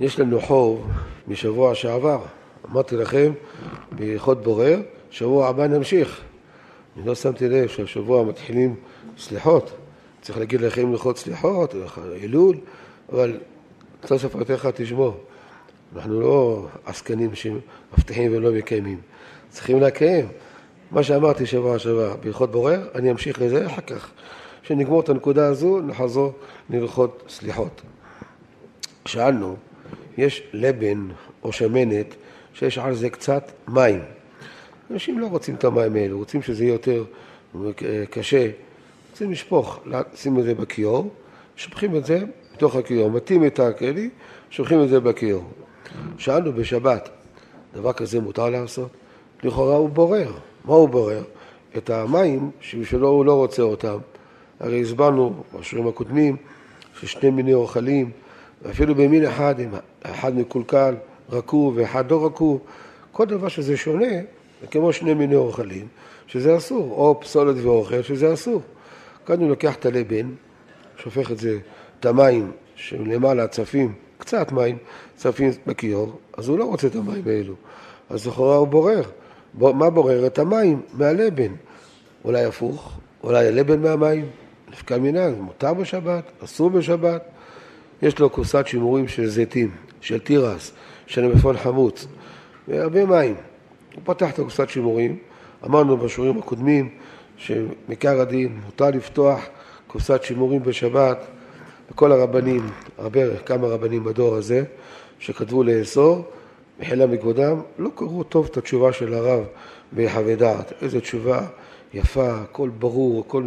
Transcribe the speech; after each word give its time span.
יש 0.00 0.20
לנו 0.20 0.40
חוב 0.40 0.90
משבוע 1.28 1.74
שעבר, 1.74 2.18
אמרתי 2.70 2.96
לכם, 2.96 3.32
בהלכות 3.92 4.42
בורר, 4.42 4.80
שבוע 5.10 5.48
הבא 5.48 5.66
נמשיך. 5.66 6.20
אני 6.96 7.06
לא 7.06 7.14
שמתי 7.14 7.48
לב 7.48 7.68
שהשבוע 7.68 8.24
מתחילים 8.24 8.74
סליחות, 9.18 9.70
צריך 10.20 10.38
להגיד 10.38 10.60
לכם 10.60 10.90
הלכות 10.90 11.18
סליחות, 11.18 11.74
אלול, 12.22 12.56
אבל 13.12 13.40
סוף 14.06 14.26
פרטיך 14.26 14.66
תשמור. 14.66 15.16
אנחנו 15.96 16.20
לא 16.20 16.66
עסקנים 16.86 17.30
שמבטיחים 17.34 18.36
ולא 18.36 18.52
מקיימים, 18.52 19.00
צריכים 19.48 19.80
לקיים. 19.80 20.28
מה 20.90 21.02
שאמרתי 21.02 21.46
שבוע 21.46 21.78
שעבר 21.78 22.16
בהלכות 22.16 22.50
בורר, 22.50 22.88
אני 22.94 23.10
אמשיך 23.10 23.42
לזה 23.42 23.66
אחר 23.66 23.82
כך. 23.82 24.10
כשנגמור 24.62 25.00
את 25.00 25.08
הנקודה 25.08 25.46
הזו, 25.46 25.80
נחזור 25.80 26.32
להלכות 26.70 27.22
סליחות. 27.28 27.82
שאלנו 29.04 29.56
יש 30.18 30.42
לבן 30.52 31.08
או 31.42 31.52
שמנת 31.52 32.14
שיש 32.54 32.78
על 32.78 32.94
זה 32.94 33.10
קצת 33.10 33.52
מים. 33.68 34.00
אנשים 34.90 35.18
לא 35.18 35.26
רוצים 35.26 35.54
את 35.54 35.64
המים 35.64 35.96
האלו, 35.96 36.18
רוצים 36.18 36.42
שזה 36.42 36.64
יהיה 36.64 36.72
יותר 36.72 37.04
קשה. 38.10 38.50
רוצים 39.10 39.30
לשפוך, 39.30 39.80
לשים 39.86 40.38
את 40.38 40.44
זה 40.44 40.54
בכיור, 40.54 41.10
שופכים 41.56 41.96
את 41.96 42.06
זה 42.06 42.18
בתוך 42.54 42.76
הכיור, 42.76 43.10
מטים 43.10 43.46
את 43.46 43.60
הכלי, 43.60 44.10
שופכים 44.50 44.82
את 44.82 44.88
זה 44.88 45.00
בכיור. 45.00 45.44
שאלנו 46.18 46.52
בשבת, 46.52 47.08
דבר 47.74 47.92
כזה 47.92 48.20
מותר 48.20 48.50
לעשות? 48.50 48.88
לכאורה 49.42 49.76
הוא 49.76 49.88
בורר. 49.88 50.32
מה 50.64 50.74
הוא 50.74 50.88
בורר? 50.88 51.22
את 51.76 51.90
המים 51.90 52.50
שבשבילו 52.60 53.08
הוא 53.08 53.24
לא 53.24 53.34
רוצה 53.34 53.62
אותם. 53.62 53.98
הרי 54.60 54.80
הסברנו 54.80 55.42
בשיעורים 55.54 55.88
הקודמים 55.88 56.36
ששני 57.00 57.30
מיני 57.30 57.54
אוכלים 57.54 58.10
ואפילו 58.62 58.94
במין 58.94 59.24
אחד, 59.24 59.60
אם 59.60 59.68
אחד 60.02 60.36
מקולקל, 60.36 60.94
רקוב 61.30 61.74
ואחד 61.76 62.10
לא 62.10 62.26
רקוב, 62.26 62.60
כל 63.12 63.26
דבר 63.26 63.48
שזה 63.48 63.76
שונה, 63.76 64.12
זה 64.60 64.66
כמו 64.66 64.92
שני 64.92 65.14
מיני 65.14 65.34
אוכלים, 65.34 65.86
שזה 66.26 66.56
אסור, 66.56 66.90
או 66.90 67.20
פסולת 67.20 67.56
ואוכל, 67.62 68.02
שזה 68.02 68.32
אסור. 68.32 68.62
כאן 69.26 69.40
הוא 69.40 69.48
לוקח 69.48 69.74
את 69.74 69.86
הלבן, 69.86 70.28
שופך 70.96 71.30
את 71.30 71.38
זה, 71.38 71.58
את 72.00 72.06
המים 72.06 72.52
שלמעלה 72.74 73.46
צפים, 73.46 73.94
קצת 74.18 74.52
מים, 74.52 74.78
צפים 75.16 75.50
בכיור, 75.66 76.18
אז 76.36 76.48
הוא 76.48 76.58
לא 76.58 76.64
רוצה 76.64 76.86
את 76.86 76.94
המים 76.94 77.22
האלו. 77.26 77.54
אז 78.10 78.26
לכאורה 78.26 78.56
הוא 78.56 78.68
בורר. 78.68 79.02
מה 79.54 79.90
בורר? 79.90 80.26
את 80.26 80.38
המים 80.38 80.82
מהלבן. 80.94 81.52
אולי 82.24 82.44
הפוך, 82.44 82.92
אולי 83.22 83.46
הלבן 83.46 83.82
מהמים, 83.82 84.26
נפקא 84.68 84.94
מנהג, 84.94 85.34
מותר 85.40 85.74
בשבת, 85.74 86.24
אסור 86.44 86.70
בשבת. 86.70 87.35
יש 88.02 88.18
לו 88.18 88.30
קופסת 88.30 88.66
שימורים 88.66 89.08
של 89.08 89.26
זיתים, 89.26 89.70
של 90.00 90.18
תירס, 90.18 90.72
של 91.06 91.26
מפון 91.26 91.56
חמוץ, 91.56 92.06
והרבה 92.68 93.04
מים. 93.04 93.34
הוא 93.94 94.02
פתח 94.04 94.30
את 94.30 94.38
הקופסת 94.38 94.68
שימורים, 94.68 95.16
אמרנו 95.64 95.96
בשיעורים 95.96 96.38
הקודמים 96.38 96.88
שמעיקר 97.36 98.20
הדין 98.20 98.60
מותר 98.64 98.90
לפתוח 98.90 99.40
קופסת 99.86 100.22
שימורים 100.22 100.62
בשבת, 100.62 101.26
וכל 101.90 102.12
הרבנים, 102.12 102.70
הרבה, 102.98 103.36
כמה 103.36 103.66
רבנים 103.66 104.04
בדור 104.04 104.34
הזה, 104.34 104.64
שכתבו 105.18 105.62
לאסור, 105.62 106.24
מחילה 106.80 107.06
מכבודם, 107.06 107.60
לא 107.78 107.90
קראו 107.94 108.22
טוב 108.22 108.48
את 108.50 108.56
התשובה 108.56 108.92
של 108.92 109.14
הרב 109.14 109.44
ביחווה 109.92 110.34
דעת. 110.36 110.72
איזו 110.82 111.00
תשובה 111.00 111.40
יפה, 111.94 112.30
הכל 112.30 112.68
ברור, 112.68 113.24
הכל 113.26 113.42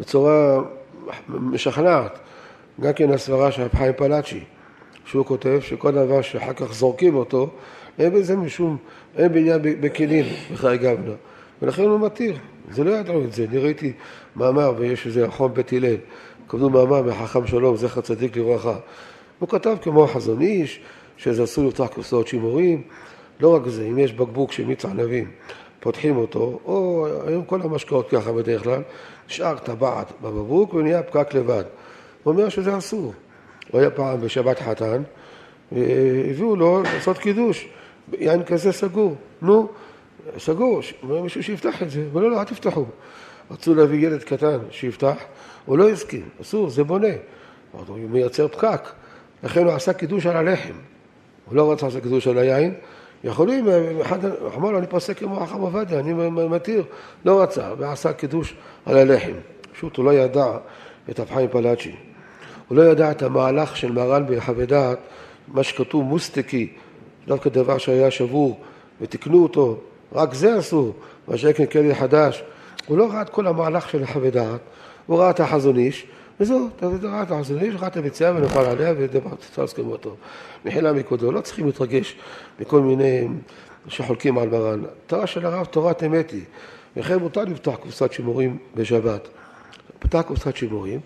בצורה 0.00 0.60
משכנעת. 1.28 2.18
גם 2.80 2.92
כן 2.92 3.10
הסברה 3.10 3.52
של 3.52 3.62
רב 3.62 3.74
חיים 3.74 3.92
פלאצ'י, 3.96 4.40
שהוא 5.04 5.26
כותב 5.26 5.58
שכל 5.60 5.90
דבר 5.90 6.22
שאחר 6.22 6.52
כך 6.52 6.72
זורקים 6.72 7.14
אותו, 7.14 7.50
אין 7.98 8.12
בזה 8.12 8.36
משום, 8.36 8.76
אין 9.16 9.32
בעניין 9.32 9.60
בכלים, 9.62 10.24
בחיי 10.52 10.78
גבנה. 10.78 11.14
ולכן 11.62 11.82
הוא 11.82 12.00
מתיר. 12.00 12.36
זה 12.70 12.84
לא 12.84 12.90
ידעו 12.90 13.24
את 13.24 13.32
זה. 13.32 13.46
אני 13.50 13.58
ראיתי 13.58 13.92
מאמר, 14.36 14.74
ויש 14.78 15.06
איזה 15.06 15.30
חום 15.30 15.54
בית 15.54 15.72
הלל, 15.72 15.96
כתבו 16.48 16.70
מאמר 16.70 17.02
מחכם 17.02 17.46
שלום, 17.46 17.76
זכר 17.76 18.00
צדיק 18.00 18.36
לברכה. 18.36 18.76
הוא 19.38 19.48
כתב 19.48 19.76
כמו 19.82 20.06
חזון 20.06 20.40
איש, 20.40 20.80
שזה 21.16 21.44
אסור 21.44 21.64
לפתוח 21.64 21.88
קופסאות 21.88 22.28
שימורים. 22.28 22.82
לא 23.40 23.54
רק 23.54 23.62
זה, 23.66 23.84
אם 23.84 23.98
יש 23.98 24.12
בקבוק 24.12 24.52
של 24.52 24.64
מיץ 24.64 24.84
ענבים, 24.84 25.30
פותחים 25.80 26.16
אותו, 26.16 26.60
או 26.64 27.06
היום 27.26 27.44
כל 27.44 27.62
המשקאות 27.62 28.08
ככה 28.10 28.32
בדרך 28.32 28.62
כלל, 28.62 28.82
נשאר 29.28 29.58
טבעת 29.58 30.12
בבקבוק 30.22 30.74
ונהיה 30.74 31.02
פקק 31.02 31.34
לבד. 31.34 31.64
הוא 32.22 32.32
אומר 32.32 32.48
שזה 32.48 32.78
אסור. 32.78 33.12
הוא 33.70 33.80
היה 33.80 33.90
פעם 33.90 34.20
בשבת 34.20 34.58
חתן, 34.60 35.02
והביאו 35.72 36.56
לו 36.56 36.82
לעשות 36.82 37.18
קידוש, 37.18 37.68
יין 38.12 38.42
כזה 38.42 38.72
סגור. 38.72 39.16
נו, 39.42 39.68
סגור, 40.38 40.80
אומר 41.02 41.22
מישהו 41.22 41.42
שיפתח 41.42 41.82
את 41.82 41.90
זה, 41.90 42.04
אבל 42.12 42.22
לא, 42.22 42.30
לא, 42.30 42.40
אל 42.40 42.44
תפתחו. 42.44 42.84
רצו 43.50 43.74
להביא 43.74 44.06
ילד 44.06 44.22
קטן 44.22 44.58
שיפתח, 44.70 45.16
הוא 45.64 45.78
לא 45.78 45.88
הסכים, 45.88 46.28
אסור, 46.42 46.70
זה 46.70 46.84
בונה. 46.84 47.14
הוא 47.86 47.98
מייצר 48.10 48.48
פקק, 48.48 48.88
לכן 49.42 49.64
הוא 49.64 49.72
עשה 49.72 49.92
קידוש 49.92 50.26
על 50.26 50.36
הלחם. 50.36 50.74
הוא 51.44 51.56
לא 51.56 51.72
רצה 51.72 51.86
לעשות 51.86 52.02
קידוש 52.02 52.26
על 52.26 52.38
היין, 52.38 52.74
יכולים, 53.24 53.66
אחד 54.02 54.18
אמר 54.56 54.70
לו, 54.70 54.78
אני 54.78 54.86
פוסק 54.86 55.18
כמו 55.18 55.42
החם 55.42 55.60
עובדיה, 55.60 55.98
אני 55.98 56.12
מתיר, 56.48 56.84
לא 57.24 57.42
רצה, 57.42 57.70
ועשה 57.78 58.12
קידוש 58.12 58.54
על 58.86 58.96
הלחם. 58.96 59.32
פשוט 59.72 59.96
הוא 59.96 60.04
לא 60.04 60.14
ידע 60.14 60.46
את 61.10 61.20
אבחיים 61.20 61.48
פלאצ'י. 61.50 61.92
הוא 62.68 62.78
לא 62.78 62.82
ידע 62.82 63.10
את 63.10 63.22
המהלך 63.22 63.76
של 63.76 63.92
מרן 63.92 64.24
בחוות 64.28 64.68
דעת, 64.68 64.98
מה 65.48 65.62
שכתוב 65.62 66.04
מוסטקי, 66.04 66.72
דווקא 67.26 67.50
דבר 67.50 67.78
שהיה 67.78 68.10
שבור, 68.10 68.60
ותיקנו 69.00 69.42
אותו, 69.42 69.80
רק 70.12 70.34
זה 70.34 70.58
אסור, 70.58 70.94
מה 71.28 71.36
שיקן 71.36 71.66
כלי 71.66 71.94
חדש. 71.94 72.42
הוא 72.86 72.98
לא 72.98 73.10
ראה 73.10 73.22
את 73.22 73.30
כל 73.30 73.46
המהלך 73.46 73.88
של 73.88 74.06
חוות 74.06 74.32
דעת, 74.32 74.60
הוא 75.06 75.18
ראה 75.18 75.30
את 75.30 75.40
החזון 75.40 75.76
איש, 75.76 76.06
וזהו, 76.40 76.68
אתה 76.76 76.86
ראה 76.86 77.22
את 77.22 77.30
החזון 77.30 77.58
איש, 77.58 77.74
ראה 77.74 77.88
את 77.88 77.96
המציאה 77.96 78.36
ונפל 78.36 78.64
עליה 78.64 78.94
ודבר 78.98 79.30
להסכים 79.58 79.86
אותו. 79.86 80.16
מחילה 80.64 80.92
מכבודו, 80.92 81.32
לא 81.32 81.40
צריכים 81.40 81.66
להתרגש 81.66 82.16
מכל 82.60 82.80
מיני 82.80 83.28
שחולקים 83.88 84.38
על 84.38 84.48
מרן. 84.48 84.82
תורה 85.06 85.26
של 85.26 85.46
הרב, 85.46 85.64
תורת 85.64 86.02
אמת 86.02 86.30
היא. 86.30 86.42
וכן 86.96 87.16
מותר 87.16 87.44
לפתוח 87.44 87.76
קופסת 87.76 88.12
שימורים 88.12 88.58
בשבת. 88.74 89.28
פתח 89.98 90.20
קופסת 90.20 90.56
שימורים, 90.56 91.00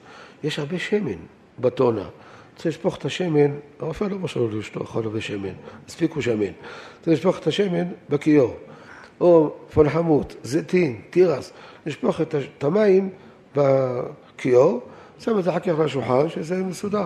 יש 0.45 0.59
הרבה 0.59 0.79
שמן. 0.79 1.36
בטונה. 1.61 2.09
רוצה 2.57 2.69
לשפוך 2.69 2.97
את 2.97 3.05
השמן, 3.05 3.51
הרופא 3.81 4.05
לא 4.05 4.19
מרשה 4.19 4.41
לו 4.41 4.59
לשלוח 4.59 4.97
הרבה 4.97 5.21
שמן, 5.21 5.53
הספיקו 5.89 6.23
שמן. 6.23 6.53
רוצה 6.99 7.11
לשפוך 7.11 7.39
את 7.39 7.47
השמן 7.47 7.85
בכיור. 8.09 8.57
או 9.21 9.55
פלחמות, 9.75 10.35
זיתים, 10.43 11.01
תירס, 11.11 11.53
לשפוך 11.87 12.21
את 12.21 12.65
המים 12.65 13.11
בכיור, 13.57 14.81
שם 15.19 15.39
את 15.39 15.45
זה 15.45 15.51
אחר 15.51 15.59
כך 15.59 15.69
על 15.69 15.85
השולחן, 15.85 16.29
שזה 16.29 16.65
מסודר. 16.65 17.05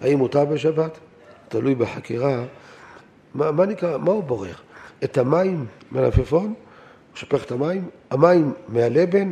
האם 0.00 0.18
מותר 0.18 0.44
בשבת? 0.44 0.98
תלוי 1.48 1.74
בחקירה. 1.74 2.44
מה, 3.34 3.50
מה 3.50 3.66
נקרא, 3.66 3.98
מה 3.98 4.12
הוא 4.12 4.24
בורר? 4.24 4.54
את 5.04 5.18
המים 5.18 5.66
מהלפפון? 5.90 6.44
הוא 6.44 6.54
שופך 7.14 7.44
את 7.44 7.52
המים? 7.52 7.88
המים 8.10 8.52
מהלבן? 8.68 9.30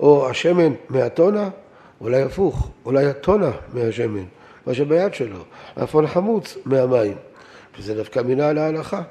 או 0.00 0.30
השמן 0.30 0.72
מהטונה? 0.88 1.48
אולי 2.00 2.22
הפוך, 2.22 2.70
אולי 2.84 3.06
הטונה 3.06 3.50
מהשמן, 3.74 4.24
מה 4.66 4.74
שביד 4.74 5.14
שלו, 5.14 5.44
אפון 5.82 6.06
חמוץ 6.06 6.58
מהמים, 6.64 7.16
וזה 7.78 7.94
דווקא 7.94 8.20
מינה 8.20 8.52
להלכה. 8.52 9.02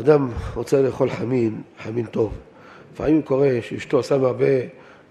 אדם 0.00 0.30
רוצה 0.54 0.82
לאכול 0.82 1.10
חמין, 1.10 1.62
חמין 1.82 2.06
טוב. 2.06 2.32
לפעמים 2.92 3.22
קורה 3.22 3.50
שאשתו 3.62 4.02
שמה 4.02 4.26
הרבה 4.26 4.46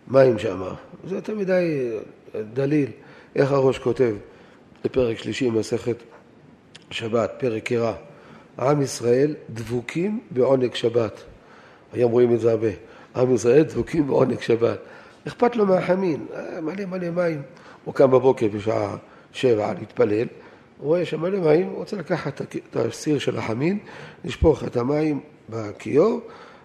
מים 0.08 0.40
שם, 0.40 0.62
זה 1.08 1.16
יותר 1.16 1.36
מדי 1.36 1.92
דליל. 2.54 2.90
איך 3.36 3.52
הראש 3.52 3.78
כותב 3.78 4.16
בפרק 4.84 5.18
שלישי 5.18 5.50
במסכת 5.50 5.96
שבת, 6.92 7.32
פרק 7.38 7.72
ירא, 7.72 7.94
עם 8.60 8.82
ישראל 8.82 9.36
דבוקים 9.50 10.20
בעונג 10.32 10.76
שבת. 10.76 11.24
היום 11.94 12.12
רואים 12.12 12.34
את 12.34 12.40
זה 12.40 12.52
הרבה. 12.52 12.68
עם 13.16 13.36
ישראל 13.36 13.64
דבוקים 13.64 14.08
בעונג 14.08 14.42
שבת. 14.42 14.80
אכפת 15.28 15.56
לו 15.56 15.66
מהחמין, 15.66 16.26
אה, 16.36 16.62
מלא 16.62 16.86
מלא 16.86 17.10
מים. 17.10 17.42
הוא 17.86 17.94
קם 17.94 18.12
בבוקר 18.12 18.48
בשעה 18.48 18.96
שבע 19.32 19.74
להתפלל, 19.80 20.28
הוא 20.78 20.88
רואה 20.88 21.06
שמלא 21.06 21.40
מים, 21.40 21.68
הוא 21.68 21.78
רוצה 21.78 21.98
לקחת 21.98 22.42
את 22.42 22.76
הסיר 22.76 23.20
של 23.20 23.38
החמין, 23.38 23.80
לשפוך 24.24 24.64
את 24.64 24.78
המים 24.78 25.20
בכיור, 25.50 26.20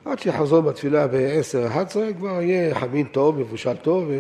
עד 0.04 0.18
שיחזור 0.18 0.60
בתפילה 0.60 1.06
ב-10-11 1.06 1.96
כבר 2.18 2.42
יהיה 2.42 2.74
חמין 2.74 3.06
טוב, 3.06 3.38
מבושל 3.38 3.76
טוב, 3.76 4.10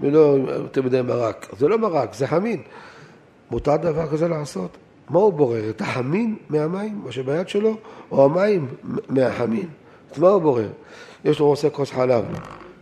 ולא 0.00 0.36
יותר 0.48 0.82
מדי 0.82 1.02
מרק. 1.02 1.46
זה 1.58 1.68
לא 1.68 1.78
מרק, 1.78 2.14
זה 2.14 2.26
חמין. 2.26 2.62
מותר 3.50 3.76
דבר 3.76 4.06
כזה 4.06 4.28
לעשות? 4.28 4.76
מה 5.10 5.18
הוא 5.18 5.32
בורר? 5.32 5.70
את 5.70 5.80
החמין 5.80 6.36
מהמים, 6.48 7.00
מה 7.04 7.12
שביד 7.12 7.48
שלו, 7.48 7.76
או 8.10 8.24
המים 8.24 8.66
מהחמין? 9.08 9.68
אז 10.12 10.18
מה 10.18 10.28
הוא 10.28 10.42
בורר? 10.42 10.68
יש 11.24 11.38
לו 11.38 11.46
רוצה 11.46 11.70
כוס 11.70 11.90
חלב. 11.90 12.24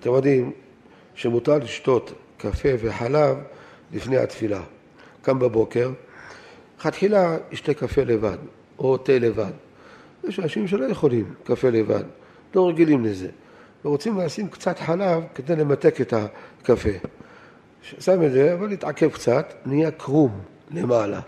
אתם 0.00 0.10
יודעים, 0.10 0.52
שמותר 1.18 1.58
לשתות 1.58 2.12
קפה 2.36 2.68
וחלב 2.78 3.36
לפני 3.92 4.16
התפילה. 4.16 4.60
קם 5.22 5.38
בבוקר, 5.38 5.90
לכתחילה 6.78 7.36
ישתה 7.52 7.74
קפה 7.74 8.02
לבד, 8.02 8.36
או 8.78 8.96
תה 8.96 9.18
לבד. 9.18 9.50
יש 10.28 10.38
אנשים 10.38 10.68
שלא 10.68 10.84
יכולים 10.84 11.34
קפה 11.44 11.70
לבד, 11.70 12.02
לא 12.54 12.68
רגילים 12.68 13.04
לזה, 13.04 13.28
ורוצים 13.84 14.18
לשים 14.18 14.48
קצת 14.48 14.78
חלב 14.78 15.22
כדי 15.34 15.56
למתק 15.56 16.00
את 16.00 16.12
הקפה. 16.12 16.88
שם 17.82 18.22
את 18.22 18.32
זה, 18.32 18.54
אבל 18.54 18.68
להתעכב 18.68 19.10
קצת, 19.10 19.54
נהיה 19.66 19.90
קרום 19.90 20.40
למעלה. 20.70 21.20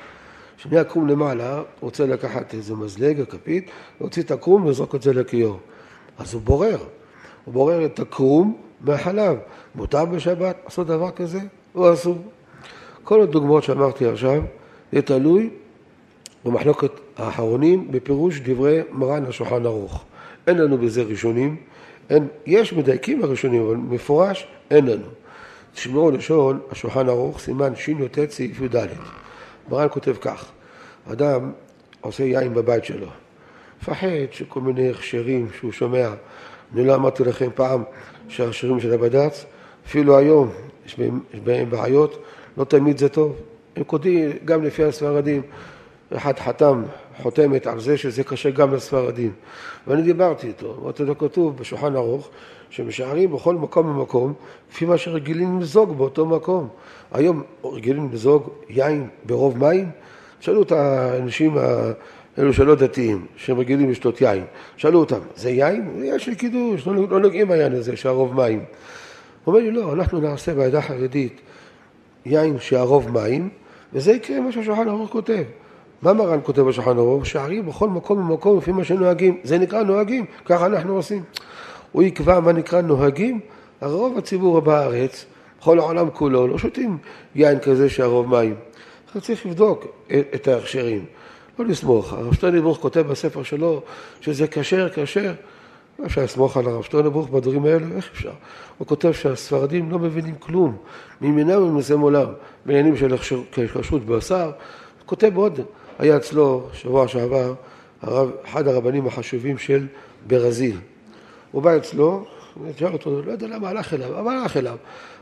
כשנהיה 0.56 0.84
קרום 0.84 1.08
למעלה, 1.08 1.62
רוצה 1.80 2.06
לקחת 2.06 2.54
איזה 2.54 2.74
מזלג 2.74 3.20
או 3.20 3.28
כפית, 3.28 3.70
להוציא 4.00 4.22
את 4.22 4.30
הקרום 4.30 4.64
ולזרוק 4.64 4.94
את 4.94 5.02
זה 5.02 5.12
לכיור. 5.12 5.60
אז 6.18 6.34
הוא 6.34 6.42
בורר, 6.42 6.78
הוא 7.50 7.54
בורר 7.54 7.84
את 7.84 8.00
הקרום 8.00 8.56
מהחלב. 8.80 9.36
מותר 9.74 10.04
בשבת 10.04 10.56
לעשות 10.64 10.86
דבר 10.86 11.10
כזה? 11.10 11.40
או 11.74 11.92
אסור? 11.92 12.18
כל 13.04 13.20
הדוגמאות 13.20 13.62
שאמרתי 13.62 14.06
עכשיו, 14.06 14.42
זה 14.92 15.02
תלוי 15.02 15.50
במחלוקת 16.44 16.90
האחרונים 17.16 17.90
בפירוש 17.90 18.40
דברי 18.40 18.80
מרן 18.92 19.24
השולחן 19.24 19.66
ערוך. 19.66 20.04
אין 20.46 20.58
לנו 20.58 20.78
בזה 20.78 21.02
ראשונים, 21.02 21.56
אין, 22.10 22.26
יש 22.46 22.72
מדייקים 22.72 23.24
הראשונים, 23.24 23.62
אבל 23.62 23.76
מפורש 23.76 24.46
אין 24.70 24.86
לנו. 24.86 25.06
תשמעו 25.74 26.10
לשון 26.10 26.60
השולחן 26.70 27.08
ערוך, 27.08 27.40
סימן 27.40 27.76
שי"ט 27.76 28.30
סעיף 28.30 28.60
י"ד. 28.60 28.86
מרן 29.70 29.86
כותב 29.90 30.16
כך, 30.20 30.50
אדם 31.12 31.52
עושה 32.00 32.24
יין 32.24 32.54
בבית 32.54 32.84
שלו, 32.84 33.06
מפחד 33.82 34.06
שכל 34.30 34.60
מיני 34.60 34.90
הכשרים 34.90 35.48
שהוא 35.58 35.72
שומע, 35.72 36.08
אני 36.74 36.86
לא 36.86 36.94
אמרתי 36.94 37.24
לכם 37.24 37.48
פעם 37.54 37.82
שההכשרים 38.28 38.80
של 38.80 38.92
הבד"ץ, 38.92 39.44
אפילו 39.86 40.18
היום 40.18 40.50
יש 40.86 40.98
בהם, 40.98 41.20
יש 41.34 41.40
בהם 41.40 41.70
בעיות, 41.70 42.22
לא 42.56 42.64
תמיד 42.64 42.98
זה 42.98 43.08
טוב. 43.08 43.36
הם 43.76 43.84
כותבים 43.84 44.30
גם 44.44 44.64
לפי 44.64 44.84
הספרדים, 44.84 45.42
אחד 46.16 46.38
חתם 46.38 46.82
חותמת 47.22 47.66
על 47.66 47.80
זה 47.80 47.98
שזה 47.98 48.24
קשה 48.24 48.50
גם 48.50 48.74
לספרדים. 48.74 49.32
ואני 49.86 50.02
דיברתי 50.02 50.46
איתו, 50.46 50.76
אמרתי 50.82 51.02
לו 51.02 51.18
כתוב 51.18 51.56
בשולחן 51.56 51.96
ערוך 51.96 52.28
שמשערים 52.70 53.32
בכל 53.32 53.54
מקום 53.54 53.86
ומקום 53.86 54.32
לפי 54.72 54.84
מה 54.84 54.98
שרגילים 54.98 55.56
למזוג 55.56 55.98
באותו 55.98 56.26
מקום. 56.26 56.68
היום 57.12 57.42
רגילים 57.64 58.04
למזוג 58.04 58.48
יין 58.68 59.08
ברוב 59.24 59.58
מים? 59.58 59.90
שאלו 60.40 60.62
את 60.62 60.72
האנשים 60.72 61.56
אלו 62.38 62.52
שלא 62.52 62.74
דתיים, 62.74 63.26
שהם 63.36 63.58
רגילים 63.58 63.90
לשתות 63.90 64.20
יין, 64.20 64.44
שאלו 64.76 64.98
אותם, 64.98 65.18
זה 65.36 65.50
יין? 65.50 66.02
יש 66.04 66.28
לי 66.28 66.36
קידוש, 66.36 66.86
לא, 66.86 67.08
לא 67.10 67.20
נוגעים 67.20 67.48
ביין 67.48 67.72
הזה 67.72 67.96
שהרוב 67.96 68.34
מים. 68.34 68.58
הוא 69.44 69.54
אומר 69.54 69.64
לי, 69.64 69.70
לא, 69.70 69.92
אנחנו 69.92 70.20
נעשה 70.20 70.54
בעדה 70.54 70.78
החרדית 70.78 71.40
יין 72.26 72.58
שהרוב 72.58 73.10
מים, 73.10 73.48
וזה 73.92 74.12
יקרה 74.12 74.40
מה 74.40 74.52
שהשולחן 74.52 74.88
ערוך 74.88 75.10
כותב. 75.10 75.42
מה 76.02 76.12
מרן 76.12 76.38
כותב 76.42 76.62
בשולחן 76.62 76.98
ערוך? 76.98 77.26
שערים 77.26 77.66
בכל 77.66 77.88
מקום 77.88 78.18
ומקום 78.18 78.58
לפי 78.58 78.72
מה 78.72 78.84
שנוהגים. 78.84 79.38
זה 79.44 79.58
נקרא 79.58 79.82
נוהגים, 79.82 80.24
ככה 80.44 80.66
אנחנו 80.66 80.96
עושים. 80.96 81.22
הוא 81.92 82.02
יקבע 82.02 82.40
מה 82.40 82.52
נקרא 82.52 82.80
נוהגים, 82.80 83.40
הרוב 83.80 84.18
הציבור 84.18 84.60
בארץ, 84.60 85.24
בכל 85.60 85.78
העולם 85.78 86.10
כולו, 86.10 86.46
לא 86.46 86.58
שותים 86.58 86.98
יין 87.34 87.58
כזה 87.58 87.88
שהרוב 87.88 88.28
מים. 88.28 88.54
צריך 89.20 89.46
לבדוק 89.46 89.86
את 90.34 90.48
ההכשרים, 90.48 91.04
לא 91.60 91.66
לסמוך. 91.66 92.12
הרב 92.12 92.34
שטרנבוך 92.34 92.78
כותב 92.78 93.00
בספר 93.00 93.42
שלו 93.42 93.82
שזה 94.20 94.46
כשר, 94.46 94.88
כשר. 94.94 95.32
לא 95.98 96.06
אפשר 96.06 96.24
לסמוך 96.24 96.56
על 96.56 96.66
הרב 96.66 96.82
שטרנבוך 96.82 97.28
בדברים 97.28 97.64
האלה, 97.64 97.86
איך 97.96 98.08
אפשר? 98.12 98.32
הוא 98.78 98.86
כותב 98.86 99.12
שהספרדים 99.12 99.90
לא 99.90 99.98
מבינים 99.98 100.34
כלום, 100.34 100.76
מימינם 101.20 101.62
ומזם 101.62 102.00
עולם, 102.00 102.26
בעניינים 102.66 102.96
של 102.96 103.16
כשרות 103.52 104.06
בשר. 104.06 104.44
הוא 104.44 105.06
כותב 105.06 105.36
עוד, 105.36 105.60
היה 105.98 106.16
אצלו 106.16 106.68
שבוע 106.72 107.08
שעבר 107.08 107.54
הרב, 108.02 108.30
אחד 108.44 108.68
הרבנים 108.68 109.06
החשובים 109.06 109.58
של 109.58 109.86
ברזיל. 110.26 110.76
הוא 111.50 111.62
בא 111.62 111.76
אצלו, 111.76 112.24
שאל 112.76 112.92
אותו, 112.92 113.22
לא 113.22 113.32
יודע 113.32 113.46
למה 113.46 113.68
הלך 113.68 113.94
אליו, 113.94 114.18
אבל 114.18 114.32
הלך 114.32 114.56
אליו. 114.56 114.76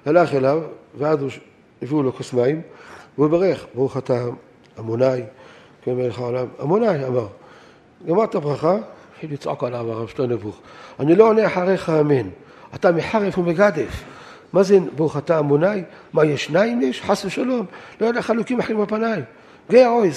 הלך 0.06 0.34
אליו, 0.34 0.62
ואז 0.98 1.18
הביאו 1.82 2.02
לו 2.02 2.12
כוס 2.12 2.32
מים, 2.32 2.62
והוא 3.18 3.28
ברך, 3.28 3.66
ברוך 3.74 3.96
אתה 3.96 4.24
עמוני, 4.78 5.20
כן 5.88 5.96
מלך 5.96 6.18
העולם. 6.18 6.46
עמוני 6.60 7.06
אמר, 7.06 7.26
גמר 8.06 8.24
את 8.24 8.34
הברכה, 8.34 8.76
התחיל 9.12 9.32
לצעוק 9.32 9.64
עליו 9.64 9.92
הרב 9.92 10.08
שטרנבוך, 10.08 10.60
אני 11.00 11.16
לא 11.16 11.28
עונה 11.28 11.46
אחריך 11.46 11.90
אמן, 11.90 12.28
אתה 12.74 12.92
מחרף 12.92 13.38
ומגדף. 13.38 14.04
מה 14.52 14.62
זה 14.62 14.78
ברוך 14.96 15.16
אתה 15.16 15.38
עמוני? 15.38 15.82
מה 16.12 16.24
יש 16.24 16.44
שניים 16.44 16.82
יש? 16.82 17.02
חס 17.02 17.24
ושלום. 17.24 17.66
לא 18.00 18.06
יודע 18.06 18.22
חלוקים 18.22 18.60
אחרים 18.60 18.78
בפניים. 18.78 19.24
גאה 19.70 19.88
אוי, 19.88 20.10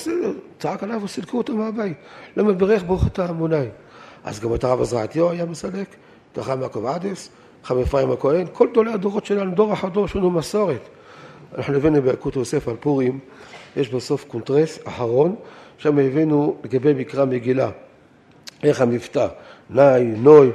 צעק 0.60 0.84
עליו 0.84 1.02
וסילקו 1.04 1.38
אותו 1.38 1.56
מהבית. 1.56 1.98
למה 2.38 2.54
ברך 2.54 2.84
ברוך 2.84 3.08
אתה 3.08 3.26
עמוני? 3.26 3.66
אז 4.24 4.40
גם 4.40 4.56
את 4.56 4.64
הרב 4.64 4.82
עזרעתיו 4.82 5.30
היה 5.30 5.46
מסלק, 5.46 5.88
את 6.32 6.38
הרב 6.38 6.62
יעקב 6.62 6.86
עדס, 6.86 7.30
חם 7.64 7.80
אפרים 7.80 8.12
הכהן, 8.12 8.46
כל 8.54 8.68
גדולי 8.72 8.94
הדורות 8.94 9.26
שלנו, 9.26 9.56
דור 9.56 9.74
אחר 9.74 9.88
דור, 9.88 10.06
יש 10.06 10.16
לנו 10.16 10.32
מסורת. 10.32 10.90
אנחנו 11.58 11.76
הבאנו 11.76 12.02
ביקוד 12.02 12.36
יוסף 12.36 12.68
על 12.68 12.76
פורים, 12.80 13.20
יש 13.78 13.90
בסוף 13.90 14.26
קונטרס 14.28 14.80
אחרון, 14.84 15.36
שם 15.81 16.00
הבאנו 16.00 16.56
לגבי 16.63 16.94
מקרא 16.94 17.25
מגילה, 17.25 17.69
איך 18.63 18.81
המבטא, 18.81 19.28
נאי, 19.69 20.04
נוי, 20.04 20.50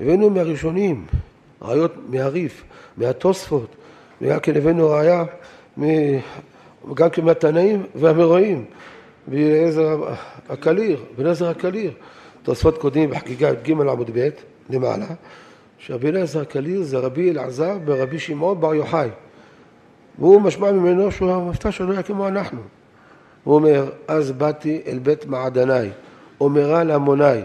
הבאנו 0.00 0.30
מהראשונים, 0.30 1.06
ראיות 1.62 1.92
מהריף, 2.08 2.64
מהתוספות, 2.96 3.76
וגם 4.20 4.40
כן 4.40 4.56
הבאנו 4.56 4.90
ראיה 4.90 5.24
גם 6.94 7.10
כן 7.10 7.24
מהתנאים 7.24 7.82
והמרואים, 7.94 8.64
ואליעזר 9.28 10.14
הקליר, 10.48 11.04
בן 11.18 11.26
עזר 11.26 11.48
הקליר, 11.48 11.92
תוספות 12.42 12.78
קודמים 12.78 13.10
בחגיגה 13.10 13.50
י"ג 13.50 13.70
עמוד 13.70 14.10
ב' 14.14 14.28
למעלה, 14.70 15.06
שרבי 15.78 16.08
אליעזר 16.08 16.40
הקליר 16.40 16.82
זה 16.82 16.98
רבי 16.98 17.30
אלעזר 17.30 17.78
ברבי 17.84 18.18
שמעון 18.18 18.60
בר 18.60 18.74
יוחאי. 18.74 19.08
והוא 20.18 20.40
משמע 20.40 20.72
ממנו 20.72 21.12
שהוא 21.12 21.32
המבטא 21.32 21.70
שלו 21.70 21.92
היה 21.92 22.02
כמו 22.02 22.28
אנחנו. 22.28 22.75
הוא 23.46 23.54
אומר, 23.54 23.90
אז 24.08 24.32
באתי 24.32 24.80
אל 24.86 24.98
בית 24.98 25.26
מעדני, 25.26 25.88
אומרה 26.40 26.84
להמוני. 26.84 27.40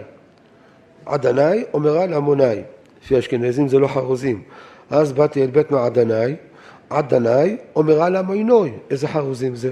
עדני, 1.05 1.63
אומרה 1.73 2.05
להמוני. 2.05 2.61
לפי 3.03 3.19
אשכנזים 3.19 3.67
זה 3.67 3.79
לא 3.79 3.87
חרוזים. 3.87 4.41
אז 4.89 5.11
באתי 5.13 5.43
אל 5.43 5.47
בית 5.47 5.71
מעדני, 5.71 6.35
עדני, 6.89 7.57
אומרה 7.75 8.09
להמוינוי. 8.09 8.71
איזה 8.89 9.07
חרוזים 9.07 9.55
זה? 9.55 9.71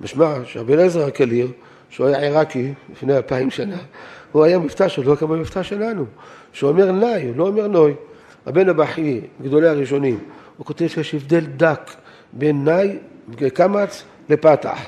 משמע 0.00 0.34
שרבי 0.44 0.74
אליעזר 0.74 1.06
הקליר, 1.06 1.48
שהוא 1.88 2.06
היה 2.06 2.18
עיראקי 2.18 2.72
לפני 2.92 3.16
אלפיים 3.16 3.50
שנה, 3.50 3.78
הוא 4.32 4.44
היה 4.44 4.58
מבטא 4.58 4.88
שלו 4.88 5.16
כמו 5.16 5.36
מבטא 5.36 5.62
שלנו, 5.62 6.04
שהוא 6.52 6.70
אומר 6.70 6.92
נאי, 6.92 7.26
הוא 7.28 7.36
לא 7.36 7.46
אומר 7.46 7.66
נוי. 7.66 7.94
הבן 8.46 8.68
הבכי, 8.68 9.20
גדולי 9.42 9.68
הראשונים, 9.68 10.18
הוא 10.56 10.66
כותב 10.66 10.86
שיש 10.86 11.14
הבדל 11.14 11.46
דק 11.56 11.90
בין 12.32 12.64
נאי, 12.64 12.96
קמץ, 13.54 14.04
לפתח. 14.28 14.78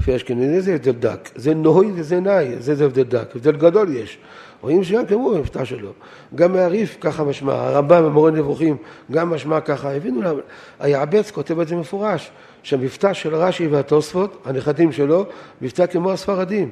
לפי 0.00 0.16
אשכנזי 0.16 0.60
זה 0.60 0.74
הבדל 0.74 0.92
דק. 0.92 1.30
זה 1.34 1.54
נוי 1.54 1.92
וזה 1.94 2.20
נאי, 2.20 2.56
זה 2.58 2.84
הבדל 2.84 3.02
דק. 3.02 3.36
הבדל 3.36 3.56
גדול 3.56 3.96
יש. 3.96 4.18
רואים 4.60 4.84
שגם 4.84 5.06
כמו 5.06 5.34
המבטא 5.34 5.64
שלו. 5.64 5.92
גם 6.34 6.52
מהריף 6.52 6.96
ככה 7.00 7.24
משמע, 7.24 7.52
הרמב"ם 7.52 8.04
במורה 8.04 8.30
נבוכים 8.30 8.76
גם 9.12 9.30
משמע 9.30 9.60
ככה. 9.60 9.92
הבינו 9.92 10.22
למה. 10.22 10.40
היעבץ 10.80 11.30
כותב 11.30 11.60
את 11.60 11.68
זה 11.68 11.76
מפורש, 11.76 12.30
שהמבטא 12.62 13.12
של 13.12 13.34
רש"י 13.34 13.66
והתוספות, 13.66 14.42
הנכדים 14.44 14.92
שלו, 14.92 15.26
מבטא 15.62 15.86
כמו 15.86 16.12
הספרדים. 16.12 16.70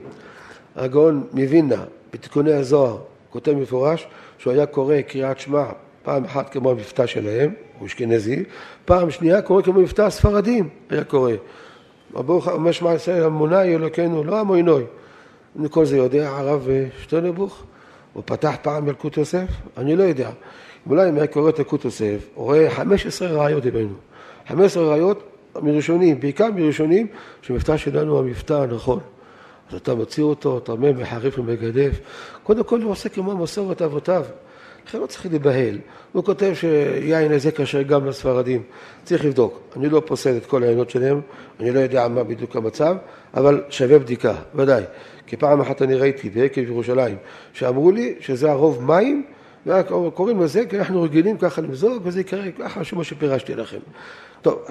הגאון 0.76 1.26
מווילנה, 1.32 1.84
בתיקוני 2.12 2.52
הזוהר, 2.52 2.98
כותב 3.30 3.52
מפורש 3.52 4.06
שהוא 4.38 4.52
היה 4.52 4.66
קורא 4.66 5.00
קריאת 5.00 5.40
שמע 5.40 5.64
פעם 6.02 6.24
אחת 6.24 6.52
כמו 6.52 6.70
המבטא 6.70 7.06
שלהם, 7.06 7.52
הוא 7.78 7.86
אשכנזי, 7.86 8.44
פעם 8.84 9.10
שנייה 9.10 9.42
קורא 9.42 9.62
כמו 9.62 9.80
מבטא 9.80 10.02
הספרדים, 10.02 10.68
היה 10.90 11.04
קורא. 11.04 11.32
ברוך 12.22 12.48
אומר 12.48 12.72
שמע 12.72 12.94
ישראל 12.94 13.22
המוני 13.22 13.74
אלוקינו, 13.74 14.24
לא 14.24 14.40
המוינוי. 14.40 14.84
כל 15.70 15.84
זה 15.84 15.96
יודע 15.96 16.30
הרב 16.30 16.68
שטרנבוך? 17.02 17.62
הוא 18.12 18.22
פתח 18.26 18.54
פעם 18.62 18.88
ילקוט 18.88 19.16
יוסף? 19.16 19.46
אני 19.78 19.96
לא 19.96 20.02
יודע. 20.02 20.30
אולי 20.86 21.08
אם 21.08 21.16
היה 21.16 21.26
קורא 21.26 21.48
את 21.48 21.58
ילקוט 21.58 21.84
יוסף, 21.84 22.28
הוא 22.34 22.44
רואה 22.44 22.70
15 22.70 23.28
ראיות 23.28 23.66
הבאנו. 23.66 23.94
15 24.48 24.84
ראיות 24.84 25.22
מראשונים, 25.62 26.20
בעיקר 26.20 26.50
מראשונים, 26.50 27.06
שמבטא 27.42 27.76
שלנו 27.76 28.12
הוא 28.12 28.18
המבטא 28.18 28.52
הנכון. 28.52 29.00
אז 29.70 29.74
אתה 29.74 29.94
מוציא 29.94 30.22
אותו, 30.22 30.58
אתה 30.58 30.72
אומר 30.72 30.92
מחריף 30.92 31.38
ומגדף. 31.38 32.00
קודם 32.42 32.64
כל 32.64 32.82
הוא 32.82 32.90
עושה 32.90 33.08
כמו 33.08 33.36
מסורת 33.36 33.82
אבותיו. 33.82 34.24
לכן 34.86 34.98
לא 35.00 35.06
צריך 35.06 35.26
להיבהל. 35.26 35.78
הוא 36.12 36.24
כותב 36.24 36.52
שיין 36.54 37.32
הזה 37.32 37.50
קשה 37.50 37.82
גם 37.82 38.06
לספרדים. 38.06 38.62
צריך 39.04 39.24
לבדוק. 39.24 39.60
אני 39.76 39.88
לא 39.88 40.02
פוסל 40.06 40.36
את 40.36 40.46
כל 40.46 40.62
העיינות 40.62 40.90
שלהם, 40.90 41.20
אני 41.60 41.70
לא 41.70 41.80
יודע 41.80 42.08
מה 42.08 42.24
בדיוק 42.24 42.56
המצב, 42.56 42.96
אבל 43.34 43.62
שווה 43.70 43.98
בדיקה, 43.98 44.34
ודאי. 44.54 44.82
כי 45.26 45.36
פעם 45.36 45.60
אחת 45.60 45.82
אני 45.82 45.94
ראיתי 45.94 46.30
בעקב 46.30 46.60
ירושלים, 46.60 47.16
שאמרו 47.52 47.90
לי 47.90 48.14
שזה 48.20 48.50
הרוב 48.50 48.84
מים, 48.84 49.24
וקוראים 49.66 50.42
לזה 50.42 50.66
כי 50.66 50.78
אנחנו 50.78 51.02
רגילים 51.02 51.38
ככה 51.38 51.60
למזוג, 51.60 52.02
וזה 52.04 52.20
יקרה 52.20 52.42
ככה 52.58 52.84
שמה 52.84 53.04
שפירשתי 53.04 53.54
לכם. 53.54 53.78
טוב, 54.42 54.64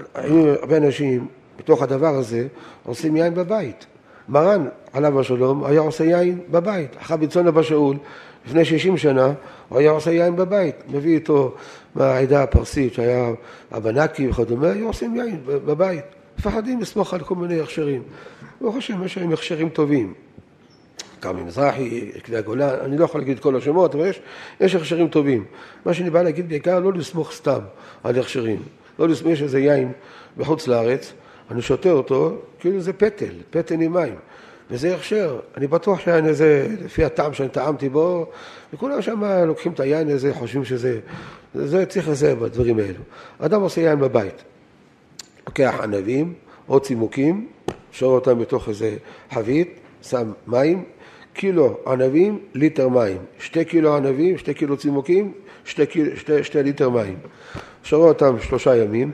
הרבה 0.62 0.78
אנשים 0.78 1.28
בתוך 1.60 1.82
הדבר 1.82 2.16
הזה 2.16 2.48
עושים 2.86 3.16
יין 3.16 3.34
בבית. 3.34 3.86
מרן, 4.30 4.68
עליו 4.94 5.20
השלום, 5.20 5.66
היה 5.66 5.82
עושה 5.82 6.04
יין 6.04 6.40
בבית. 6.52 6.96
אחר 7.02 7.16
בצאן 7.16 7.48
אבא 7.48 7.62
שאול, 7.62 7.98
לפני 8.46 8.66
60 8.66 8.98
שנה, 8.98 9.34
הוא 9.74 9.80
היה 9.80 9.92
עושה 9.92 10.12
יין 10.12 10.36
בבית. 10.36 10.76
מביא 10.88 11.16
איתו 11.16 11.56
מהעדה 11.96 12.44
הפרסית, 12.44 12.94
שהיה 12.94 13.32
הבנקי 13.72 14.28
וכדומה, 14.28 14.72
היו 14.72 14.88
עושים 14.88 15.16
יין 15.16 15.42
בבית. 15.46 16.04
מפחדים 16.38 16.82
לסמוך 16.82 17.14
על 17.14 17.20
כל 17.20 17.36
מיני 17.36 17.60
הכשרים. 17.60 18.04
ברוך 18.62 18.76
השם, 18.76 19.04
יש 19.04 19.18
להם 19.18 19.34
הכשרים 19.34 19.70
טובים. 19.70 20.14
כרמי 21.22 21.44
מזרחי, 21.44 22.12
עקבי 22.16 22.38
הגולן, 22.38 22.76
אני 22.82 22.98
לא 22.98 23.06
יכול 23.06 23.22
להגיד 23.22 23.38
את 23.38 23.44
כל 23.44 23.56
השמות, 23.56 23.96
אבל 23.96 24.08
יש, 24.08 24.22
יש 24.60 24.76
הכשרים 24.76 25.08
טובים. 25.08 25.46
מה 25.86 25.94
שאני 25.94 26.10
בא 26.10 26.22
להגיד 26.22 26.50
בעיקר, 26.50 26.80
לא 26.80 26.94
לסמוך 26.94 27.32
סתם 27.32 27.60
על 28.04 28.20
הכשרים. 28.20 28.62
לא 29.00 29.08
לסמוך, 29.08 29.32
יש 29.32 29.42
איזה 29.42 29.60
יין 29.60 29.92
בחוץ 30.38 30.68
לארץ, 30.68 31.14
אני 31.52 31.62
שותה 31.62 31.92
אותו, 31.92 32.38
כאילו 32.60 32.80
זה 32.80 32.94
פטל, 32.94 33.34
פטל 33.50 33.82
עם 33.82 33.94
מים. 33.94 34.16
וזה 34.72 34.96
הכשר. 34.96 35.40
אני 35.58 35.68
בטוח 35.68 36.00
שהיין 36.00 36.26
הזה, 36.26 36.68
לפי 36.86 37.06
הטעם 37.06 37.34
שאני 37.34 37.50
טעמתי 37.50 37.90
בו, 37.90 38.26
וכולם 38.74 39.02
שם 39.02 39.24
לוקחים 39.24 39.72
את 39.72 39.80
היין 39.80 40.10
הזה, 40.10 40.34
חושבים 40.34 40.66
שזה... 40.66 41.00
זה 41.54 41.86
צריך 41.86 42.10
לזה 42.10 42.36
בדברים 42.36 42.80
האלו. 42.80 43.00
אדם 43.40 43.62
עושה 43.62 43.82
יין 43.82 44.00
בבית. 44.00 44.44
לוקח 45.48 45.80
ענבים 45.84 46.34
או 46.70 46.80
צימוקים, 46.80 47.48
שור 47.92 48.16
אותם 48.16 48.40
בתוך 48.40 48.70
איזה 48.70 48.96
חבית, 49.32 49.80
שם 50.02 50.32
מים, 50.48 50.84
קילו 51.34 51.78
ענבים, 51.88 52.40
ליטר 52.54 52.90
מים. 52.90 53.18
שתי 53.40 53.66
קילו 53.66 53.96
ענבים, 53.96 54.38
שתי 54.38 54.54
קילו 54.54 54.78
צימוקים, 54.78 55.34
שתי, 55.66 55.86
קיל, 55.86 56.16
שתי, 56.16 56.44
שתי 56.44 56.64
ליטר 56.64 56.90
מים. 56.90 57.18
שרו 57.84 58.08
אותם 58.08 58.40
שלושה 58.40 58.76
ימים, 58.76 59.12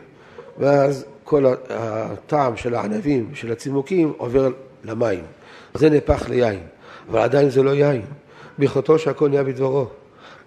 ואז 0.58 1.06
כל 1.24 1.46
הטעם 1.70 2.58
של 2.58 2.76
הענבים, 2.76 3.30
של 3.34 3.52
הצימוקים, 3.52 4.14
עובר 4.18 4.52
למים. 4.84 5.24
זה 5.74 5.90
נהפך 5.90 6.30
ליין, 6.30 6.60
אבל 7.12 7.20
עדיין 7.20 7.50
זה 7.50 7.64
לא 7.64 7.76
יין. 7.76 8.02
ביכולתו 8.58 9.00
שהכל 9.00 9.30
נהיה 9.30 9.44
בדברו. 9.44 9.88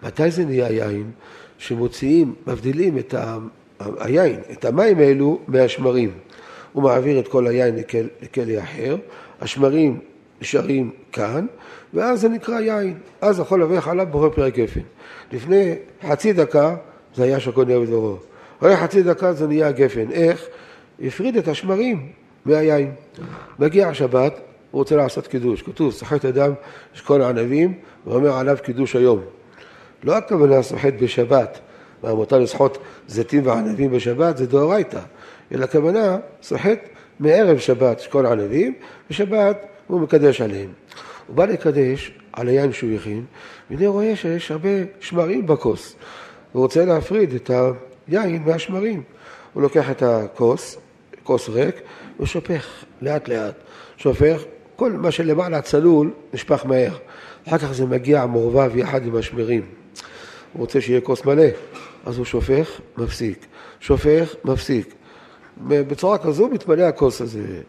מתי 0.02 0.30
זה 0.30 0.44
נהיה 0.44 0.72
יין? 0.72 1.10
שמוציאים, 1.58 2.34
מבדילים 2.46 2.98
את. 2.98 3.14
היין, 3.98 4.40
את 4.52 4.64
המים 4.64 4.98
האלו 4.98 5.38
מהשמרים. 5.48 6.10
הוא 6.72 6.82
מעביר 6.82 7.18
את 7.18 7.28
כל 7.28 7.46
היין 7.46 7.76
לכל, 7.76 7.98
לכלי 8.22 8.60
אחר, 8.60 8.96
השמרים 9.40 9.98
נשארים 10.40 10.90
כאן, 11.12 11.46
ואז 11.94 12.20
זה 12.20 12.28
נקרא 12.28 12.60
יין. 12.60 12.98
אז 13.20 13.38
יכול 13.38 13.62
לברך 13.62 13.88
עליו 13.88 14.06
בורא 14.10 14.28
פרק 14.28 14.54
גפן. 14.54 14.80
לפני 15.32 15.74
חצי 16.08 16.32
דקה 16.32 16.76
זה 17.14 17.24
היה 17.24 17.40
שהכל 17.40 17.64
נהיה 17.64 17.80
בדברו. 17.80 18.16
אחרי 18.58 18.76
חצי 18.76 19.02
דקה 19.02 19.32
זה 19.32 19.46
נהיה 19.46 19.72
גפן. 19.72 20.10
איך? 20.10 20.46
הפריד 21.04 21.36
את 21.36 21.48
השמרים 21.48 22.08
מהיין. 22.44 22.92
מגיע 23.58 23.88
השבת, 23.88 24.40
הוא 24.72 24.78
רוצה 24.78 24.96
לעשות 24.96 25.26
קידוש. 25.26 25.62
כתוב, 25.62 25.92
סוחט 25.92 26.24
אדם 26.24 26.52
כל 27.06 27.22
הענבים, 27.22 27.74
ואומר 28.06 28.32
עליו 28.32 28.56
קידוש 28.62 28.96
היום. 28.96 29.20
לא 30.04 30.16
הכוונה 30.16 30.62
סוחט 30.62 30.94
בשבת, 31.00 31.58
מה 32.02 32.14
מותר 32.14 32.38
לסחוט 32.38 32.78
זיתים 33.08 33.46
וענבים 33.46 33.90
בשבת, 33.90 34.36
זה 34.36 34.46
דאורייתא, 34.46 35.00
אלא 35.52 35.64
הכוונה 35.64 36.18
סוחט 36.42 36.78
מערב 37.20 37.58
שבת 37.58 38.02
כל 38.10 38.26
הענבים, 38.26 38.74
בשבת 39.10 39.66
הוא 39.86 40.00
מקדש 40.00 40.40
עליהם. 40.40 40.72
הוא 41.26 41.36
בא 41.36 41.44
לקדש 41.44 42.12
על 42.32 42.48
היין 42.48 42.72
שהוא 42.72 42.90
הכין, 42.94 43.24
והנה 43.70 43.88
רואה 43.88 44.16
שיש 44.16 44.50
הרבה 44.50 44.68
שמרים 45.00 45.46
בכוס. 45.46 45.96
הוא 46.52 46.62
רוצה 46.62 46.84
להפריד 46.84 47.34
את 47.34 47.50
היין 48.08 48.42
מהשמרים. 48.46 49.02
הוא 49.52 49.62
לוקח 49.62 49.90
את 49.90 50.02
הכוס, 50.02 50.78
כוס 51.22 51.48
ריק, 51.48 51.76
ושופך 52.20 52.84
לאט 53.02 53.28
לאט. 53.28 53.54
שופך, 53.96 54.42
כל 54.76 54.92
מה 54.92 55.10
שלמעלה 55.10 55.62
צלול 55.62 56.10
נשפך 56.34 56.66
מהר. 56.66 56.92
אחר 57.48 57.58
כך 57.58 57.72
זה 57.72 57.86
מגיע 57.86 58.26
מעורבב 58.26 58.76
יחד 58.76 59.06
עם 59.06 59.16
השמרים. 59.16 59.62
הוא 60.52 60.60
רוצה 60.60 60.80
שיהיה 60.80 61.00
כוס 61.00 61.24
מלא, 61.24 61.46
אז 62.06 62.18
הוא 62.18 62.24
שופך, 62.24 62.80
מפסיק. 62.98 63.46
שופך, 63.80 64.34
מפסיק. 64.44 64.94
בצורה 65.66 66.18
כזו 66.18 66.48
מתמלא 66.48 66.82
הכוס 66.82 67.20
הזה. 67.20 67.60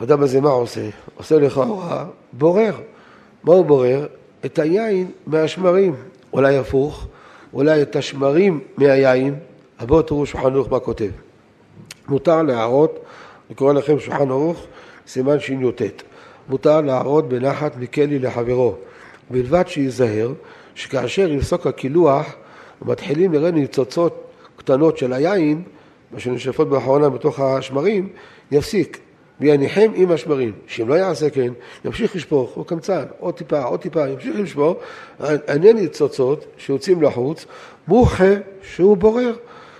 האדם 0.00 0.22
הזה 0.22 0.40
מה 0.40 0.48
עושה? 0.48 0.88
עושה 1.16 1.38
לך 1.38 1.58
הוראה, 1.58 2.04
בורר. 2.32 2.74
מה 3.44 3.54
הוא 3.54 3.64
בורר? 3.64 4.06
את 4.44 4.58
היין 4.58 5.10
מהשמרים. 5.26 5.94
אולי 6.32 6.56
הפוך, 6.56 7.06
אולי 7.52 7.82
את 7.82 7.96
השמרים 7.96 8.60
מהיין. 8.76 9.34
אבל 9.80 10.02
תראו 10.02 10.26
שולחן 10.26 10.52
מה 10.70 10.80
כותב. 10.80 11.10
מותר 12.08 12.42
להראות, 12.42 13.04
אני 13.48 13.56
קורא 13.56 13.72
לכם 13.72 13.98
שולחן 13.98 14.30
ערוך, 14.30 14.66
סימן 15.06 15.40
שי"ט. 15.40 15.82
מותר 16.48 16.80
להראות 16.80 17.28
בנחת 17.28 17.76
מכלי 17.76 18.18
לחברו, 18.18 18.74
בלבד 19.30 19.64
שייזהר 19.66 20.32
שכאשר 20.74 21.32
יפסוק 21.32 21.66
הקילוח 21.66 22.34
ומתחילים 22.82 23.32
לראה 23.32 23.50
ניצוצות 23.50 24.24
קטנות 24.56 24.98
של 24.98 25.12
היין, 25.12 25.62
מה 26.12 26.20
שנשפות 26.20 26.68
באחרונה 26.68 27.08
בתוך 27.08 27.40
השמרים, 27.40 28.08
יפסיק 28.50 28.98
ויניחם 29.40 29.90
עם 29.94 30.10
השמרים. 30.10 30.52
שאם 30.66 30.88
לא 30.88 30.94
יעשה 30.94 31.30
כן, 31.30 31.52
ימשיך 31.84 32.16
לשפוך, 32.16 32.50
הוא 32.54 32.66
קמצן, 32.66 33.04
עוד 33.18 33.34
טיפה, 33.34 33.62
עוד 33.62 33.80
טיפה, 33.80 34.08
ימשיך 34.08 34.36
לשפוך, 34.36 34.76
עיני 35.46 35.72
ניצוצות 35.72 36.44
שיוצאים 36.56 37.02
לחוץ, 37.02 37.46
מוחה 37.88 38.34
שהוא 38.62 38.96
בורר. 38.96 39.34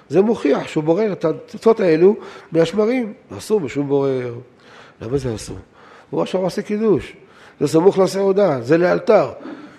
זה 0.08 0.22
מוכיח 0.22 0.68
שהוא 0.68 0.84
בורר 0.84 1.12
את 1.12 1.24
הניצוצות 1.24 1.80
האלו 1.80 2.16
מהשמרים. 2.52 3.12
אסור 3.38 3.60
בשום 3.60 3.88
בורר. 3.88 4.34
למה 5.02 5.18
זה 5.18 5.34
אסור? 5.34 5.56
הוא 6.10 6.22
עכשיו 6.22 6.40
עושה 6.40 6.62
קידוש. 6.62 7.16
זה 7.60 7.68
סמוך 7.68 7.98
לסעודה, 7.98 8.60
זה 8.60 8.78
לאלתר. 8.78 9.28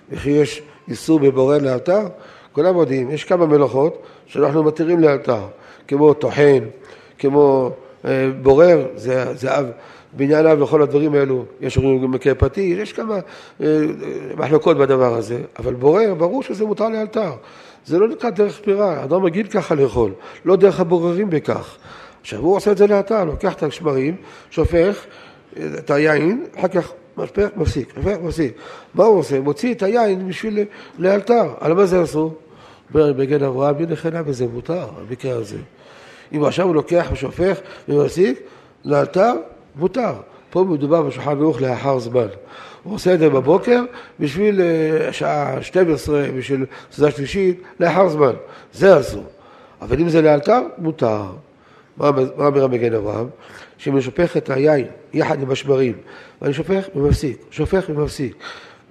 וכי 0.10 0.29
יש 0.29 0.62
איסור 0.88 1.20
בבורר 1.20 1.58
לאלתר? 1.58 2.08
כולם 2.51 2.77
יודעים, 2.77 3.12
יש 3.12 3.24
כמה 3.24 3.46
מלאכות 3.46 4.01
שאנחנו 4.25 4.63
מתירים 4.63 5.00
לאלתר, 5.00 5.41
כמו 5.88 6.13
טוחן, 6.13 6.60
כמו 7.20 7.72
אה, 8.05 8.29
בורר, 8.41 8.88
זה, 8.96 9.36
זה 9.36 9.60
אב, 9.60 9.65
בניין 10.13 10.48
אב 10.48 10.62
וכל 10.62 10.82
הדברים 10.82 11.13
האלו, 11.13 11.46
יש 11.62 11.77
אומרים 11.77 12.01
גם 12.01 12.12
מקרה 12.12 12.36
פטיש, 12.36 12.79
יש 12.79 12.94
כמה 12.94 13.20
אה, 13.62 13.67
מחלוקות 14.38 14.77
בדבר 14.77 15.15
הזה, 15.15 15.41
אבל 15.60 15.74
בורר, 15.74 16.13
ברור 16.13 16.44
שזה 16.44 16.65
מותר 16.65 16.89
לאלתר. 16.89 17.32
זה 17.86 18.00
לא 18.00 18.08
נקרא 18.08 18.30
דרך 18.30 18.60
פירה, 18.60 19.04
אדם 19.04 19.24
רגיל 19.24 19.48
ככה 19.48 19.75
לאכול, 19.75 20.12
לא 20.46 20.56
דרך 20.56 20.80
הבוררים 20.80 21.30
בכך. 21.30 21.77
עכשיו 22.22 22.39
הוא 22.39 22.56
עושה 22.56 22.72
את 22.72 22.77
זה 22.77 22.88
לאלתר, 22.88 23.24
לוקח 23.24 23.54
את 23.54 23.63
השמרים, 23.63 24.15
שופך 24.51 25.06
את 25.54 25.92
היין, 25.92 26.46
אחר 26.60 26.68
כך 26.68 26.92
משפך, 27.18 27.48
מפסיק, 27.56 27.98
משפך, 27.98 28.18
מפסיק. 28.22 28.54
מה 28.94 29.04
הוא 29.04 29.20
עושה? 29.20 29.39
מוציא 29.39 29.74
את 29.74 29.84
היין 29.84 30.27
בשביל 30.27 30.60
לאלתר. 31.00 31.54
על 31.60 31.74
מה 31.74 31.86
זה 31.86 32.04
אסור? 32.04 32.36
בגן 32.92 33.44
אברהם, 33.44 33.75
מי 33.77 33.86
נכנע 33.86 34.22
בזה 34.22 34.48
מותר, 34.48 34.88
במקרה 35.10 35.36
הזה. 35.36 35.58
אם 36.36 36.44
עכשיו 36.44 36.65
הוא 36.65 36.75
לוקח 36.75 37.08
ושופך 37.12 37.60
ומפסיק, 37.89 38.39
לאלתר, 38.86 39.34
מותר. 39.75 40.13
פה 40.50 40.63
מדובר 40.63 41.01
בשולחן 41.01 41.39
ערוך 41.39 41.62
לאחר 41.62 42.00
זמן. 42.00 42.27
הוא 42.86 42.96
עושה 42.96 43.13
את 43.13 43.20
זה 43.20 43.30
בבוקר 43.30 43.82
בשביל 44.20 44.62
אה, 44.62 45.13
שעה 45.13 45.62
12, 45.62 46.27
בשביל 46.38 46.65
סעודה 46.92 47.12
שלישית, 47.12 47.62
לאחר 47.80 48.10
זמן. 48.10 48.34
זה 48.74 49.00
אסור. 49.00 49.24
אבל 49.82 50.00
אם 50.00 50.10
זה 50.10 50.22
לאלתר, 50.22 50.62
מותר. 50.77 51.24
מה 51.98 52.08
אומר 52.38 52.63
המגן 52.63 52.94
אברהם? 52.94 53.27
שופך 53.77 54.38
את 54.38 54.50
היין 54.50 54.86
יחד 55.13 55.42
עם 55.42 55.51
השמרים, 55.51 55.94
ואני 56.42 56.54
שופך 56.54 56.86
ומפסיק, 56.96 57.38
שופך 57.51 57.86
ומפסיק, 57.89 58.36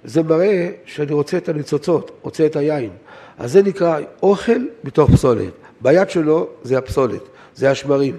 זה 0.03 0.23
מראה 0.23 0.69
שאני 0.85 1.13
רוצה 1.13 1.37
את 1.37 1.49
הניצוצות, 1.49 2.11
רוצה 2.21 2.45
את 2.45 2.55
היין. 2.55 2.89
אז 3.37 3.51
זה 3.51 3.63
נקרא 3.63 3.99
אוכל 4.23 4.65
מתוך 4.83 5.11
פסולת. 5.11 5.53
ביד 5.81 6.09
שלו 6.09 6.47
זה 6.63 6.77
הפסולת, 6.77 7.21
זה 7.55 7.71
השמרים. 7.71 8.15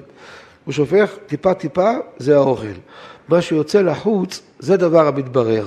הוא 0.67 0.73
שופך 0.73 1.11
טיפה-טיפה, 1.27 1.91
זה 2.19 2.37
האוכל. 2.37 2.77
מה 3.29 3.43
שיוצא 3.43 3.81
לחוץ, 3.81 4.43
זה 4.59 4.77
דבר 4.77 5.07
המתברר. 5.07 5.67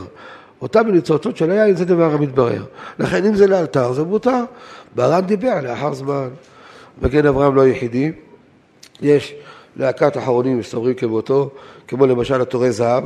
אותם 0.62 0.88
ניצוצות 0.88 1.38
של 1.38 1.52
היין 1.52 1.76
זה 1.76 1.86
דבר 1.86 2.14
המתברר. 2.14 2.64
לכן 3.00 3.26
אם 3.26 3.36
זה 3.36 3.48
לאלתר, 3.48 3.94
זה 3.94 4.04
מותר. 4.04 4.44
ברן 4.96 5.22
דיבר 5.22 5.62
לאחר 5.64 5.94
זמן. 5.94 6.30
מגן 7.02 7.26
אברהם 7.26 7.56
לא 7.56 7.68
יחידי. 7.68 8.12
יש 9.02 9.36
להקת 9.76 10.18
אחרונים 10.18 10.60
מסתברים 10.60 10.94
כמותו, 10.94 11.50
כמו 11.88 12.06
למשל 12.06 12.42
התורי 12.42 12.72
זהב 12.72 13.04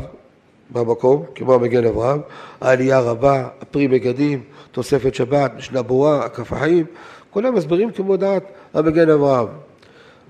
במקום, 0.70 1.26
כמו 1.36 1.54
המגן 1.54 1.86
אברהם, 1.86 2.22
העלייה 2.62 3.00
רבה, 3.00 3.48
הפרי 3.62 3.88
מגדים, 3.88 4.44
תוספת 4.72 5.16
שבת, 5.16 5.52
משנה 5.58 5.82
ברורה, 5.82 6.26
הכף 6.26 6.54
החיים, 6.54 6.86
כולם 7.30 7.56
מסבירים 7.56 7.92
כמו 7.92 8.18
דעת 8.18 8.44
המגן 8.74 9.10
אברהם. 9.10 9.48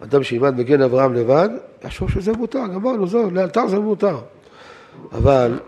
אדם 0.03 0.24
שילמד 0.24 0.60
מגן 0.60 0.81
אברהם 0.81 1.13
לבד, 1.13 1.50
יחשוב 1.83 2.10
שזה 2.12 2.31
מותר, 2.33 2.67
גמרנו, 2.74 3.07
זהו, 3.07 3.31
לאלתר 3.31 3.67
זה 3.67 3.79
מותר. 3.79 4.17
אבל 5.12 5.60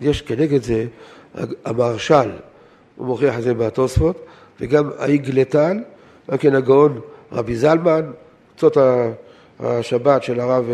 יש 0.00 0.22
כנגד 0.22 0.62
זה 0.62 0.86
המהרש"ל, 1.64 2.30
הוא 2.96 3.06
מוכיח 3.06 3.38
את 3.38 3.42
זה 3.42 3.54
בתוספות, 3.54 4.26
וגם 4.60 4.90
האיגלתן, 4.98 5.82
גם 6.30 6.38
כן 6.38 6.54
הגאון 6.54 7.00
רבי 7.32 7.56
זלמן, 7.56 8.10
קצות 8.56 8.76
השבת 9.60 10.22
של 10.22 10.40
הרב 10.40 10.64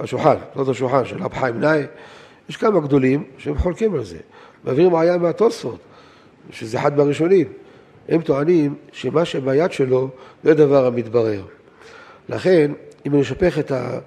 השולחן, 0.00 0.36
קצות 0.52 0.68
השולחן 0.68 1.04
של 1.04 1.22
רב 1.22 1.34
חיים 1.34 1.60
נאי, 1.60 1.82
יש 2.48 2.56
כמה 2.56 2.80
גדולים 2.80 3.24
שהם 3.38 3.58
חולקים 3.58 3.94
על 3.94 4.04
זה. 4.04 4.18
מעבירים 4.64 4.92
מעיין 4.92 5.22
מהתוספות, 5.22 5.78
שזה 6.50 6.78
אחד 6.78 6.96
מהראשונים. 6.96 7.46
הם 8.08 8.20
טוענים 8.20 8.74
שמה 8.92 9.24
שביד 9.24 9.72
שלו 9.72 10.08
זה 10.44 10.54
דבר 10.54 10.86
המתברר. 10.86 11.42
לכן, 12.28 12.72
אם 13.06 13.12
אני 13.14 13.22
אשפך 13.22 13.58
את, 13.58 13.70
ה, 13.70 13.98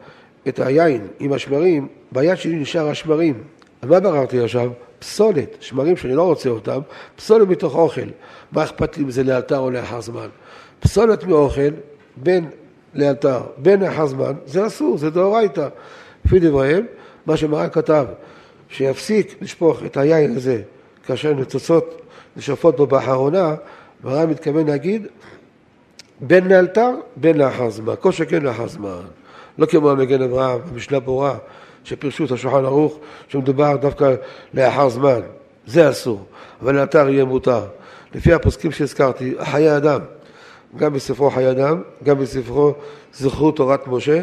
את 0.48 0.60
היין 0.60 1.08
עם 1.20 1.34
השמרים, 1.34 1.88
ביד 2.12 2.38
שלי 2.38 2.56
נשאר 2.56 2.90
השמרים. 2.90 3.44
על 3.82 3.90
מה 3.90 4.00
בררתי 4.00 4.44
עכשיו? 4.44 4.72
פסולת, 5.00 5.58
שמרים 5.60 5.98
שאני 5.98 6.16
לא 6.16 6.24
רוצה 6.24 6.50
אותם, 6.50 6.80
פסולת 7.16 7.48
מתוך 7.48 7.76
אוכל. 7.76 8.10
מה 8.52 8.64
אכפת 8.64 8.98
לי 8.98 9.04
אם 9.04 9.12
זה 9.12 9.24
לאלתר 9.24 9.58
או 9.58 9.72
לאחר 9.72 10.02
זמן? 10.02 10.28
פסולת 10.80 11.24
מאוכל, 11.24 11.72
בין 12.18 12.50
לאלתר, 12.94 13.42
בין 13.58 13.84
לאחר 13.84 14.06
זמן, 14.06 14.34
זה 14.46 14.68
אסור, 14.68 14.98
זה 14.98 15.10
דאורייתא. 15.10 15.68
לפי 16.26 16.40
דבריהם, 16.40 16.86
מה 17.26 17.38
שמרן 17.38 17.70
כתב, 17.70 18.06
שיפסיק 18.70 19.36
לשפוך 19.42 19.84
את 19.86 19.98
היין 19.98 20.36
הזה 20.36 20.62
כאשר 21.08 21.34
ניצוצות 21.34 22.02
נשרפות 22.38 22.78
בו 22.78 22.88
באחרונה, 22.88 23.56
מרן 24.04 24.30
מתכוון 24.30 24.68
להגיד 24.68 25.08
בין 26.22 26.48
לאלתר, 26.48 26.92
בין 27.16 27.38
לאחר 27.38 27.70
זמן, 27.70 27.94
כל 28.00 28.12
שכן 28.12 28.44
לאחר 28.44 28.68
זמן. 28.68 29.02
לא 29.58 29.66
כמו 29.66 29.92
המגן 29.92 30.22
אברהם, 30.22 30.60
המשנה 30.72 31.00
ברורה, 31.00 31.38
שפירשו 31.84 32.26
את 32.26 32.32
השולחן 32.32 32.66
ערוך, 32.66 33.00
שמדובר 33.28 33.76
דווקא 33.76 34.16
לאחר 34.54 34.90
זמן, 34.90 35.20
זה 35.68 35.90
אסור, 35.90 36.26
אבל 36.62 36.76
לאלתר 36.76 37.10
יהיה 37.10 37.26
מותר. 37.26 37.66
לפי 38.16 38.34
הפוסקים 38.34 38.72
שהזכרתי, 38.72 39.34
חיי 39.44 39.78
אדם, 39.78 40.00
גם 40.76 40.94
בספרו 40.94 41.32
חיי 41.32 41.52
אדם, 41.52 41.82
גם 42.04 42.20
בספרו 42.20 42.74
זכרו 43.14 43.52
תורת 43.52 43.88
משה, 43.88 44.22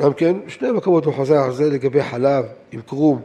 גם 0.00 0.12
כן, 0.12 0.36
שני 0.48 0.70
מקומות 0.70 1.04
הוא 1.04 1.14
חוזר 1.14 1.38
על 1.38 1.52
זה 1.52 1.70
לגבי 1.70 2.02
חלב 2.02 2.44
עם 2.72 2.80
הוא 2.90 3.18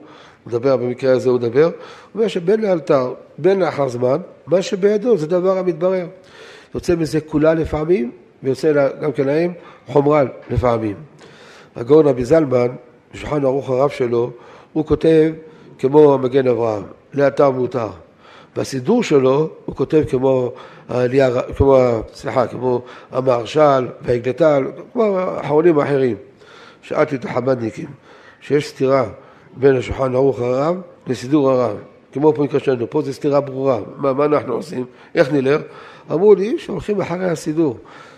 מדבר, 0.45 0.77
במקרה 0.77 1.13
הזה 1.13 1.29
הוא 1.29 1.39
מדבר, 1.39 1.63
הוא 1.63 1.71
אומר 2.15 2.27
שבין 2.27 2.61
לאלתר, 2.61 3.13
בין 3.37 3.59
לאחר 3.59 3.87
זמן, 3.87 4.17
מה 4.47 4.61
שבידו 4.61 5.17
זה 5.17 5.27
דבר 5.27 5.57
המתברר. 5.57 6.05
יוצא 6.73 6.95
מזה 6.95 7.21
כולה 7.21 7.53
לפעמים, 7.53 8.11
ויוצא 8.43 8.89
גם 9.01 9.11
כן 9.11 9.25
להם 9.25 9.53
חומרן 9.87 10.27
לפעמים. 10.49 10.95
הגאון 11.75 12.07
רבי 12.07 12.25
זלמן, 12.25 12.67
בשולחן 13.13 13.45
ערוך 13.45 13.69
הרב 13.69 13.89
שלו, 13.89 14.31
הוא 14.73 14.85
כותב 14.85 15.31
כמו 15.79 16.13
המגן 16.13 16.47
אברהם, 16.47 16.83
לאתר 17.13 17.49
מותר. 17.49 17.89
בסידור 18.55 19.03
שלו 19.03 19.49
הוא 19.65 19.75
כותב 19.75 20.03
כמו 20.09 20.51
כמו, 21.57 22.01
סליחה, 22.13 22.47
כמו 22.47 22.81
המהרש"ל 23.11 23.87
והאגדתל, 24.01 24.63
כמו 24.93 25.19
האחרונים 25.19 25.79
האחרים. 25.79 26.15
שאלתי 26.81 27.15
את 27.15 27.25
החב"דניקים, 27.25 27.87
שיש 28.41 28.67
סתירה 28.67 29.05
בין 29.57 29.75
השולחן 29.75 30.15
ערוך 30.15 30.39
הרב 30.39 30.81
לסידור 31.07 31.51
הרב, 31.51 31.77
כמו 32.13 32.33
פה 32.33 32.43
נקשרנו, 32.43 32.89
פה 32.89 33.01
זו 33.01 33.13
סתירה 33.13 33.41
ברורה, 33.41 33.79
מה, 33.97 34.13
מה 34.13 34.25
אנחנו 34.25 34.53
עושים, 34.53 34.85
איך 35.15 35.31
נלך? 35.31 35.61
אמרו 36.11 36.35
לי 36.35 36.59
שהולכים 36.59 37.01
אחרי 37.01 37.29
הסידור, 37.29 37.77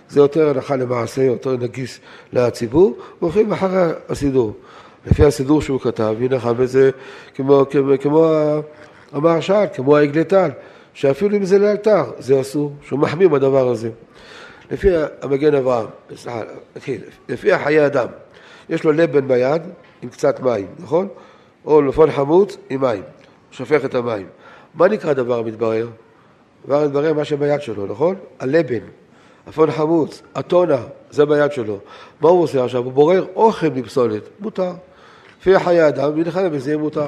זה 0.10 0.20
יותר 0.20 0.50
הלכה 0.50 0.76
למעשה, 0.76 1.24
יותר 1.24 1.58
נגיס 1.58 2.00
לציבור, 2.34 2.98
הולכים 3.20 3.54
אחרי 3.54 3.92
הסידור. 4.10 4.54
לפי 5.06 5.26
הסידור 5.26 5.62
שהוא 5.62 5.80
כתב, 5.80 6.16
הנה 6.20 6.54
בזה 6.54 6.92
כמו, 7.36 7.66
כמו, 7.70 7.94
כמו 8.02 8.34
המהרש"ל, 9.12 9.66
כמו 9.74 9.98
האגלטל, 9.98 10.50
שאפילו 10.94 11.38
אם 11.38 11.46
זה 11.46 11.60
לאלתר, 11.60 12.04
זה 12.20 12.42
אסור, 12.42 12.74
שהוא 12.88 13.00
מחמיר 13.00 13.30
בדבר 13.30 13.68
הזה. 13.68 13.90
לפי 14.72 14.88
המגן 15.22 15.56
אברהם, 15.56 15.88
סליחה, 16.16 16.42
לפי 17.30 17.54
החיי 17.54 17.86
אדם, 17.86 18.08
יש 18.70 18.84
לו 18.84 18.92
לבן 18.92 19.28
ביד 19.28 19.62
עם 20.02 20.10
קצת 20.10 20.40
מים, 20.40 20.68
נכון? 20.80 21.08
או 21.66 21.82
לפון 21.82 22.12
חמוץ 22.12 22.58
עם 22.70 22.82
מים, 22.82 23.04
שופך 23.52 23.86
את 23.86 23.96
המים. 23.96 24.28
מה 24.76 24.88
נקרא 24.88 25.14
דבר 25.14 25.40
המתברר? 25.40 25.88
דבר 26.68 26.84
המתברר 26.84 27.14
מה 27.14 27.26
שביד 27.26 27.62
שלו, 27.62 27.86
נכון? 27.88 28.16
הלבן, 28.40 28.80
אפון 29.50 29.72
חמוץ, 29.72 30.22
הטונה, 30.36 30.78
זה 31.12 31.26
ביד 31.26 31.52
שלו. 31.52 31.80
מה 32.22 32.30
הוא 32.30 32.44
עושה 32.44 32.64
עכשיו? 32.64 32.84
הוא 32.84 32.94
בורר 32.94 33.26
אוכל 33.36 33.68
מפסולת, 33.70 34.24
מותר. 34.40 34.72
לפי 35.40 35.60
חיי 35.60 35.88
אדם, 35.88 36.16
מלחמה 36.16 36.50
בזה 36.50 36.70
יהיה 36.70 36.78
מותר. 36.78 37.08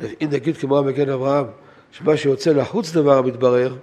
אם 0.00 0.28
נגיד 0.30 0.56
כמו 0.56 0.78
המגן 0.78 1.08
אברהם, 1.08 1.44
שמה 1.92 2.16
שיוצא 2.16 2.50
לחוץ 2.50 2.92
דבר 2.92 3.18
המתברר, 3.18 3.74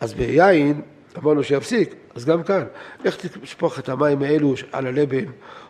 אז 0.00 0.14
ביין 0.14 0.80
אמרנו 1.18 1.42
שיפסיק, 1.42 1.94
אז 2.14 2.24
גם 2.24 2.42
כאן, 2.42 2.64
איך 3.04 3.16
תשפוך 3.42 3.78
את 3.78 3.88
המים 3.88 4.22
האלו 4.22 4.54
על 4.72 4.86
הלבן, 4.86 5.24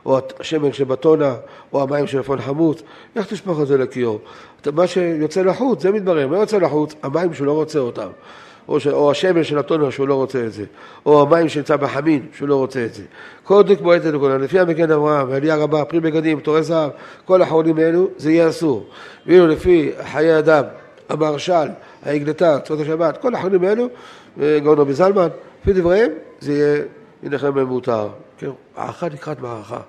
או 0.07 0.19
השמן 0.41 0.73
שבטונה, 0.73 1.35
או 1.73 1.83
המים 1.83 2.07
של 2.07 2.21
אפון 2.21 2.41
חמוץ, 2.41 2.83
איך 3.17 3.27
תשפוך 3.27 3.61
את 3.61 3.67
זה 3.67 3.79
לכיור? 3.79 4.21
מה 4.73 4.87
שיוצא 4.87 5.43
לחוץ, 5.43 5.83
זה 5.83 5.91
מתברר, 5.91 6.29
מה 6.29 6.39
יוצא 6.39 6.59
לחוץ? 6.59 6.95
המים 7.03 7.35
שהוא 7.35 7.47
לא 7.47 7.53
רוצה 7.53 7.79
אותם. 7.79 8.09
או, 8.69 8.81
ש... 8.81 8.87
או 8.87 9.11
השמן 9.11 9.45
של 9.45 9.59
הטונה 9.59 9.91
שהוא 9.91 10.09
לא 10.09 10.15
רוצה 10.15 10.47
את 10.47 10.53
זה, 10.53 10.65
או 11.07 11.23
המים 11.23 11.49
שנמצא 11.49 11.77
בחמין 11.77 12.27
שהוא 12.37 12.49
לא 12.49 12.57
רוצה 12.57 12.85
את 12.85 12.95
זה. 12.95 13.03
כל 13.45 13.63
דוק 13.63 13.81
מועד 13.81 14.07
לכולם, 14.07 14.43
לפי 14.43 14.61
המגן 14.61 14.91
אברהם, 14.91 15.31
ועלייה 15.31 15.57
רבה, 15.57 15.85
פרי 15.85 16.01
בגדים, 16.01 16.41
תורי 16.41 16.63
זהב, 16.63 16.91
כל 17.25 17.43
החולים 17.43 17.79
האלו, 17.79 18.09
זה 18.17 18.31
יהיה 18.33 18.49
אסור. 18.49 18.87
ואילו 19.27 19.47
לפי 19.47 19.91
חיי 20.13 20.39
אדם, 20.39 20.65
המהרש"ל, 21.09 21.69
העגלתה, 22.03 22.59
צוות 22.61 22.81
השבת, 22.81 23.17
כל 23.17 23.35
החולים 23.35 23.65
האלו, 23.65 23.89
גאון 24.39 24.79
רבי 24.79 24.93
זלמן, 24.93 25.29
לפי 25.63 25.73
דבריהם, 25.73 26.11
זה 26.41 26.53
יהיה 26.53 26.83
מנחם 27.23 27.55
במותר. 27.55 28.09
כן, 28.39 28.51
הערכה 28.77 29.09
לקראת 29.09 29.41
מערכה. 29.41 29.81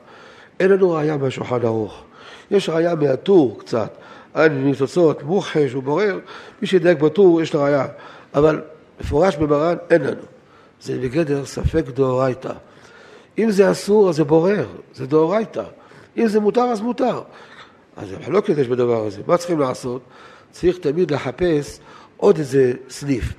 אין 0.59 0.71
לנו 0.71 0.91
ראייה 0.91 1.17
מהשולחן 1.17 1.65
ערוך. 1.65 2.03
יש 2.51 2.69
ראייה 2.69 2.95
מהטור 2.95 3.59
קצת, 3.59 3.89
על 4.33 4.49
ניצוצות, 4.49 5.23
מוחש 5.23 5.75
ובורר, 5.75 6.19
מי 6.61 6.67
שידייק 6.67 6.99
בטור 6.99 7.41
יש 7.41 7.53
לו 7.53 7.61
ראייה. 7.61 7.85
אבל 8.33 8.61
מפורש 9.01 9.35
במרן 9.35 9.75
אין 9.89 10.01
לנו. 10.01 10.21
זה 10.81 10.99
בגדר 10.99 11.45
ספק 11.45 11.85
דאורייתא. 11.85 12.53
אם 13.37 13.51
זה 13.51 13.71
אסור, 13.71 14.09
אז 14.09 14.15
זה 14.15 14.23
בורר, 14.23 14.67
זה 14.93 15.07
דאורייתא. 15.07 15.63
אם 16.17 16.27
זה 16.27 16.39
מותר, 16.39 16.61
אז 16.61 16.81
מותר. 16.81 17.21
אז 17.97 18.13
מחלוקת 18.19 18.57
יש 18.57 18.67
בדבר 18.67 19.05
הזה. 19.05 19.21
מה 19.27 19.37
צריכים 19.37 19.59
לעשות? 19.59 20.01
צריך 20.51 20.77
תמיד 20.77 21.11
לחפש 21.11 21.79
עוד 22.17 22.37
איזה 22.37 22.73
סניף. 22.89 23.33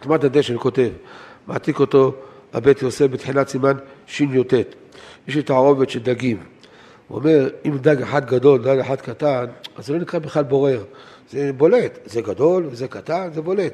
תמת 0.00 0.24
הדשן 0.24 0.56
כותב, 0.58 0.90
מעתיק 1.46 1.80
אותו 1.80 2.14
הבית 2.52 2.82
יוסף 2.82 3.06
בתחילת 3.06 3.48
סימן 3.48 3.76
שי"ט. 4.06 4.54
יש 5.28 5.34
לי 5.34 5.42
תערובת 5.42 5.90
של 5.90 5.98
דגים. 5.98 6.42
הוא 7.08 7.18
אומר, 7.18 7.48
אם 7.64 7.78
דג 7.78 8.02
אחד 8.02 8.26
גדול, 8.26 8.62
דג 8.62 8.78
אחד 8.78 9.00
קטן, 9.00 9.44
אז 9.76 9.86
זה 9.86 9.92
לא 9.92 9.98
נקרא 9.98 10.18
בכלל 10.18 10.44
בורר. 10.44 10.84
זה 11.30 11.50
בולט, 11.56 11.98
זה 12.04 12.20
גדול 12.20 12.66
וזה 12.70 12.88
קטן, 12.88 13.28
זה 13.34 13.42
בולט. 13.42 13.72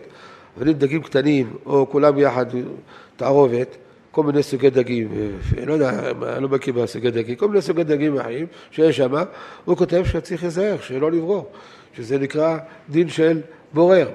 אבל 0.59 0.69
אם 0.69 0.75
דגים 0.75 1.03
קטנים, 1.03 1.57
או 1.67 1.87
כולם 1.91 2.19
יחד, 2.19 2.47
תערובת, 3.17 3.77
כל 4.11 4.23
מיני 4.23 4.43
סוגי 4.43 4.71
דגים, 4.71 5.09
לא 5.67 5.73
יודע, 5.73 6.11
אני 6.11 6.43
לא 6.43 6.49
מכיר 6.49 6.75
בסוגי 6.75 7.11
דגים, 7.11 7.37
כל 7.37 7.49
מיני 7.49 7.63
סוגי 7.63 7.85
דגים 7.85 8.19
אחרים 8.19 8.47
שיש 8.71 8.97
שם, 8.97 9.15
הוא 9.65 9.77
כותב 9.77 10.03
שצריך 10.05 10.43
להיזהר, 10.43 10.77
שלא 10.81 11.13
לברור, 11.13 11.51
שזה 11.97 12.19
נקרא 12.19 12.59
דין 12.91 13.09
של 13.09 13.41
בורר. 13.73 14.09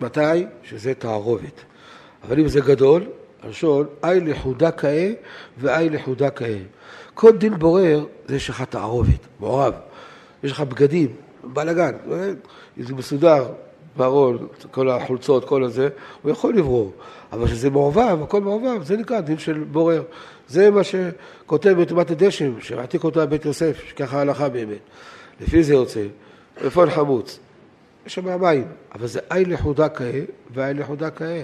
מתי? 0.00 0.46
שזה 0.62 0.94
תערובת. 0.94 1.60
אבל 2.24 2.40
אם 2.40 2.48
זה 2.48 2.60
גדול, 2.60 3.02
הראשון, 3.42 3.86
אי 4.04 4.20
לחודה 4.20 4.70
כאה 4.70 5.10
ואי 5.58 5.88
לחודה 5.88 6.30
כאה. 6.30 6.58
כל 7.14 7.36
דין 7.36 7.54
בורר 7.58 8.06
זה 8.26 8.36
יש 8.36 8.50
לך 8.50 8.62
תערובת, 8.62 9.26
מעורב. 9.40 9.74
יש 10.42 10.52
לך 10.52 10.60
בגדים, 10.60 11.08
בלאגן, 11.52 11.92
זה 12.76 12.94
מסודר 12.94 13.46
בארון, 13.96 14.46
כל 14.70 14.90
החולצות, 14.90 15.44
כל 15.44 15.64
הזה, 15.64 15.88
הוא 16.22 16.32
יכול 16.32 16.56
לברור. 16.56 16.92
אבל 17.32 17.46
כשזה 17.46 17.70
מעובב, 17.70 18.22
הכל 18.22 18.40
מעובב, 18.40 18.82
זה 18.82 18.96
נקרא 18.96 19.20
דין 19.20 19.38
של 19.38 19.64
בורר. 19.72 20.02
זה 20.48 20.70
מה 20.70 20.80
שכותב 20.84 21.70
בתאומת 21.70 22.10
הדשם, 22.10 22.60
שמעתיק 22.60 23.04
אותו 23.04 23.28
בית 23.28 23.44
יוסף, 23.44 23.82
שככה 23.88 24.18
ההלכה 24.18 24.48
באמת. 24.48 24.78
לפי 25.40 25.62
זה 25.62 25.72
יוצא, 25.74 26.04
רפון 26.60 26.90
חמוץ, 26.90 27.38
יש 28.06 28.14
שם 28.14 28.40
מים, 28.40 28.64
אבל 28.94 29.06
זה 29.06 29.20
אי 29.34 29.44
לחודה 29.44 29.88
כהה 29.88 30.20
ואי 30.54 30.74
לחודה 30.74 31.10
כהה. 31.10 31.42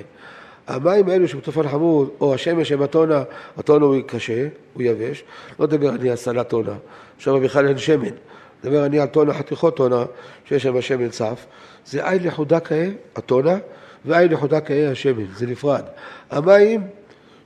המים 0.67 1.09
האלו 1.09 1.29
שבתופן 1.29 1.69
חמור, 1.69 2.07
או 2.21 2.35
השמש 2.35 2.69
שבטונה, 2.69 3.23
הטונה 3.57 3.85
הוא 3.85 3.97
קשה, 4.07 4.49
הוא 4.75 4.83
יבש, 4.83 5.25
לא 5.59 5.67
מדבר 5.67 5.95
אני 5.95 6.11
על 6.11 6.17
סלט 6.17 6.49
טונה, 6.49 6.75
שם 7.19 7.45
בכלל 7.45 7.69
אין 7.69 7.79
שמן. 7.79 8.15
מדבר 8.65 8.87
אני 8.87 8.99
על 8.99 9.09
טונה, 9.09 9.35
חתיכות 9.35 9.77
טונה, 9.77 10.05
שיש 10.45 10.63
שם 10.63 10.81
שמן 10.81 11.09
צף, 11.09 11.47
זה 11.87 12.11
עין 12.11 12.23
לחודה 12.23 12.61
כהה, 12.61 12.89
הטונה, 13.17 13.57
ועין 14.05 14.33
לחודה 14.33 14.61
כהה 14.61 14.91
השמן, 14.91 15.25
זה 15.37 15.47
נפרד. 15.47 15.83
המים 16.31 16.83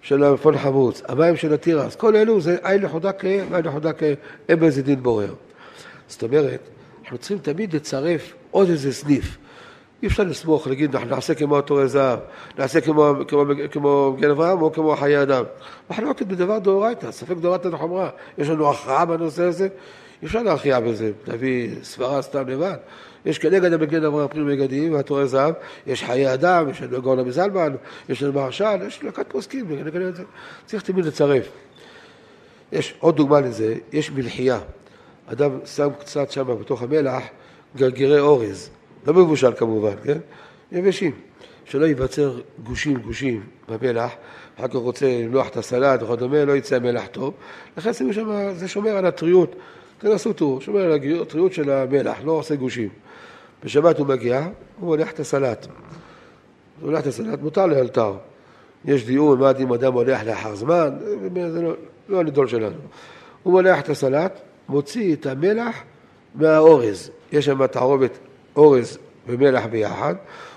של 0.02 0.24
הפון 0.24 0.58
חמוץ, 0.58 1.02
המים 1.08 1.36
של 1.36 1.54
התירס, 1.54 1.96
כל 1.96 2.16
אלו 2.16 2.40
זה 2.40 2.56
עין 2.62 2.82
לחודה 2.82 3.12
כהה 3.12 3.38
ועין 3.50 3.64
לחודה 3.64 3.92
כהה, 3.92 4.12
אין 4.48 4.60
באיזה 4.60 4.82
דין 4.82 5.02
בורר. 5.02 5.34
זאת 6.08 6.22
אומרת, 6.22 6.60
אנחנו 7.02 7.18
צריכים 7.18 7.38
תמיד 7.38 7.76
לצרף 7.76 8.34
עוד 8.50 8.68
איזה 8.68 8.92
סניף. 8.92 9.36
אי 10.02 10.08
אפשר 10.08 10.22
לסמוך, 10.22 10.66
להגיד, 10.66 10.96
אנחנו 10.96 11.10
נעשה 11.10 11.34
כמו 11.34 11.58
התורי 11.58 11.88
זהב, 11.88 12.18
נעשה 12.58 12.80
כמו, 12.80 13.12
כמו, 13.28 13.44
כמו 13.70 14.16
גן 14.20 14.30
אברהם 14.30 14.62
או 14.62 14.72
כמו 14.72 14.96
חיי 14.96 15.22
אדם. 15.22 15.44
מחלוקת 15.90 16.26
בדבר 16.26 16.58
דאורייתא, 16.58 17.10
ספק 17.10 17.36
דאורייתא 17.36 17.68
לחומרה. 17.68 18.10
יש 18.38 18.48
לנו 18.48 18.70
הכרעה 18.70 19.04
בנושא 19.04 19.42
הזה, 19.42 19.68
אי 20.22 20.26
אפשר 20.26 20.42
להכריע 20.42 20.80
בזה, 20.80 21.12
להביא 21.26 21.70
סברה 21.82 22.22
סתם 22.22 22.48
לבד. 22.48 22.76
יש 23.26 23.38
כנגד 23.38 23.72
המגן 23.72 24.04
אברהם 24.04 24.28
פנים 24.28 24.46
מגדים, 24.46 24.94
והתורה 24.94 25.26
זהב, 25.26 25.54
יש 25.86 26.04
חיי 26.04 26.34
אדם, 26.34 26.70
יש 26.70 26.82
לנו 26.82 27.02
גאונה 27.02 27.22
מזלמן, 27.22 27.74
יש 28.08 28.22
לנו 28.22 28.32
מהרש"ל, 28.32 28.78
יש 28.86 29.04
לקט 29.04 29.26
פוסקים, 29.28 29.66
צריך 30.66 30.82
תמיד 30.82 31.04
לצרף. 31.04 31.48
יש 32.72 32.94
עוד 32.98 33.16
דוגמה 33.16 33.40
לזה, 33.40 33.74
יש 33.92 34.10
מלחייה. 34.10 34.58
אדם 35.26 35.50
שם 35.64 35.88
קצת 36.00 36.30
שם 36.30 36.60
בתוך 36.60 36.82
המלח 36.82 37.22
גרגירי 37.76 38.20
אורז, 38.20 38.70
לא 39.06 39.14
מבושל 39.14 39.52
כמובן, 39.52 39.94
כן? 40.04 40.18
יבשים. 40.72 41.12
שלא 41.64 41.86
ייווצר 41.86 42.40
גושים 42.62 42.98
גושים 42.98 43.42
במלח, 43.68 44.12
אחר 44.58 44.68
כך 44.68 44.74
רוצה 44.74 45.06
למלוח 45.06 45.48
את 45.48 45.56
הסלט 45.56 46.02
וכדומה, 46.02 46.44
לא 46.44 46.52
יצא 46.52 46.78
מלח 46.78 47.06
טוב. 47.06 47.34
לכן 47.76 47.92
שימו 47.92 48.12
שם, 48.12 48.50
זה 48.54 48.68
שומר 48.68 48.96
על 48.96 49.06
הטריות, 49.06 49.56
תנסו 49.98 50.32
טור, 50.32 50.60
שומר 50.60 50.80
על 50.80 50.98
הטריות 51.22 51.52
של 51.52 51.70
המלח, 51.70 52.16
לא 52.24 52.32
עושה 52.32 52.54
גושים. 52.54 52.88
בשבת 53.64 53.98
הוא 53.98 54.06
מגיע, 54.06 54.46
הוא 54.80 54.88
הולך 54.88 55.10
את 55.10 55.20
הסלט. 55.20 55.66
הוא 56.80 56.90
הולך 56.90 57.00
את 57.00 57.06
הסלט, 57.06 57.42
מותר 57.42 57.66
לאלתר. 57.66 58.14
יש 58.84 59.06
דיון 59.06 59.38
מה 59.38 59.52
אם 59.58 59.72
אדם 59.72 59.92
הולך 59.92 60.24
לאחר 60.26 60.54
זמן, 60.54 60.90
זה 61.52 61.62
לא, 61.62 61.72
לא 62.08 62.20
הנדול 62.20 62.48
שלנו. 62.48 62.76
הוא 63.42 63.52
מולח 63.52 63.80
את 63.80 63.88
הסלט, 63.88 64.40
מוציא 64.68 65.14
את 65.14 65.26
המלח 65.26 65.76
מהאורז. 66.34 67.10
יש 67.32 67.44
שם 67.44 67.66
תערובת 67.66 68.18
אורז 68.56 68.98
ומלח 69.26 69.66
ביחד. 69.66 70.14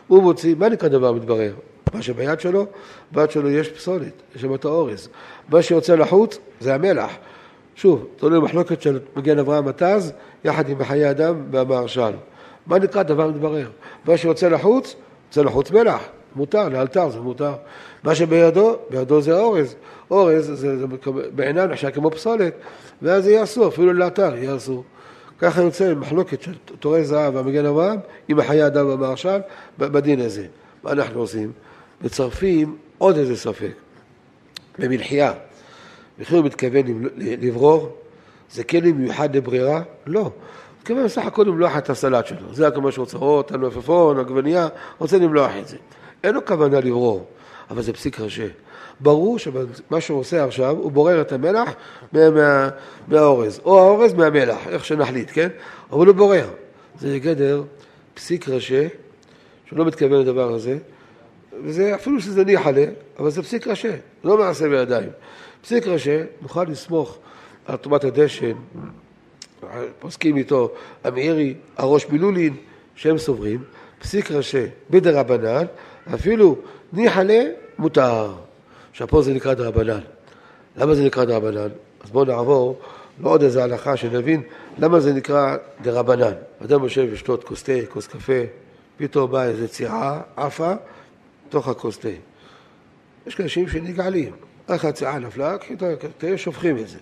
הוא 0.07 0.23
מוציא, 0.23 0.55
מה 0.55 0.69
נקרא 0.69 0.89
דבר 0.89 1.11
מתברר? 1.11 1.53
מה 1.93 2.01
שביד 2.01 2.39
שלו, 2.39 2.65
ביד 3.11 3.31
שלו 3.31 3.49
יש 3.49 3.69
פסולת, 3.69 4.13
יש 4.35 4.41
שם 4.41 4.55
את 4.55 4.65
האורז. 4.65 5.09
מה 5.49 5.61
שיוצא 5.61 5.95
לחוץ 5.95 6.37
זה 6.59 6.75
המלח. 6.75 7.11
שוב, 7.75 8.07
תלוי 8.15 8.39
במחלוקת 8.39 8.81
של 8.81 8.99
מגן 9.15 9.39
אברהם 9.39 9.65
מטז, 9.65 10.13
יחד 10.43 10.69
עם 10.69 10.83
חיי 10.83 11.09
אדם 11.09 11.43
והמהרש"ל. 11.51 12.11
מה 12.67 12.79
נקרא 12.79 13.03
דבר 13.03 13.27
מתברר? 13.27 13.69
מה 14.05 14.17
שיוצא 14.17 14.47
לחוץ, 14.47 14.95
יוצא 15.27 15.41
לחוץ 15.41 15.71
מלח. 15.71 16.01
מותר, 16.35 16.69
לאלתר 16.69 17.09
זה 17.09 17.19
מותר. 17.19 17.53
מה 18.03 18.15
שבידו, 18.15 18.75
בידו 18.89 19.21
זה 19.21 19.39
אורז. 19.39 19.75
אורז 20.11 20.45
זה, 20.45 20.77
זה 20.77 20.85
בעיניו 21.35 21.65
נחשב 21.65 21.89
כמו 21.89 22.11
פסולת, 22.11 22.53
ואז 23.01 23.27
יהיה 23.27 23.43
אסור, 23.43 23.67
אפילו 23.67 23.93
לאתר 23.93 24.35
יהיה 24.35 24.55
אסור. 24.55 24.83
ככה 25.39 25.61
יוצא 25.61 25.93
מחלוקת 25.93 26.41
של 26.41 26.53
תורי 26.79 27.03
זהב 27.03 27.35
והמגן 27.35 27.65
אברהם 27.65 27.99
עם 28.27 28.39
החיי 28.39 28.67
אדם 28.67 28.87
והמהרש"ל 28.87 29.39
בדין 29.77 30.21
הזה. 30.21 30.45
מה 30.83 30.91
אנחנו 30.91 31.19
עושים? 31.19 31.51
מצרפים 32.01 32.77
עוד 32.97 33.17
איזה 33.17 33.37
ספק, 33.37 33.71
במלחייה. 34.79 35.33
וכי 36.21 36.35
הוא 36.35 36.45
מתכוון 36.45 36.83
לברור? 37.15 37.97
זה 38.51 38.63
כלי 38.63 38.81
כן 38.81 38.97
מיוחד 38.97 39.35
לברירה? 39.35 39.81
לא. 40.07 40.31
מתכוון 40.81 41.05
בסך 41.05 41.25
הכל 41.25 41.43
למלוח 41.47 41.77
את 41.77 41.89
הסלט 41.89 42.27
שלו. 42.27 42.53
זה 42.53 42.71
כמו 42.75 42.91
שהוא 42.91 43.03
רוצה, 43.03 43.17
או 43.17 43.43
תנופפון, 43.43 44.19
עגבנייה, 44.19 44.67
רוצה 44.99 45.17
למלוח 45.17 45.51
את 45.61 45.67
זה. 45.67 45.77
אין 46.23 46.35
לו 46.35 46.45
כוונה 46.45 46.79
לברור, 46.79 47.25
אבל 47.69 47.81
זה 47.81 47.93
פסיק 47.93 48.19
ראשי. 48.19 48.47
ברור 48.99 49.39
שמה 49.39 50.01
שהוא 50.01 50.19
עושה 50.19 50.43
עכשיו, 50.43 50.77
הוא 50.77 50.91
בורר 50.91 51.21
את 51.21 51.31
המלח 51.31 51.69
מה, 52.13 52.29
מה, 52.29 52.69
מהאורז, 53.07 53.61
או 53.65 53.79
האורז 53.79 54.13
מהמלח, 54.13 54.67
איך 54.67 54.85
שנחליט, 54.85 55.29
כן? 55.33 55.47
אבל 55.91 56.07
הוא 56.07 56.15
בורר. 56.15 56.47
זה 56.99 57.19
גדר 57.19 57.63
פסיק 58.13 58.49
ראשי, 58.49 58.87
שהוא 59.65 59.79
לא 59.79 59.85
מתכוון 59.85 60.21
לדבר 60.21 60.53
הזה, 60.53 60.77
וזה 61.63 61.95
אפילו 61.95 62.21
שזה 62.21 62.45
ניחא 62.45 62.69
לה, 62.69 62.85
אבל 63.19 63.29
זה 63.29 63.43
פסיק 63.43 63.67
ראשי, 63.67 63.91
לא 64.23 64.37
מעשה 64.37 64.69
בידיים. 64.69 65.09
פסיק 65.61 65.87
ראשי, 65.87 66.17
נוכל 66.41 66.63
לסמוך 66.63 67.17
על 67.65 67.75
טומאת 67.75 68.03
הדשן, 68.03 68.53
פוסקים 69.99 70.37
איתו 70.37 70.71
המאירי, 71.03 71.53
הראש 71.77 72.09
מילולין, 72.09 72.55
שהם 72.95 73.17
סוברים, 73.17 73.63
פסיק 73.99 74.31
ראשי 74.31 74.65
בדרבנן, 74.89 75.65
אפילו 76.13 76.55
ניחא 76.93 77.19
לה 77.19 77.43
מותר. 77.77 78.33
עכשיו 78.91 79.07
פה 79.07 79.21
זה 79.21 79.33
נקרא 79.33 79.53
דרבנן. 79.53 79.99
למה 80.77 80.95
זה 80.95 81.03
נקרא 81.05 81.25
דרבנן? 81.25 81.69
אז 82.03 82.11
בואו 82.11 82.25
נעבור 82.25 82.79
לעוד 83.21 83.43
איזה 83.43 83.63
הלכה 83.63 83.97
שנבין 83.97 84.41
למה 84.77 84.99
זה 84.99 85.13
נקרא 85.13 85.57
דרבנן. 85.81 86.33
אדם 86.65 86.83
יושב 86.83 87.07
לשתות 87.11 87.43
כוס 87.43 87.63
תה, 87.63 87.73
כוס 87.89 88.07
קפה, 88.07 88.41
פתאום 88.97 89.31
באה 89.31 89.45
איזה 89.45 89.67
צירה, 89.67 90.21
עפה, 90.35 90.73
תוך 91.49 91.67
הכוס 91.67 91.97
תה. 91.97 92.09
יש 93.27 93.39
אנשים 93.39 93.67
שנגעלים, 93.67 94.31
איך 94.71 94.85
הצירה 94.85 95.19
נפלה, 95.19 95.57
קחי 95.57 95.73
את 95.73 95.83
התה, 96.03 96.37
שופכים 96.37 96.77
את 96.77 96.87
זה. 96.87 96.97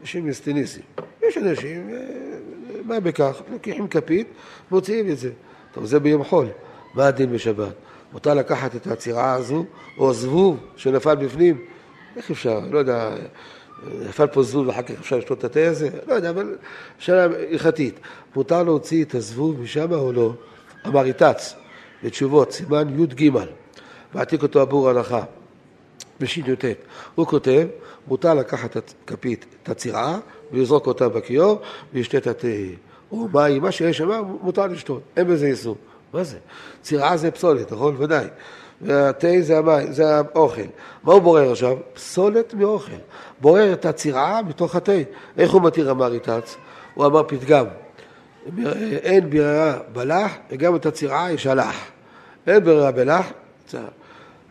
אנשים 0.00 0.26
מסטיניסים. 0.26 0.82
יש 1.22 1.38
אנשים, 1.38 1.90
אה, 1.90 1.96
מה 2.84 3.00
בכך, 3.00 3.42
לוקחים 3.52 3.88
כפית, 3.88 4.26
מוציאים 4.70 5.10
את 5.10 5.18
זה. 5.18 5.30
טוב, 5.72 5.84
זה 5.84 6.00
ביום 6.00 6.24
חול. 6.24 6.46
מה 6.94 7.06
הדין 7.06 7.32
בשבת? 7.32 7.72
מותר 8.12 8.34
לקחת 8.34 8.76
את 8.76 8.86
הצירה 8.86 9.34
הזו, 9.34 9.64
או 9.98 10.12
זבוב 10.12 10.56
שנפל 10.76 11.14
בפנים, 11.14 11.64
איך 12.16 12.30
אפשר? 12.30 12.60
לא 12.70 12.78
יודע, 12.78 13.10
נפל 14.08 14.26
פה 14.26 14.42
זבוב 14.42 14.68
ואחר 14.68 14.82
כך 14.82 14.90
אפשר 14.90 15.16
לשתות 15.18 15.38
את 15.38 15.44
התה 15.44 15.68
הזה? 15.68 15.88
לא 16.06 16.14
יודע, 16.14 16.30
אבל 16.30 16.56
שאלה 16.98 17.24
הלכתית. 17.24 18.00
מותר 18.36 18.62
להוציא 18.62 19.04
את 19.04 19.14
הזבוב 19.14 19.60
משם 19.60 19.92
או 19.92 20.12
לא? 20.12 20.32
אמר 20.86 21.04
איתץ, 21.04 21.54
לתשובות, 22.02 22.52
סימן 22.52 23.00
י"ג, 23.00 23.30
מעתיק 24.14 24.42
אותו 24.42 24.60
עבור 24.60 24.88
הלכה, 24.88 25.22
בשי"ט. 26.20 26.64
הוא 27.14 27.26
כותב, 27.26 27.66
מותר 28.08 28.34
לקחת 28.34 28.76
את 28.76 28.92
כפית, 29.06 29.46
את 29.62 29.68
הצירה, 29.68 30.18
ולזרוק 30.52 30.86
אותה 30.86 31.08
בכיור, 31.08 31.60
ולשתת 31.94 32.16
את 32.16 32.26
התה. 32.26 32.48
או 33.12 33.28
מים, 33.32 33.62
מה 33.62 33.72
שיש 33.72 33.98
שם, 33.98 34.10
מותר 34.42 34.66
לשתות, 34.66 35.02
אין 35.16 35.26
בזה 35.26 35.46
איסור. 35.46 35.76
מה 36.12 36.24
זה? 36.24 36.38
צירה 36.82 37.16
זה 37.16 37.30
פסולת, 37.30 37.72
נכון? 37.72 37.96
ודאי. 37.98 38.26
והתה 38.80 39.28
זה 39.40 39.58
המים, 39.58 39.92
זה 39.92 40.16
האוכל. 40.16 40.62
מה 41.02 41.12
הוא 41.12 41.22
בורר 41.22 41.52
עכשיו? 41.52 41.76
פסולת 41.94 42.54
מאוכל. 42.54 42.92
בורר 43.40 43.72
את 43.72 43.84
הצירה 43.84 44.42
מתוך 44.42 44.76
התה. 44.76 44.92
איך 45.38 45.52
הוא 45.52 45.62
מתיר 45.62 45.90
אמר 45.90 46.12
איתץ? 46.12 46.56
הוא 46.94 47.06
אמר 47.06 47.22
פתגם. 47.22 47.66
אין 49.02 49.30
ברירה 49.30 49.78
בלח, 49.92 50.32
וגם 50.50 50.76
את 50.76 50.86
הצירה 50.86 51.30
יש 51.30 51.46
הלח. 51.46 51.76
אין 52.46 52.64
ברירה 52.64 52.90
בלח. 52.90 53.26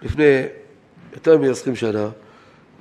לפני 0.01 0.43
יותר 1.13 1.37
מ-20 1.37 1.75
שנה, 1.75 2.09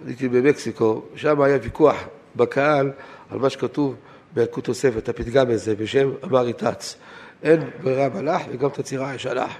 הייתי 0.07 0.29
במקסיקו, 0.29 1.03
שם 1.14 1.40
היה 1.40 1.59
ויכוח 1.62 1.97
בקהל 2.37 2.90
על 3.31 3.38
מה 3.38 3.51
שכתוב 3.51 3.95
בילקוט 4.35 4.64
תוספת, 4.64 5.09
הפתגם 5.09 5.51
הזה, 5.51 5.75
בשם 5.75 6.11
אמר 6.25 6.47
איתץ. 6.47 6.97
אין 7.43 7.61
ברירה 7.83 8.09
מלאך 8.09 8.43
וגם 8.53 8.69
את 8.69 8.79
הצירה 8.79 9.14
יש 9.14 9.27
הלך. 9.27 9.53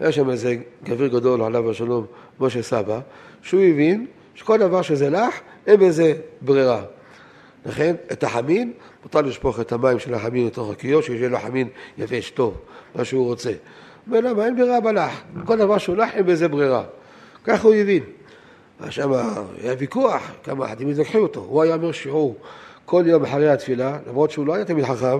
היה 0.00 0.12
שם 0.12 0.30
איזה 0.30 0.56
גביר 0.84 1.06
גדול, 1.06 1.42
עליו 1.42 1.70
השלום, 1.70 2.06
משה 2.40 2.62
סבא, 2.62 3.00
שהוא 3.42 3.60
הבין 3.60 4.06
שכל 4.34 4.58
דבר 4.58 4.82
שזה 4.82 5.10
לך, 5.10 5.40
אין 5.66 5.80
בזה 5.80 6.14
ברירה. 6.40 6.82
לכן, 7.66 7.94
את 8.12 8.24
החמין, 8.24 8.72
מותר 9.02 9.20
לשפוך 9.20 9.60
את 9.60 9.72
המים 9.72 9.98
של 9.98 10.14
החמין 10.14 10.46
לתוך 10.46 10.70
הכיור, 10.70 11.02
שיהיה 11.02 11.28
לו 11.28 11.38
חמין 11.38 11.68
יבש 11.98 12.30
טוב, 12.30 12.60
מה 12.94 13.04
שהוא 13.04 13.26
רוצה. 13.26 13.52
ולמה? 14.08 14.44
אין 14.44 14.56
ברירה 14.56 14.80
בלח. 14.80 15.22
כל 15.44 15.58
דבר 15.58 15.78
שהוא 15.78 15.96
לך, 15.96 16.14
אין 16.14 16.26
בזה 16.26 16.48
ברירה. 16.48 16.84
ככה 17.44 17.68
הוא 17.68 17.74
הבין. 17.74 18.02
שם 18.90 19.12
היה 19.62 19.74
ויכוח, 19.78 20.22
כמה 20.44 20.66
אחדים 20.66 20.88
התווכחו 20.88 21.18
אותו. 21.18 21.40
הוא 21.40 21.62
היה 21.62 21.74
אומר 21.74 21.92
שיעור 21.92 22.36
כל 22.84 23.04
יום 23.06 23.24
אחרי 23.24 23.50
התפילה, 23.50 23.98
למרות 24.08 24.30
שהוא 24.30 24.46
לא 24.46 24.54
היה 24.54 24.64
תמיד 24.64 24.84
חכם, 24.84 25.18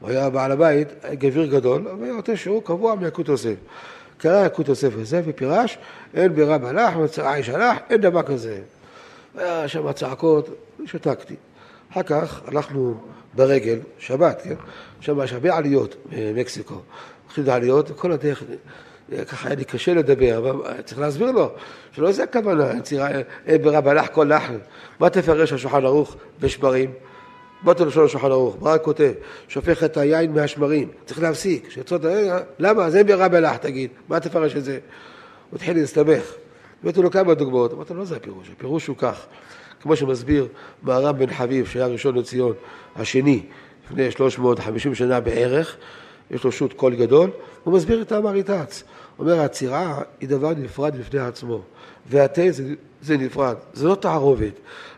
הוא 0.00 0.10
היה 0.10 0.30
בעל 0.30 0.52
הבית, 0.52 0.88
גביר 1.12 1.46
גדול, 1.46 1.88
והיה 2.00 2.12
נותן 2.12 2.36
שיעור 2.36 2.64
קבוע 2.64 2.94
מיקוד 2.94 3.28
יוסף. 3.28 3.54
קרא 4.18 4.46
יקוד 4.46 4.68
יוסף 4.68 4.88
וזה, 4.92 5.22
ופירש, 5.24 5.78
אין 6.14 6.34
בירה 6.34 6.58
מלאך, 6.58 6.96
מצרה 6.96 7.38
יש 7.38 7.48
הלך, 7.48 7.78
אין 7.90 8.00
דבר 8.00 8.22
כזה. 8.22 8.60
היה 9.38 9.68
שם 9.68 9.92
צעקות, 9.92 10.48
שתקתי. 10.86 11.34
אחר 11.92 12.02
כך 12.02 12.42
הלכנו 12.46 12.94
ברגל, 13.34 13.78
שבת, 13.98 14.40
כן? 14.44 14.54
שם 15.00 15.22
יש 15.24 15.32
הרבה 15.32 15.56
עליות 15.56 15.96
במקסיקו. 16.12 16.74
הולכים 17.24 17.44
לעליות, 17.44 17.90
וכל 17.90 18.12
הדרך, 18.12 18.42
ככה 19.28 19.48
היה 19.48 19.56
לי 19.56 19.64
קשה 19.64 19.94
לדבר, 19.94 20.38
אבל 20.38 20.82
צריך 20.84 21.00
להסביר 21.00 21.30
לו, 21.30 21.50
שלא 21.92 22.12
זה 22.12 22.22
הכוונה, 22.22 22.70
אין 23.46 23.62
בירה 23.62 23.80
מלאך 23.80 24.08
כל 24.12 24.30
לחם. 24.34 24.58
מה 25.00 25.10
תפרש 25.10 25.52
על 25.52 25.58
שולחן 25.58 25.84
ערוך 25.84 26.16
בשמרים? 26.40 26.90
באתי 27.62 27.84
לשאול 27.84 28.04
לשולחן 28.04 28.30
ערוך, 28.30 28.56
ברק 28.58 28.82
כותב, 28.82 29.12
שופך 29.48 29.84
את 29.84 29.96
היין 29.96 30.32
מהשמרים, 30.32 30.88
צריך 31.04 31.22
להפסיק, 31.22 31.70
שיצאות, 31.70 32.02
למה? 32.58 32.90
זה 32.90 33.04
בירה 33.04 33.28
בלח, 33.28 33.56
תגיד, 33.56 33.90
מה 34.08 34.20
תפרש 34.20 34.56
את 34.56 34.64
זה? 34.64 34.78
הוא 35.50 35.56
התחיל 35.56 35.76
להסתבך. 35.76 36.32
הבאתי 36.82 37.02
לו 37.02 37.10
כמה 37.10 37.34
דוגמאות, 37.34 37.72
אמרתי 37.72 37.92
לו, 37.92 37.98
לא 37.98 38.04
זה 38.04 38.16
הפירוש, 38.16 38.50
הפירוש 38.56 38.86
הוא 38.86 38.96
כך, 38.96 39.26
כמו 39.82 39.96
שמסביר 39.96 40.48
מהר"ם 40.82 41.18
בן 41.18 41.34
חביב, 41.34 41.66
שהיה 41.66 41.86
ראשון 41.86 42.18
לציון, 42.18 42.52
השני, 42.96 43.42
לפני 43.86 44.10
350 44.10 44.94
שנה 44.94 45.20
בערך, 45.20 45.76
יש 46.30 46.44
לו 46.44 46.52
שו"ת 46.52 46.72
קול 46.72 46.94
גדול, 46.94 47.30
הוא 47.64 47.74
מסביר 47.74 48.02
את 48.02 48.12
המריטץ. 48.12 48.84
אומר, 49.18 49.40
הצירה 49.40 50.00
היא 50.20 50.28
דבר 50.28 50.52
נפרד 50.56 50.96
בפני 50.96 51.20
עצמו, 51.20 51.60
והתה 52.10 52.42
זה 52.50 52.74
זה 53.02 53.16
נפרד, 53.16 53.54
זה 53.72 53.86
לא 53.86 53.94
תערובת. 53.94 54.52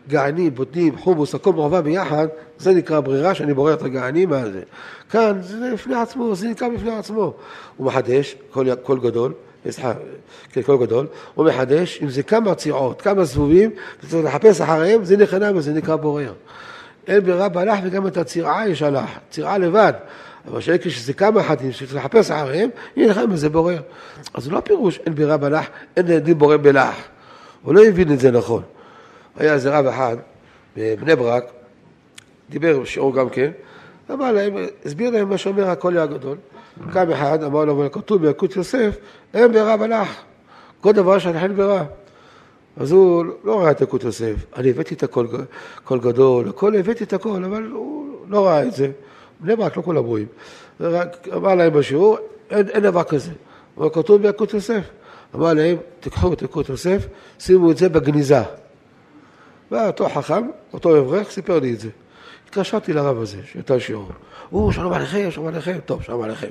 גענים, 0.07 0.55
בוטנים, 0.55 0.97
חומוס, 0.97 1.35
הכל 1.35 1.53
מעורבב 1.53 1.83
ביחד, 1.83 2.27
זה 2.57 2.73
נקרא 2.73 2.99
ברירה 2.99 3.35
שאני 3.35 3.53
בורר 3.53 3.73
את 3.73 3.81
הגענים 3.81 4.29
מהזה. 4.29 4.61
כאן 5.09 5.37
זה 5.41 5.69
לפני 5.73 5.95
עצמו, 5.95 6.35
זה 6.35 6.47
נקרא 6.47 6.67
בפני 6.67 6.91
עצמו. 6.91 7.33
הוא 7.77 7.87
מחדש, 7.87 8.35
כל, 8.51 8.65
כל 8.83 8.99
גדול, 8.99 9.33
סליחה, 9.69 9.93
כן, 10.51 10.61
כל 10.61 10.77
גדול, 10.77 11.07
הוא 11.35 11.45
מחדש, 11.45 11.99
אם 12.03 12.09
זה 12.09 12.23
כמה 12.23 12.55
ציעות, 12.55 13.01
כמה 13.01 13.23
זבובים, 13.23 13.71
וצריך 14.03 14.25
לחפש 14.25 14.61
אחריהם, 14.61 15.03
זה 15.03 15.17
נכנע 15.17 15.51
וזה 15.55 15.73
נקרא 15.73 15.95
בורר. 15.95 16.33
אין 17.07 17.23
ברירה 17.23 17.49
בהלך 17.49 17.79
וגם 17.83 18.07
את 18.07 18.17
הצירעה 18.17 18.69
יש 18.69 18.81
הלך, 18.81 19.09
צירעה 19.29 19.57
לבד. 19.57 19.93
אבל 20.47 20.61
שאלה 20.61 20.77
כשזה 20.77 21.13
כמה 21.13 21.43
חתים 21.43 21.71
שצריך 21.71 21.95
לחפש 21.95 22.31
אחריהם, 22.31 22.69
הנה 22.95 23.07
לכם 23.07 23.25
וזה 23.31 23.49
בורר. 23.49 23.81
אז 24.33 24.43
זה 24.43 24.51
לא 24.51 24.59
פירוש 24.59 24.99
אין 25.05 25.15
ברירה 25.15 25.37
בלח, 25.37 25.65
אין 25.97 26.19
דין 26.19 26.37
בורר 26.37 26.57
בלח. 26.57 26.95
הוא 27.61 27.73
לא 27.73 27.83
הבין 27.85 28.13
את 28.13 28.19
זה 28.19 28.31
נכון. 28.31 28.63
היה 29.37 29.53
איזה 29.53 29.77
רב 29.77 29.85
אחד 29.85 30.17
בבני 30.77 31.15
ברק, 31.15 31.43
דיבר 32.49 32.79
בשיעור 32.79 33.15
גם 33.15 33.29
כן, 33.29 33.51
אמר 34.11 34.31
להם, 34.31 34.53
הסביר 34.85 35.09
להם 35.09 35.29
מה 35.29 35.37
שאומר 35.37 35.69
הקולי 35.69 35.99
הגדול. 35.99 36.37
קם 36.93 37.11
אחד, 37.11 37.43
אמר 37.43 37.65
לו, 37.65 37.73
אבל 37.73 37.89
כתוב 37.91 38.21
בילקוט 38.21 38.55
יוסף, 38.55 38.95
אין 39.33 39.51
ברירה 39.51 39.77
בלח. 39.77 40.15
כל 40.81 40.93
דבר 40.93 41.19
שאין 41.19 41.55
ברירה. 41.55 41.83
אז 42.77 42.91
הוא 42.91 43.25
לא 43.43 43.61
ראה 43.61 43.71
את 43.71 43.81
ילקוט 43.81 44.03
יוסף. 44.03 44.35
אני 44.55 44.69
הבאתי 44.69 44.95
את 44.95 45.03
הקול 45.03 45.99
גדול, 46.01 46.49
הכל 46.49 46.75
הבאתי 46.75 47.03
את 47.03 47.13
הכל, 47.13 47.43
אבל 47.43 47.63
הוא 47.63 48.15
לא 48.27 48.47
ראה 48.47 48.63
את 48.63 48.73
זה. 48.73 48.91
בני 49.41 49.55
ברק 49.55 49.77
לא 49.77 49.81
כולם 49.81 50.05
רואים. 50.05 50.27
אמר 51.35 51.55
להם 51.55 51.73
בשיעור, 51.73 52.17
אין, 52.49 52.69
אין 52.69 52.83
דבר 52.83 53.03
כזה. 53.03 53.31
אבל 53.77 53.89
כתוב 53.93 54.21
בילקוט 54.21 54.53
יוסף. 54.53 54.83
אמר 55.35 55.53
להם, 55.53 55.77
תיקחו 55.99 56.33
את 56.33 56.41
ילקוט 56.41 56.69
יוסף, 56.69 57.07
שימו 57.39 57.71
את 57.71 57.77
זה 57.77 57.89
בגניזה. 57.89 58.41
ואותו 59.71 60.09
חכם, 60.09 60.47
אותו 60.73 60.99
אברך, 60.99 61.31
סיפר 61.31 61.59
לי 61.59 61.73
את 61.73 61.79
זה. 61.79 61.89
התקשרתי 62.45 62.93
לרב 62.93 63.21
הזה, 63.21 63.37
שנתן 63.51 63.79
שיעור. 63.79 64.09
הוא, 64.49 64.71
שלום 64.71 64.93
עליכם, 64.93 65.31
שלום 65.31 65.47
עליכם, 65.47 65.77
טוב, 65.85 66.03
שלום 66.03 66.21
עליכם. 66.21 66.47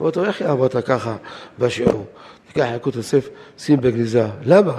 אמרתי 0.00 0.18
לו, 0.18 0.24
איך 0.24 0.40
יעברת 0.40 0.76
ככה 0.86 1.16
בשיעור? 1.58 2.06
תיקח 2.46 2.66
ילקוט 2.72 2.96
יוסף, 2.96 3.28
שים 3.58 3.80
בגניזה. 3.80 4.26
למה? 4.42 4.78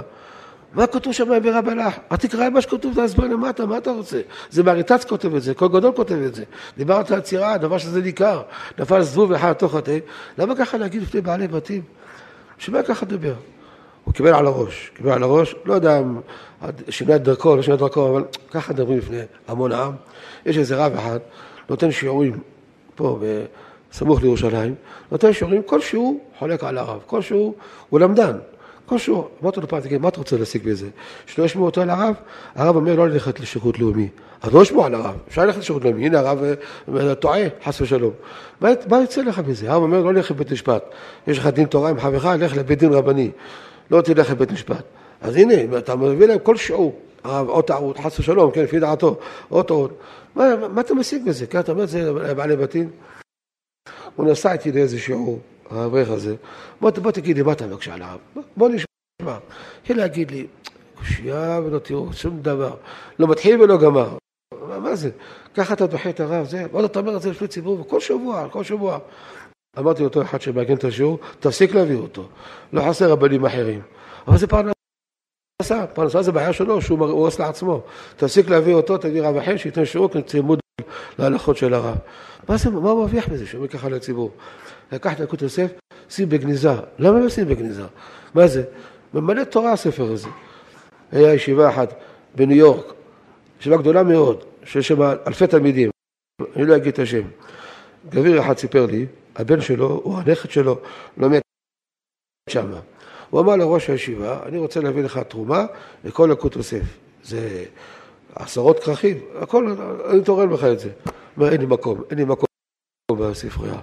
מה 0.74 0.86
כתוב 0.86 1.12
שם 1.12 1.32
הלך? 1.32 1.94
אז 2.10 2.18
תקרא 2.18 2.48
מה 2.48 2.60
שכתוב, 2.60 3.04
תסביר 3.04 3.26
למטה, 3.26 3.66
מה 3.66 3.78
אתה 3.78 3.90
רוצה? 3.90 4.20
זה 4.50 4.62
מריטץ 4.62 5.04
כותב 5.04 5.34
את 5.34 5.42
זה, 5.42 5.54
כל 5.54 5.68
גדול 5.68 5.92
כותב 5.96 6.14
את 6.26 6.34
זה. 6.34 6.44
דיברת 6.76 7.10
על 7.10 7.20
צירה, 7.20 7.58
דבר 7.58 7.78
שזה 7.78 8.02
ניכר. 8.02 8.42
נפל 8.78 9.02
זבוב 9.02 9.32
אחד 9.32 9.50
לתוך 9.50 9.74
התה. 9.74 9.92
למה 10.38 10.56
ככה 10.56 10.78
להגיד 10.78 11.02
לפני 11.02 11.20
בעלי 11.20 11.48
בתים? 11.48 11.82
בשביל 12.58 12.76
מה 12.76 12.82
ככה 12.82 13.06
לדבר? 13.06 13.34
הוא 14.04 14.14
קיבל 14.14 14.34
על 14.34 14.46
הראש, 14.46 14.90
קיבל 14.94 15.12
על 15.12 15.22
הראש, 15.22 15.54
לא 15.64 15.74
יודע 15.74 16.00
אם 16.00 16.20
שינה 16.88 17.16
את 17.16 17.22
דרכו, 17.22 17.56
לא 17.56 17.62
שינה 17.62 17.74
את 17.74 17.80
דרכו, 17.80 18.08
אבל 18.08 18.24
ככה 18.50 18.72
מדברים 18.72 18.98
לפני 18.98 19.20
המון 19.48 19.72
עם. 19.72 19.92
יש 20.46 20.58
איזה 20.58 20.76
רב 20.76 20.94
אחד, 20.94 21.18
נותן 21.68 21.90
שיעורים 21.90 22.38
פה 22.94 23.18
בסמוך 23.90 24.22
לירושלים, 24.22 24.74
נותן 25.12 25.32
שיעורים, 25.32 25.62
כל 25.62 25.80
שיעור 25.80 26.20
חולק 26.38 26.64
על 26.64 26.78
הרב, 26.78 27.00
כל 27.06 27.22
שיעור 27.22 27.54
הוא 27.90 28.00
למדן. 28.00 28.36
שיעור, 28.96 29.28
אמרתי 29.42 29.60
לו 29.60 29.68
פעם, 29.68 29.80
תגיד, 29.80 30.00
מה 30.00 30.08
אתה 30.08 30.18
רוצה 30.18 30.36
להשיג 30.36 30.68
בזה? 30.68 30.86
שלא 31.26 31.44
ישמעו 31.44 31.64
אותו 31.64 31.80
על 31.80 31.90
הרב? 31.90 32.14
הרב 32.54 32.76
אומר 32.76 32.94
לא 32.96 33.08
ללכת 33.08 33.40
לשירות 33.40 33.78
לאומי. 33.78 34.08
אז 34.42 34.54
לא 34.54 34.62
ישמעו 34.62 34.84
על 34.84 34.94
הרב, 34.94 35.16
אפשר 35.28 35.44
ללכת 35.44 35.58
לשירות 35.58 35.84
לאומי, 35.84 36.06
הנה 36.06 36.18
הרב 36.18 36.38
אה, 36.96 37.14
טועה, 37.14 37.40
חס 37.64 37.80
ושלום. 37.80 38.12
מה, 38.60 38.68
מה 38.90 39.00
יוצא 39.00 39.22
לך 39.22 39.38
בזה? 39.38 39.70
הרב 39.70 39.82
אומר 39.82 40.02
לא 40.02 40.14
ללכת 40.14 40.30
לבית 40.30 40.52
משפט. 40.52 40.84
יש 41.26 41.38
לך 41.38 41.46
דין 41.46 41.66
תורה 41.66 41.90
עם 41.90 42.00
חברך, 42.00 42.24
לך 42.24 42.56
לבית 42.56 42.78
דין 42.78 42.92
רבני. 42.92 43.30
לא 43.90 44.00
תלך 44.00 44.30
לבית 44.30 44.52
משפט. 44.52 44.82
אז 45.20 45.36
הנה, 45.36 45.78
אתה 45.78 45.96
מביא 45.96 46.26
להם 46.26 46.38
כל 46.38 46.56
שיעור, 46.56 46.98
הרב, 47.24 47.48
או 47.48 47.62
טעות, 47.62 47.98
חס 47.98 48.18
ושלום, 48.18 48.50
כן, 48.50 48.62
לפי 48.62 48.80
דעתו, 48.80 49.18
או 49.50 49.62
טעות. 49.62 49.98
מה, 50.34 50.44
מה 50.68 50.80
אתה 50.80 50.94
משיג 50.94 51.28
בזה? 51.28 51.46
כן, 51.46 51.60
אתה 51.60 51.72
אומר 51.72 51.86
זה 51.86 52.12
לבעלי 52.12 52.56
בתים? 52.56 52.90
הוא 54.16 54.26
נסע 54.26 54.52
איתי 54.52 54.72
לאיזה 54.72 54.98
שיעור. 54.98 55.40
האברך 55.70 56.10
הזה, 56.10 56.36
בוא, 56.80 56.90
בוא 56.90 57.10
תגיד 57.10 57.36
לי, 57.36 57.42
מה 57.42 57.52
אתה 57.52 57.66
מבקש 57.66 57.88
על 57.88 58.02
הרב? 58.02 58.18
בוא 58.56 58.68
נשמע. 58.68 59.38
התחיל 59.80 59.96
להגיד 59.96 60.30
לי, 60.30 60.46
קושייה 60.94 61.60
ולא 61.64 61.78
תראו, 61.78 62.12
שום 62.12 62.40
דבר. 62.42 62.74
לא 63.18 63.28
מתחיל 63.28 63.62
ולא 63.62 63.76
גמר. 63.76 64.16
מה, 64.68 64.78
מה 64.78 64.96
זה? 64.96 65.10
ככה 65.54 65.74
אתה 65.74 65.86
דוחה 65.86 66.10
את 66.10 66.20
הרב, 66.20 66.46
זה, 66.46 66.66
ועוד 66.72 66.84
אתה 66.84 66.98
אומר 66.98 67.16
את 67.16 67.22
זה 67.22 67.30
לפני 67.30 67.48
ציבור, 67.48 67.88
כל 67.88 68.00
שבוע, 68.00 68.48
כל 68.48 68.64
שבוע. 68.64 68.98
אמרתי 69.78 70.02
לאותו 70.02 70.22
אחד 70.22 70.40
שמארגן 70.40 70.74
את 70.74 70.84
השיעור, 70.84 71.18
תפסיק 71.40 71.74
להביא 71.74 71.96
אותו. 71.96 72.28
לא 72.72 72.82
חסר 72.88 73.10
רבנים 73.10 73.44
אחרים. 73.46 73.82
אבל 74.28 74.38
זה 74.38 74.46
פרנסה, 74.46 75.86
פרנסה 75.86 76.22
זה 76.22 76.32
בעיה 76.32 76.52
שלו, 76.52 76.82
שהוא 76.82 77.06
הורס 77.06 77.38
לעצמו. 77.38 77.80
תפסיק 78.16 78.48
להביא 78.48 78.74
אותו, 78.74 78.98
תביא 78.98 79.22
רב 79.22 79.36
אחר, 79.36 79.56
שייתן 79.56 79.84
שיעור 79.84 80.08
כצימוד 80.10 80.58
להלכות 81.18 81.56
של 81.56 81.74
הרב. 81.74 81.96
מה 82.48 82.56
זה, 82.56 82.70
מה 82.70 82.90
הוא 82.90 83.00
מרוויח 83.00 83.28
בזה, 83.28 83.46
שאומר 83.46 83.68
ככה 83.68 83.88
לציבור? 83.88 84.30
לקח 84.92 85.12
ילקוט 85.20 85.42
יוסף, 85.42 85.70
שים 86.10 86.28
בגניזה. 86.28 86.72
למה 86.98 87.20
לא 87.20 87.28
שים 87.28 87.48
בגניזה? 87.48 87.82
מה 88.34 88.46
זה? 88.46 88.64
ממלא 89.14 89.44
תורה 89.44 89.72
הספר 89.72 90.12
הזה. 90.12 90.28
היה 91.12 91.34
ישיבה 91.34 91.68
אחת 91.68 91.94
בניו 92.34 92.56
יורק, 92.56 92.92
ישיבה 93.60 93.76
גדולה 93.76 94.02
מאוד, 94.02 94.44
שיש 94.64 94.88
שם 94.88 95.02
אלפי 95.02 95.46
תלמידים, 95.46 95.90
אני 96.56 96.64
לא 96.66 96.76
אגיד 96.76 96.92
את 96.92 96.98
השם. 96.98 97.22
גביר 98.08 98.40
אחד 98.40 98.58
סיפר 98.58 98.86
לי, 98.86 99.06
הבן 99.36 99.60
שלו, 99.60 100.02
או 100.04 100.18
הנכד 100.18 100.50
שלו, 100.50 100.80
לומד 101.16 101.40
שם. 102.50 102.72
הוא 103.30 103.40
אמר 103.40 103.56
לראש 103.56 103.90
הישיבה, 103.90 104.40
אני 104.46 104.58
רוצה 104.58 104.80
להביא 104.80 105.02
לך 105.02 105.18
תרומה 105.18 105.66
לכל 106.04 106.28
ילקוט 106.30 106.56
יוסף. 106.56 106.82
זה 107.24 107.64
עשרות 108.34 108.78
כרכים, 108.78 109.18
הכל, 109.40 109.74
אני 110.10 110.22
תורם 110.24 110.52
לך 110.52 110.64
את 110.64 110.80
זה. 110.80 110.90
אומר, 111.36 111.52
אין 111.52 111.60
לי 111.60 111.66
מקום, 111.66 112.02
אין 112.10 112.18
לי 112.18 112.24
מקום 112.24 112.46
בספרייה. 113.18 113.80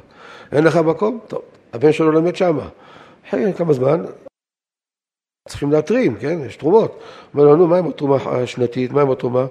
אין 0.51 0.63
לך 0.63 0.77
מקום? 0.77 1.19
טוב, 1.27 1.41
הבן 1.73 1.91
שלו 1.91 2.11
לומד 2.11 2.35
שמה. 2.35 2.69
אחרי 3.27 3.53
כמה 3.53 3.73
זמן, 3.73 4.03
צריכים 5.49 5.71
להתרים, 5.71 6.15
כן? 6.15 6.39
יש 6.45 6.55
תרומות. 6.55 6.99
אומר 7.33 7.45
לו, 7.45 7.55
נו, 7.55 7.67
מה 7.67 7.77
עם 7.77 7.87
התרומה 7.87 8.15
השנתית? 8.15 8.91
מה 8.91 9.01
עם 9.01 9.11
התרומה? 9.11 9.45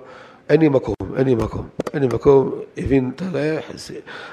אין 0.49 0.61
לי 0.61 0.69
מקום, 0.69 0.95
אין 1.17 1.27
לי 1.27 1.35
מקום. 1.35 1.69
אין 1.95 2.03
לי 2.03 2.09
מקום, 2.15 2.61
הבין 2.77 3.11
את 3.17 3.23
הלך, 3.23 3.65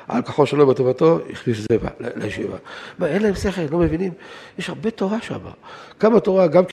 על 0.07 0.21
כחו 0.21 0.45
שלו 0.45 0.67
בטובתו, 0.67 1.19
הכניס 1.29 1.57
זה 1.57 1.77
לישיבה. 1.99 2.57
מה, 2.99 3.07
אין 3.07 3.21
להם 3.21 3.35
שכל, 3.35 3.61
לא 3.71 3.79
מבינים? 3.79 4.13
יש 4.57 4.69
הרבה 4.69 4.91
תורה 4.91 5.21
שם. 5.21 5.39
כמה 5.99 6.19
תורה, 6.19 6.47
גם 6.47 6.63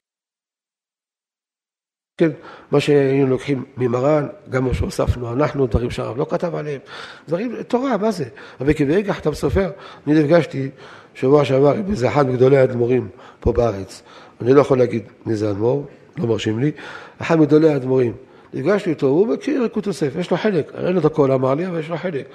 כן, 2.16 2.30
מה 2.70 2.80
שהיינו 2.80 3.26
לוקחים 3.26 3.64
ממרן, 3.76 4.26
גם 4.50 4.64
מה 4.64 4.74
שהוספנו 4.74 5.32
אנחנו, 5.32 5.66
דברים 5.66 5.90
שהרב 5.90 6.18
לא 6.18 6.26
כתב 6.30 6.54
עליהם, 6.54 6.80
דברים, 7.28 7.62
תורה, 7.62 7.96
מה 7.96 8.10
זה? 8.10 8.24
אבל 8.60 8.72
כברגע 8.72 9.12
אתה 9.18 9.30
מסופר, 9.30 9.70
אני 10.06 10.22
נפגשתי 10.22 10.70
שבוע 11.14 11.44
שעבר 11.44 11.72
עם 11.72 11.90
איזה 11.90 12.08
אחד 12.08 12.28
מגדולי 12.28 12.56
האדמו"רים 12.56 13.08
פה 13.40 13.52
בארץ, 13.52 14.02
אני 14.40 14.52
לא 14.52 14.60
יכול 14.60 14.78
להגיד 14.78 15.02
מי 15.26 15.36
זה 15.36 15.50
אדמו"ר, 15.50 15.86
לא 16.18 16.26
מרשים 16.26 16.58
לי, 16.58 16.70
אחד 17.18 17.38
מגדולי 17.40 17.68
האדמו"רים, 17.68 18.12
נפגשתי 18.54 18.90
איתו, 18.90 19.06
הוא 19.06 19.26
מכיר 19.26 19.64
יקוד 19.64 19.86
יוסף, 19.86 20.16
יש 20.18 20.30
לו 20.30 20.36
חלק, 20.36 20.72
אין 20.74 20.92
לו 20.92 21.00
את 21.00 21.04
הכל 21.04 21.32
אמר 21.32 21.54
לי, 21.54 21.66
אבל 21.66 21.80
יש 21.80 21.88
לו 21.88 21.96
חלק. 21.96 22.26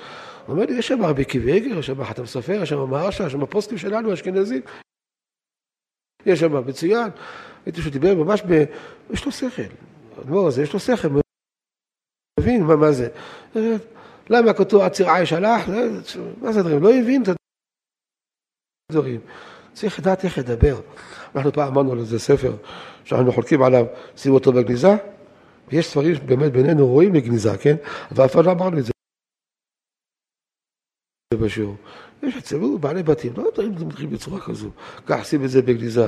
הוא 0.46 0.54
אומר 0.54 0.66
לי, 0.66 0.74
יש 0.74 0.88
שם 0.88 1.02
הרבה 1.04 1.24
קבעגר, 1.24 1.80
יש 1.80 1.86
שם 1.86 2.04
חתם 2.04 2.26
סופר, 2.26 2.62
יש 2.64 2.70
שם 2.70 2.90
מהרש"א, 2.90 3.24
יש 3.24 3.32
שם 3.32 3.46
פוסטים 3.46 3.78
שלנו, 3.78 4.14
אשכנזים, 4.14 4.62
יש 6.26 6.40
שם 6.40 6.68
מצוין. 6.68 7.10
ראיתי 7.64 7.82
שהוא 7.82 7.94
דיבר 7.94 8.16
ממש 8.16 8.42
ב... 8.50 8.64
יש 9.10 9.26
לו 9.26 9.32
שכל. 9.32 9.62
האדמו"ר 10.18 10.48
הזה, 10.48 10.64
יש 10.64 10.74
לו 10.74 10.80
שכל, 10.80 11.08
מבין 12.40 12.64
מה, 12.64 12.76
מה 12.76 12.92
זה. 12.92 13.10
למה 14.30 14.54
כתוב 14.54 14.82
עציר 14.82 15.10
עייש 15.10 15.34
הלך? 15.34 15.70
מה 16.42 16.52
זה 16.52 16.60
הדברים? 16.60 16.84
לא 16.84 16.94
הבין 16.94 17.24
את 17.24 17.30
הדברים. 18.92 19.20
צריך 19.74 20.00
לדעת 20.00 20.26
איך 20.26 20.38
לדבר. 20.38 20.82
אנחנו 21.36 21.54
פעם 21.54 21.68
אמרנו 21.68 21.92
על 21.92 22.00
איזה 22.00 22.20
ספר 22.20 22.56
שאנחנו 23.06 23.32
חולקים 23.32 23.64
עליו, 23.64 23.86
שימו 24.16 24.36
אותו 24.36 24.54
בגניזה, 24.54 24.96
ויש 25.68 25.88
ספרים 25.88 26.16
שבאמת 26.16 26.52
בינינו 26.52 26.88
רואים 26.88 27.16
לגניזה, 27.16 27.58
כן? 27.62 27.76
אבל 28.12 28.26
אף 28.26 28.34
פעם 28.34 28.46
לא 28.46 28.52
אמרנו 28.52 28.80
את 28.80 28.86
זה 28.86 28.92
בשיעור. 31.42 31.76
יש 32.24 32.38
אצלנו 32.38 32.78
בעלי 32.78 33.04
בתים, 33.04 33.34
לא 33.38 33.50
אם 33.64 33.78
זה 33.78 34.08
בצורה 34.08 34.42
כזו. 34.42 34.70
כך 35.06 35.26
שים 35.26 35.44
את 35.44 35.50
זה 35.50 35.62
בגניזה. 35.62 36.08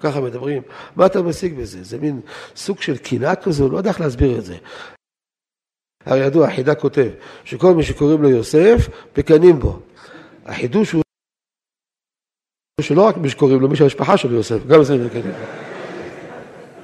ככה 0.00 0.20
מדברים, 0.20 0.62
מה 0.96 1.06
אתה 1.06 1.22
משיג 1.22 1.54
בזה? 1.60 1.84
זה 1.84 1.98
מין 1.98 2.20
סוג 2.56 2.80
של 2.82 2.96
קנאה 2.96 3.36
כזו, 3.36 3.68
לא 3.68 3.78
יודע 3.78 3.90
איך 3.90 4.00
להסביר 4.00 4.38
את 4.38 4.44
זה. 4.44 4.56
הרי 6.04 6.26
ידוע, 6.26 6.48
החידה 6.48 6.74
כותב, 6.74 7.10
שכל 7.44 7.74
מי 7.74 7.82
שקוראים 7.82 8.22
לו 8.22 8.28
יוסף, 8.28 8.88
מקנאים 9.18 9.58
בו. 9.58 9.80
החידוש 10.44 10.92
הוא 10.92 11.02
שלא 12.80 13.02
רק 13.08 13.16
מי 13.16 13.28
שקוראים 13.28 13.60
לו, 13.60 13.68
מי 13.68 13.76
שהמשפחה 13.76 14.16
שלו 14.16 14.34
יוסף, 14.34 14.66
גם 14.66 14.84
זה 14.84 14.96
מקנאים. 15.06 15.34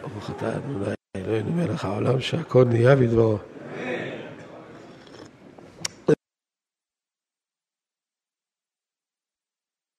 ברוך 0.01 0.31
אתה 0.31 0.57
אדוני 0.57 0.95
אלוהינו 1.17 1.53
מלך 1.53 1.85
העולם 1.85 2.21
שהכל 2.21 2.65
נהיה 2.65 2.97
בדברו. 2.97 3.39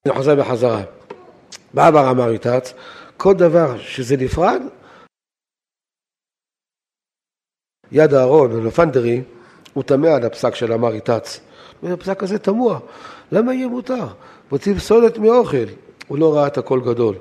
אני 0.05 0.13
חוזר 0.13 0.35
בחזרה. 0.35 0.83
בר 1.73 2.11
אמר 2.11 2.29
איתץ, 2.29 2.73
כל 3.17 3.33
דבר 3.33 3.77
שזה 3.79 4.17
נפרד, 4.17 4.61
יד 7.91 8.13
אהרון, 8.13 8.65
אלפנדרי, 8.65 9.21
הוא 9.73 9.83
תמה 9.83 10.15
על 10.15 10.25
הפסק 10.25 10.55
של 10.55 10.73
אמר 10.73 10.93
איתץ. 10.93 11.39
הפסק 11.83 12.23
הזה 12.23 12.39
תמוה, 12.39 12.79
למה 13.31 13.53
יהיה 13.53 13.67
מותר? 13.67 14.07
רוצים 14.49 14.75
פסולת 14.75 15.17
מאוכל. 15.17 15.65
הוא 16.07 16.17
לא 16.17 16.35
ראה 16.35 16.47
את 16.47 16.57
הכל 16.57 16.81
גדול. 16.85 17.15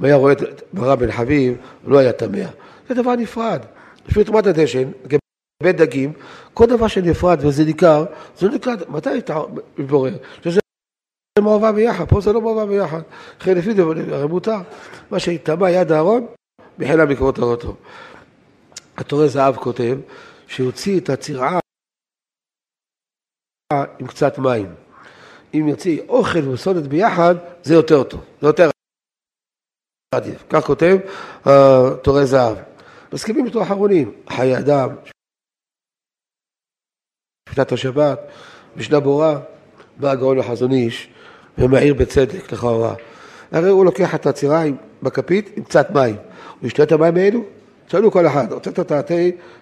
אם 0.00 0.04
היה 0.04 0.16
רואה 0.16 0.32
את 0.32 0.62
ברא 0.72 0.94
בן 0.94 1.12
חביב, 1.12 1.56
לא 1.86 1.98
היה 1.98 2.12
תמה. 2.12 2.46
זה 2.88 2.94
דבר 2.94 3.14
נפרד. 3.14 3.60
לפי 4.08 4.24
תרומת 4.24 4.46
הדשן, 4.46 4.90
לגבי 5.04 5.72
דגים, 5.72 6.12
כל 6.54 6.66
דבר 6.66 6.86
שנפרד 6.86 7.44
וזה 7.44 7.64
ניכר, 7.64 8.04
זה 8.38 8.48
נקרא, 8.48 8.74
מתי 8.88 9.18
אתה 9.18 9.40
מתבורר? 9.78 10.16
שזה 10.44 10.60
מעורבב 11.40 11.74
ביחד, 11.74 12.04
פה 12.08 12.20
זה 12.20 12.32
לא 12.32 12.40
מעורבב 12.40 12.68
ביחד. 12.68 13.00
לכן 13.40 13.54
לפי 13.58 13.74
זה 13.74 13.82
הרי 13.82 14.26
מותר. 14.26 14.56
מה 15.10 15.18
שהתאמה 15.18 15.70
יד 15.70 15.92
אהרון, 15.92 16.26
מחילה 16.78 17.04
מקרות 17.04 17.38
האוטו. 17.38 17.76
התורה 18.96 19.26
זהב 19.26 19.56
כותב 19.56 19.98
שהוציא 20.46 21.00
את 21.00 21.08
הצירעה 21.08 21.58
עם 23.98 24.06
קצת 24.06 24.38
מים. 24.38 24.74
אם 25.54 25.68
יוציא 25.68 26.02
אוכל 26.08 26.48
וסודת 26.48 26.82
ביחד, 26.88 27.34
זה 27.62 27.74
יותר 27.74 28.02
טוב, 28.02 28.24
זה 28.40 28.46
יותר 28.46 28.70
עדיף. 30.14 30.44
כך 30.50 30.64
כותב 30.64 30.96
תורי 32.02 32.26
זהב. 32.26 32.56
מסכימים 33.12 33.46
איתו 33.46 33.62
אחרונים, 33.62 34.22
חיי 34.28 34.58
אדם, 34.58 34.88
שפיטת 37.48 37.72
השבת, 37.72 38.18
משנה 38.76 39.00
ברורה, 39.00 39.40
בא 39.96 40.10
הגאון 40.10 40.38
לחזון 40.38 40.72
איש 40.72 41.10
ומעיר 41.58 41.94
בצדק 41.94 42.52
לכאורה. 42.52 42.94
הרי 43.52 43.70
הוא 43.70 43.84
לוקח 43.84 44.14
את 44.14 44.26
הצירה 44.26 44.62
בכפית 45.02 45.50
עם 45.56 45.62
קצת 45.62 45.90
מים. 45.90 46.16
הוא 46.60 46.66
ישתה 46.66 46.82
את 46.82 46.92
המים 46.92 47.16
האלו? 47.16 47.40
שאלו 47.88 48.10
כל 48.10 48.26
אחד, 48.26 48.52
הוצאת 48.52 48.80
את 48.80 48.90
התה, 48.90 49.14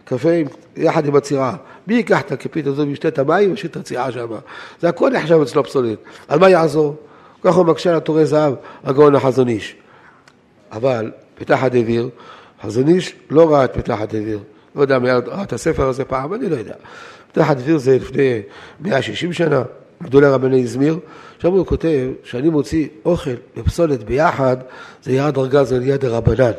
קפה 0.05 0.29
יחד 0.77 1.07
עם 1.07 1.17
הצירה. 1.17 1.57
מי 1.87 1.95
ייקח 1.95 2.21
את 2.21 2.33
הכפית 2.33 2.67
הזו 2.67 2.87
וישתה 2.87 3.09
את 3.09 3.19
המים 3.19 3.51
וישתה 3.51 3.69
את 3.69 3.77
הצירה 3.77 4.13
שם? 4.13 4.29
זה 4.81 4.89
הכל 4.89 5.11
נחשב 5.11 5.41
אצלו 5.41 5.65
פסולת. 5.65 5.99
על 6.29 6.39
מה 6.39 6.49
יעזור? 6.49 6.97
ככה 7.43 7.57
הוא 7.57 7.67
מקשה 7.67 7.91
על 7.91 7.97
התורי 7.97 8.27
זהב, 8.27 8.55
הגאון 8.85 9.15
החזון 9.15 9.49
איש. 9.49 9.77
אבל 10.73 11.13
פתחת 11.35 11.73
דביר, 11.73 12.09
חזון 12.63 12.89
איש 12.89 13.15
לא 13.31 13.53
ראה 13.53 13.65
את 13.65 13.75
פתחת 13.75 14.15
דביר. 14.15 14.39
לא 14.77 14.81
יודע 14.81 14.99
מי 14.99 15.11
ראה 15.11 15.43
את 15.43 15.53
הספר 15.53 15.89
הזה 15.89 16.05
פעם, 16.05 16.35
אני 16.35 16.49
לא 16.49 16.57
יודע. 16.57 16.75
פתחת 17.33 17.57
דביר 17.57 17.79
זה 17.79 17.97
לפני 17.97 18.41
160 18.81 19.33
שנה, 19.33 19.63
גדולי 20.03 20.27
רבני 20.27 20.65
izmir, 20.65 20.95
שם 21.39 21.53
הוא 21.53 21.67
כותב 21.67 22.09
שאני 22.25 22.49
מוציא 22.49 22.89
אוכל 23.05 23.35
ופסולת 23.57 24.05
ביחד, 24.05 24.57
זה 25.03 25.13
ירד 25.13 25.35
דרגה, 25.35 25.65
זה 25.65 25.79
נהיה 25.79 25.97
דרבנן. 25.97 26.53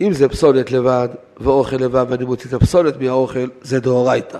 אם 0.00 0.12
זה 0.12 0.28
פסולת 0.28 0.72
לבד 0.72 1.08
ואוכל 1.40 1.76
לבד 1.76 2.06
ואני 2.08 2.24
מוציא 2.24 2.48
את 2.48 2.54
הפסולת 2.54 3.00
מהאוכל, 3.00 3.48
זה 3.62 3.80
דאורייתא. 3.80 4.38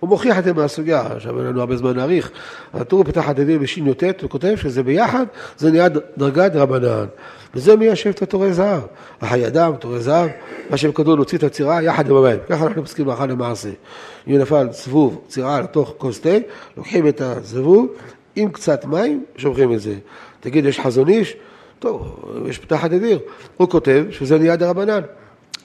הוא 0.00 0.08
מוכיח 0.08 0.38
את 0.38 0.44
זה 0.44 0.52
מהסוגיה, 0.52 1.06
עכשיו 1.16 1.38
אין 1.38 1.46
לנו 1.46 1.60
הרבה 1.60 1.76
זמן 1.76 1.96
להאריך. 1.96 2.30
הטור 2.74 3.04
הדביר 3.16 3.58
בשי"ט, 3.58 4.22
הוא 4.22 4.30
כותב 4.30 4.54
שזה 4.56 4.82
ביחד, 4.82 5.24
זה 5.58 5.70
נהיה 5.70 5.88
דרגת 6.18 6.52
רבנן. 6.54 7.06
וזה 7.54 7.76
מיישב 7.76 8.10
את 8.10 8.22
התורי 8.22 8.52
זהב. 8.52 8.82
החי 9.20 9.46
אדם, 9.46 9.76
תורי 9.76 10.00
זהב, 10.00 10.30
מה 10.70 10.76
שהם 10.76 10.92
כתבו 10.92 11.16
להוציא 11.16 11.38
את 11.38 11.42
הצירה 11.42 11.82
יחד 11.82 12.10
עם 12.10 12.16
המים. 12.16 12.38
ככה 12.48 12.66
אנחנו 12.66 12.82
מסכים 12.82 13.06
להלכה 13.06 13.26
למעשה. 13.26 13.68
אם 14.28 14.38
נפל 14.38 14.68
זבוב, 14.72 15.20
צירה 15.28 15.60
לתוך 15.60 15.94
כוס 15.98 16.20
תה, 16.20 16.38
לוקחים 16.76 17.08
את 17.08 17.20
הזבוב 17.20 17.86
עם 18.36 18.50
קצת 18.50 18.84
מים, 18.84 19.24
שופכים 19.36 19.72
את 19.72 19.80
זה. 19.80 19.94
תגיד, 20.40 20.64
יש 20.64 20.80
חזון 20.80 21.08
איש? 21.08 21.36
טוב, 21.78 22.24
יש 22.48 22.58
פתח 22.58 22.84
הדביר. 22.84 23.18
הוא 23.56 23.68
כותב 23.68 24.04
שזה 24.10 24.38
נהיה 24.38 24.56
דרבנן. 24.56 25.00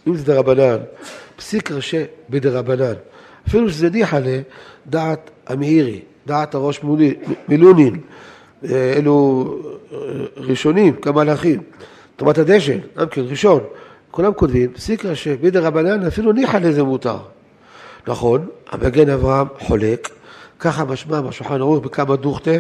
אם 0.08 0.16
זה 0.16 0.26
דרבנן, 0.26 0.78
פסיק 1.36 1.72
ראשי 1.72 2.04
בדרבנן. 2.30 2.94
אפילו 3.48 3.70
שזה 3.70 3.90
ניחא 3.90 4.20
לדעת 4.86 5.32
המאירי, 5.48 6.02
דעת 6.26 6.56
הראש 6.56 6.82
מילונין, 7.48 8.02
אלו 8.72 9.46
ראשונים, 10.38 10.96
כמלאכים. 10.96 11.62
תרומת 12.16 12.38
הדשן, 12.38 12.78
גם 12.98 13.08
כן, 13.08 13.22
ראשון. 13.22 13.64
כולם 14.12 14.34
כותבים, 14.34 14.74
פסיק 14.74 15.06
ראשי 15.06 15.36
בדרבנן, 15.36 16.06
אפילו 16.06 16.32
ניחא 16.32 16.58
לזה 16.58 16.84
מותר. 16.84 17.18
נכון, 18.08 18.48
המגן 18.70 19.10
אברהם 19.10 19.48
חולק, 19.60 20.10
ככה 20.66 20.86
משמע 20.86 21.22
בשולחן 21.22 21.62
ערוך 21.62 21.86
בכמה 21.86 22.16
דוכתה, 22.16 22.52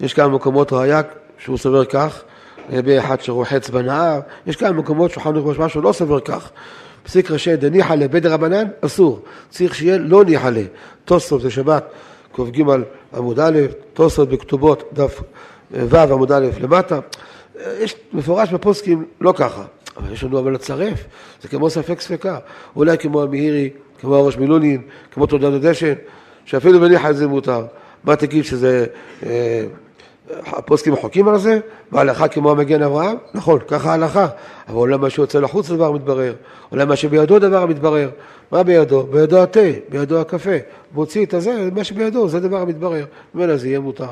יש 0.00 0.14
כמה 0.14 0.28
מקומות 0.28 0.72
ראייה 0.72 1.00
שהוא 1.38 1.58
סובר 1.58 1.84
כך, 1.84 2.22
לגבי 2.68 2.98
אחד 2.98 3.20
שרוחץ 3.20 3.70
בנהר, 3.70 4.20
יש 4.46 4.56
כמה 4.56 4.72
מקומות 4.72 5.10
שולחן 5.10 5.36
ערוך 5.36 5.50
משמע 5.50 5.68
שהוא 5.68 5.82
לא 5.82 5.92
סובר 5.92 6.20
כך. 6.20 6.50
פסיק 7.02 7.30
ראשי 7.30 7.56
דניחא 7.56 7.94
לבית 7.94 8.22
דרבנן, 8.22 8.64
אסור. 8.80 9.22
צריך 9.50 9.74
שיהיה 9.74 9.98
לא 9.98 10.24
ניחא 10.24 10.48
ל. 10.48 10.58
תוספות 11.04 11.40
זה 11.40 11.50
שבת, 11.50 11.84
כ"ג 12.34 12.62
עמוד 13.16 13.40
א', 13.40 13.58
תוספות 13.92 14.28
בכתובות 14.28 14.90
דף 14.92 15.22
ו' 15.70 15.96
עמוד 15.96 16.32
א' 16.32 16.46
למטה. 16.60 17.00
יש 17.78 17.96
מפורש 18.12 18.52
בפוסקים 18.52 19.04
לא 19.20 19.32
ככה. 19.36 19.64
אבל 19.96 20.12
יש 20.12 20.24
לנו 20.24 20.38
אבל 20.38 20.54
לצרף, 20.54 21.04
זה 21.42 21.48
כמו 21.48 21.70
ספק 21.70 22.00
ספקה. 22.00 22.38
אולי 22.76 22.98
כמו 22.98 23.22
המאירי, 23.22 23.70
כמו 24.00 24.16
הראש 24.16 24.36
מילונין, 24.36 24.82
כמו 25.10 25.26
תעודת 25.26 25.52
הדשן, 25.52 25.94
שאפילו 26.46 26.80
בניחא 26.80 27.12
זה 27.12 27.26
מותר. 27.26 27.64
מה 28.04 28.16
תגיד 28.16 28.44
שזה... 28.44 28.86
אה, 29.26 29.64
הפוסקים 30.46 30.96
חוקים 30.96 31.28
על 31.28 31.38
זה, 31.38 31.58
והלכה 31.92 32.28
כמו 32.28 32.50
המגן 32.50 32.82
אברהם, 32.82 33.16
נכון, 33.34 33.58
ככה 33.68 33.90
ההלכה, 33.90 34.26
אבל 34.68 34.76
אולי 34.76 34.96
מה 34.96 35.10
שיוצא 35.10 35.40
לחוץ 35.40 35.70
דבר 35.70 35.92
מתברר, 35.92 36.34
אולי 36.72 36.84
מה 36.84 36.96
שבידו 36.96 37.38
דבר 37.38 37.66
מתברר, 37.66 38.10
מה 38.52 38.62
בידו? 38.62 39.02
בידו 39.02 39.42
התה, 39.42 39.60
בידו 39.88 40.20
הקפה, 40.20 40.56
מוציא 40.94 41.24
את 41.24 41.34
הזה, 41.34 41.68
מה 41.74 41.84
שבידו, 41.84 42.28
זה 42.28 42.40
דבר 42.40 42.60
המתברר, 42.60 43.04
ממילא 43.34 43.56
זה 43.56 43.68
יהיה 43.68 43.80
מותר. 43.80 44.08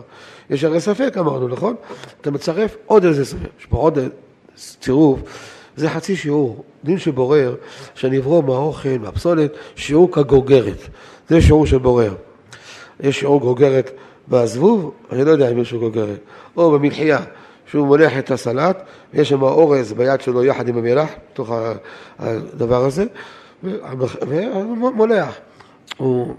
יש 0.50 0.64
הרי 0.64 0.80
ספק 0.80 1.14
אמרנו, 1.18 1.48
נכון? 1.48 1.74
אתה 2.20 2.30
מצרף 2.30 2.76
עוד 2.86 3.04
איזה 3.04 3.24
ספק, 3.24 3.48
יש 3.60 3.66
פה 3.66 3.76
עוד 3.76 3.98
צירוף, 4.56 5.20
זה 5.76 5.90
חצי 5.90 6.16
שיעור, 6.16 6.64
דין 6.84 6.98
שבורר, 6.98 7.54
שאני 7.94 8.18
אברור 8.18 8.42
מהאוכל, 8.42 8.98
מהפסולת, 9.00 9.52
שיעור 9.76 10.12
כגוגרת, 10.12 10.88
זה 11.28 11.40
שיעור 11.40 11.66
של 11.66 11.78
בורר. 11.78 12.14
יש 13.00 13.20
שיעור 13.20 13.40
גוגרת 13.40 13.90
בזבוב, 14.28 14.94
אני 15.12 15.24
לא 15.24 15.30
יודע 15.30 15.50
אם 15.50 15.56
מישהו 15.56 15.80
גוגרת, 15.80 16.18
או 16.56 16.70
במלחייה, 16.70 17.18
שהוא 17.66 17.86
מולח 17.86 18.18
את 18.18 18.30
הסלט, 18.30 18.82
ויש 19.14 19.28
שם 19.28 19.42
אורז 19.42 19.92
ביד 19.92 20.20
שלו 20.20 20.44
יחד 20.44 20.68
עם 20.68 20.78
המלח, 20.78 21.08
בתוך 21.32 21.52
הדבר 22.18 22.84
הזה, 22.84 23.04
ומולח. 24.28 25.34
הוא, 25.96 26.34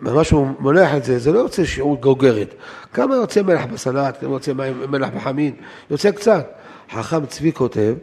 ממש 0.00 0.30
הוא 0.30 0.46
מולח 0.58 0.94
את 0.96 1.04
זה, 1.04 1.18
זה 1.18 1.32
לא 1.32 1.38
יוצא 1.38 1.64
שיעור 1.64 1.96
גוגרת. 2.00 2.54
כמה 2.92 3.14
יוצא 3.14 3.42
מלח 3.42 3.64
בסלט, 3.72 4.20
כמה 4.20 4.32
יוצא 4.32 4.52
מלח 4.88 5.08
בחמין, 5.16 5.54
יוצא 5.90 6.10
קצת. 6.10 6.52
חכם 6.92 7.26
צבי 7.26 7.52
כותב 7.52 7.94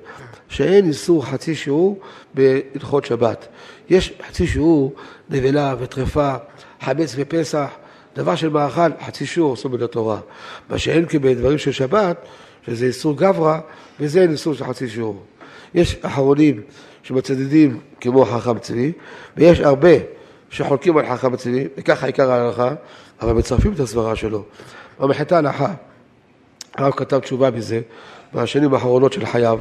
שאין 0.47 0.87
איסור 0.87 1.25
חצי 1.25 1.55
שיעור 1.55 1.99
בהלכות 2.33 3.05
שבת. 3.05 3.47
יש 3.89 4.13
חצי 4.27 4.47
שיעור 4.47 4.93
נבלה 5.29 5.75
וטרפה, 5.79 6.35
חמץ 6.81 7.13
ופסח, 7.17 7.69
דבר 8.15 8.35
של 8.35 8.49
מאכל, 8.49 8.89
חצי 9.05 9.25
שיעור 9.25 9.53
עשו 9.53 9.69
מן 9.69 9.83
התורה. 9.83 10.19
מה 10.69 10.77
שאין 10.77 11.05
כי 11.05 11.19
בדברים 11.19 11.57
של 11.57 11.71
שבת, 11.71 12.17
שזה 12.65 12.85
איסור 12.85 13.17
גברא, 13.17 13.59
וזה 13.99 14.21
אין 14.21 14.31
איסור 14.31 14.53
של 14.53 14.65
חצי 14.65 14.89
שיעור. 14.89 15.23
יש 15.73 15.97
אחרונים 16.01 16.61
שמצדדים 17.03 17.79
כמו 18.01 18.25
חכם 18.25 18.59
צבי, 18.59 18.91
ויש 19.37 19.59
הרבה 19.59 19.89
שחולקים 20.49 20.97
על 20.97 21.05
חכם 21.05 21.35
צבי, 21.35 21.67
וככה 21.77 22.05
עיקר 22.05 22.31
ההלכה, 22.31 22.73
אבל 23.21 23.33
מצרפים 23.33 23.73
את 23.73 23.79
הסברה 23.79 24.15
שלו. 24.15 24.43
במחתה 24.99 25.37
הלכה, 25.37 25.73
הרב 26.75 26.93
כתב 26.93 27.19
תשובה 27.19 27.51
מזה, 27.51 27.81
בשנים 28.33 28.73
האחרונות 28.73 29.13
של 29.13 29.25
חייו, 29.25 29.59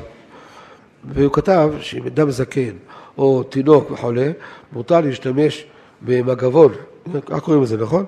והוא 1.05 1.33
כתב 1.33 1.71
שאם 1.81 2.07
אדם 2.07 2.31
זקן 2.31 2.71
או 3.19 3.43
תינוק 3.43 3.91
וחולה, 3.91 4.31
מותר 4.73 5.01
להשתמש 5.01 5.67
במגבון 6.03 6.73
איך 7.15 7.43
קוראים 7.43 7.63
לזה, 7.63 7.77
נכון? 7.77 8.05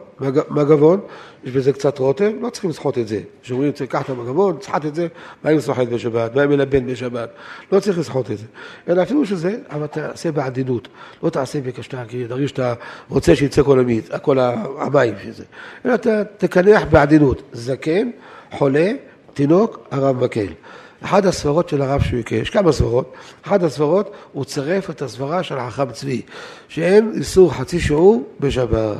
מגבון, 0.51 1.01
יש 1.45 1.53
בזה 1.53 1.73
קצת 1.73 1.99
רוטב, 1.99 2.33
לא 2.41 2.51
צריכים 2.51 2.71
לסחוט 2.71 2.99
את 2.99 3.09
זה. 3.09 3.21
כשאומרים, 3.43 3.73
קח 3.89 4.03
את 4.03 4.11
המגבון, 4.11 4.57
תסחט 4.57 4.87
את 4.87 4.95
זה, 4.95 5.07
באים 5.45 5.59
לסחוט 5.59 5.89
בשבת, 5.89 6.33
באים 6.33 6.51
ללבן 6.51 6.87
בשבת, 6.87 7.31
לא 7.73 7.81
צריך 7.81 7.99
לסחוט 7.99 8.31
את 8.31 8.39
זה. 8.39 8.45
אלא 8.89 9.03
אפילו 9.03 9.27
שזה, 9.27 9.57
אבל 9.71 9.87
תעשה 9.87 10.33
בעדינות, 10.33 10.89
לא 11.23 11.31
תעשה 11.31 11.61
בקשתה, 11.61 12.03
כי 12.09 12.25
תרגיש 12.29 12.51
שאתה 12.51 12.75
רוצה 13.09 13.37
שיצא 13.37 13.63
כל 13.63 13.81
המיץ, 13.81 14.09
כל 14.23 14.39
המים 14.79 15.15
שזה. 15.25 15.45
אלא 15.87 15.97
תקנח 16.39 16.83
בעדינות, 16.91 17.43
זקן, 17.53 18.11
חולה, 18.53 18.93
תינוק, 19.35 19.79
הרב 19.91 20.25
מקל. 20.25 20.53
אחת 21.01 21.25
הסברות 21.25 21.69
של 21.69 21.83
הרב 21.83 22.03
שהוא 22.03 22.21
יש 22.31 22.51
כמה 22.51 22.73
סברות, 22.73 23.15
אחת 23.43 23.63
הסברות, 23.63 24.13
הוא 24.33 24.45
צירף 24.45 24.91
את 24.91 25.03
הסברה 25.03 25.43
של 25.43 25.59
החכם 25.59 25.93
צבי, 25.93 26.23
שאין 26.69 27.13
איסור 27.17 27.53
חצי 27.53 27.81
שיעור 27.81 28.35
בשבת. 28.41 28.97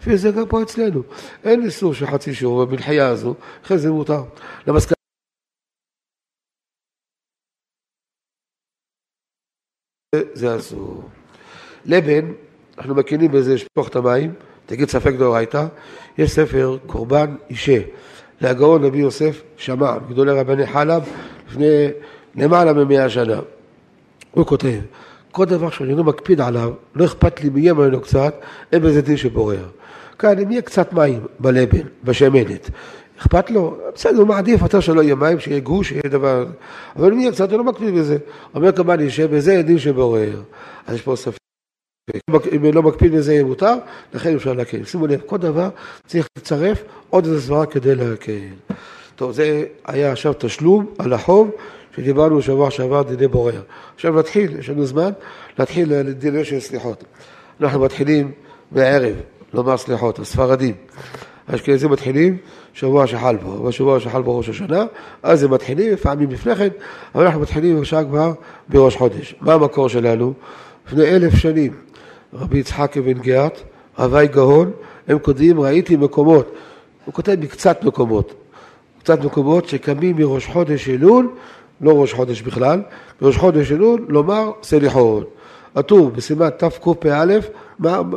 לפי 0.00 0.16
זה 0.16 0.30
גם 0.30 0.46
פה 0.48 0.62
אצלנו. 0.62 1.02
אין 1.44 1.64
איסור 1.64 1.94
של 1.94 2.06
חצי 2.06 2.34
שיעור 2.34 2.64
במלחייה 2.64 3.08
הזו, 3.08 3.34
אחרי 3.64 3.78
זה 3.78 3.90
מותר. 3.90 4.22
למסקנה 4.66 4.94
זה 10.32 10.56
אסור. 10.56 11.08
לבן, 11.84 12.32
אנחנו 12.78 12.94
מכירים 12.94 13.32
בזה 13.32 13.58
שפוך 13.58 13.88
את 13.88 13.96
המים, 13.96 14.34
תגיד 14.66 14.88
ספק 14.88 15.12
דאורייתא, 15.18 15.66
יש 16.18 16.30
ספר 16.30 16.78
קורבן 16.86 17.36
אישה 17.50 17.80
להגאון 18.40 18.84
רבי 18.84 18.98
יוסף 18.98 19.42
שמע, 19.56 19.98
גדולי 20.08 20.32
רבני 20.32 20.66
חלב, 20.66 21.02
לפני 21.48 21.88
למעלה 22.36 22.72
ממאה 22.72 23.08
שנה. 23.08 23.40
הוא 24.30 24.46
כותב, 24.46 24.80
כל 25.32 25.44
דבר 25.44 25.70
שאני 25.70 25.94
לא 25.94 26.04
מקפיד 26.04 26.40
עליו, 26.40 26.72
לא 26.94 27.04
אכפת 27.04 27.40
לי 27.40 27.50
מי 27.50 27.60
יהיה 27.60 27.74
ממנו 27.74 28.00
קצת, 28.00 28.34
אין 28.72 28.82
בזה 28.82 29.02
דין 29.02 29.16
שבורר. 29.16 29.68
כאן, 30.18 30.38
אם 30.38 30.50
יהיה 30.50 30.62
קצת 30.62 30.92
מים 30.92 31.20
בלבן, 31.38 31.86
בשמנת, 32.04 32.70
אכפת 33.18 33.50
לו? 33.50 33.76
בסדר, 33.94 34.18
הוא 34.18 34.26
מעדיף 34.26 34.62
יותר 34.62 34.80
שלא 34.80 35.02
יהיה 35.02 35.14
מים, 35.14 35.40
שיהיה 35.40 35.60
גוש, 35.60 35.88
שיהיה 35.88 36.08
דבר... 36.08 36.46
אבל 36.96 37.12
אם 37.12 37.20
יהיה 37.20 37.32
קצת, 37.32 37.50
הוא 37.50 37.58
לא 37.58 37.64
מקפיד 37.64 37.94
בזה. 37.94 38.18
אומר 38.54 38.72
כמובן, 38.72 39.00
יושב 39.00 39.36
בזה 39.36 39.62
דין 39.62 39.78
שבורר. 39.78 40.42
אז 40.86 40.94
יש 40.94 41.02
פה 41.02 41.16
ספק. 41.16 41.38
אם 42.56 42.74
לא 42.74 42.82
מקפיד 42.82 43.12
בזה 43.12 43.32
יהיה 43.32 43.44
מותר, 43.44 43.74
לכן 44.14 44.34
אפשר 44.34 44.52
להקל. 44.52 44.84
שימו 44.84 45.06
לב, 45.06 45.20
כל 45.26 45.36
דבר 45.36 45.68
צריך 46.06 46.28
לצרף 46.38 46.82
עוד 47.10 47.24
איזה 47.24 47.40
סברה 47.40 47.66
כדי 47.66 47.94
להקל. 47.94 48.32
טוב, 49.16 49.32
זה 49.32 49.64
היה 49.86 50.12
עכשיו 50.12 50.32
תשלום 50.38 50.86
על 50.98 51.12
החוב 51.12 51.50
שדיברנו 51.96 52.38
בשבוע 52.38 52.70
שעבר 52.70 53.02
דיני 53.02 53.28
בורר. 53.28 53.62
עכשיו 53.94 54.18
נתחיל, 54.18 54.58
יש 54.58 54.70
לנו 54.70 54.86
זמן, 54.86 55.10
להתחיל 55.58 55.94
לדיני 55.94 56.44
של 56.44 56.60
סליחות. 56.60 57.04
אנחנו 57.60 57.80
מתחילים 57.80 58.32
בערב 58.70 59.14
לומר 59.54 59.76
סליחות, 59.76 60.18
הספרדים. 60.18 60.74
האשכנזים 61.48 61.90
מתחילים 61.90 62.36
שבוע 62.72 63.06
שחל 63.06 63.36
בו, 63.36 63.62
בשבוע 63.62 64.00
שחל 64.00 64.22
בו 64.22 64.38
ראש 64.38 64.48
השנה, 64.48 64.84
אז 65.22 65.42
הם 65.42 65.50
מתחילים, 65.50 65.92
לפעמים 65.92 66.30
לפני 66.30 66.54
כן, 66.54 66.68
אבל 67.14 67.24
אנחנו 67.24 67.40
מתחילים 67.40 67.80
בשעה 67.80 68.04
כבר 68.04 68.32
בראש 68.68 68.96
חודש. 68.96 69.34
מה 69.40 69.54
המקור 69.54 69.88
שלנו? 69.88 70.32
לפני 70.86 71.04
אלף 71.04 71.34
שנים, 71.34 71.72
רבי 72.32 72.58
יצחק 72.58 72.96
אבן 72.96 73.18
גאת, 73.18 73.60
הווי 73.96 74.26
גאון, 74.26 74.70
הם 75.08 75.18
כותבים, 75.18 75.60
ראיתי 75.60 75.96
מקומות, 75.96 76.54
הוא 77.04 77.14
כותב 77.14 77.36
מקצת 77.40 77.84
מקומות, 77.84 78.34
קצת 79.04 79.24
מקומות 79.24 79.68
שקמים 79.68 80.16
מראש 80.16 80.46
חודש 80.46 80.88
אלול, 80.88 81.30
לא 81.80 82.00
ראש 82.00 82.12
חודש 82.12 82.42
בכלל, 82.42 82.82
מראש 83.22 83.36
חודש 83.36 83.72
אלול, 83.72 84.06
לומר 84.08 84.50
סליחות. 84.62 85.34
הטור 85.74 86.10
בסימן 86.10 86.48
תקפ"א 86.50 87.24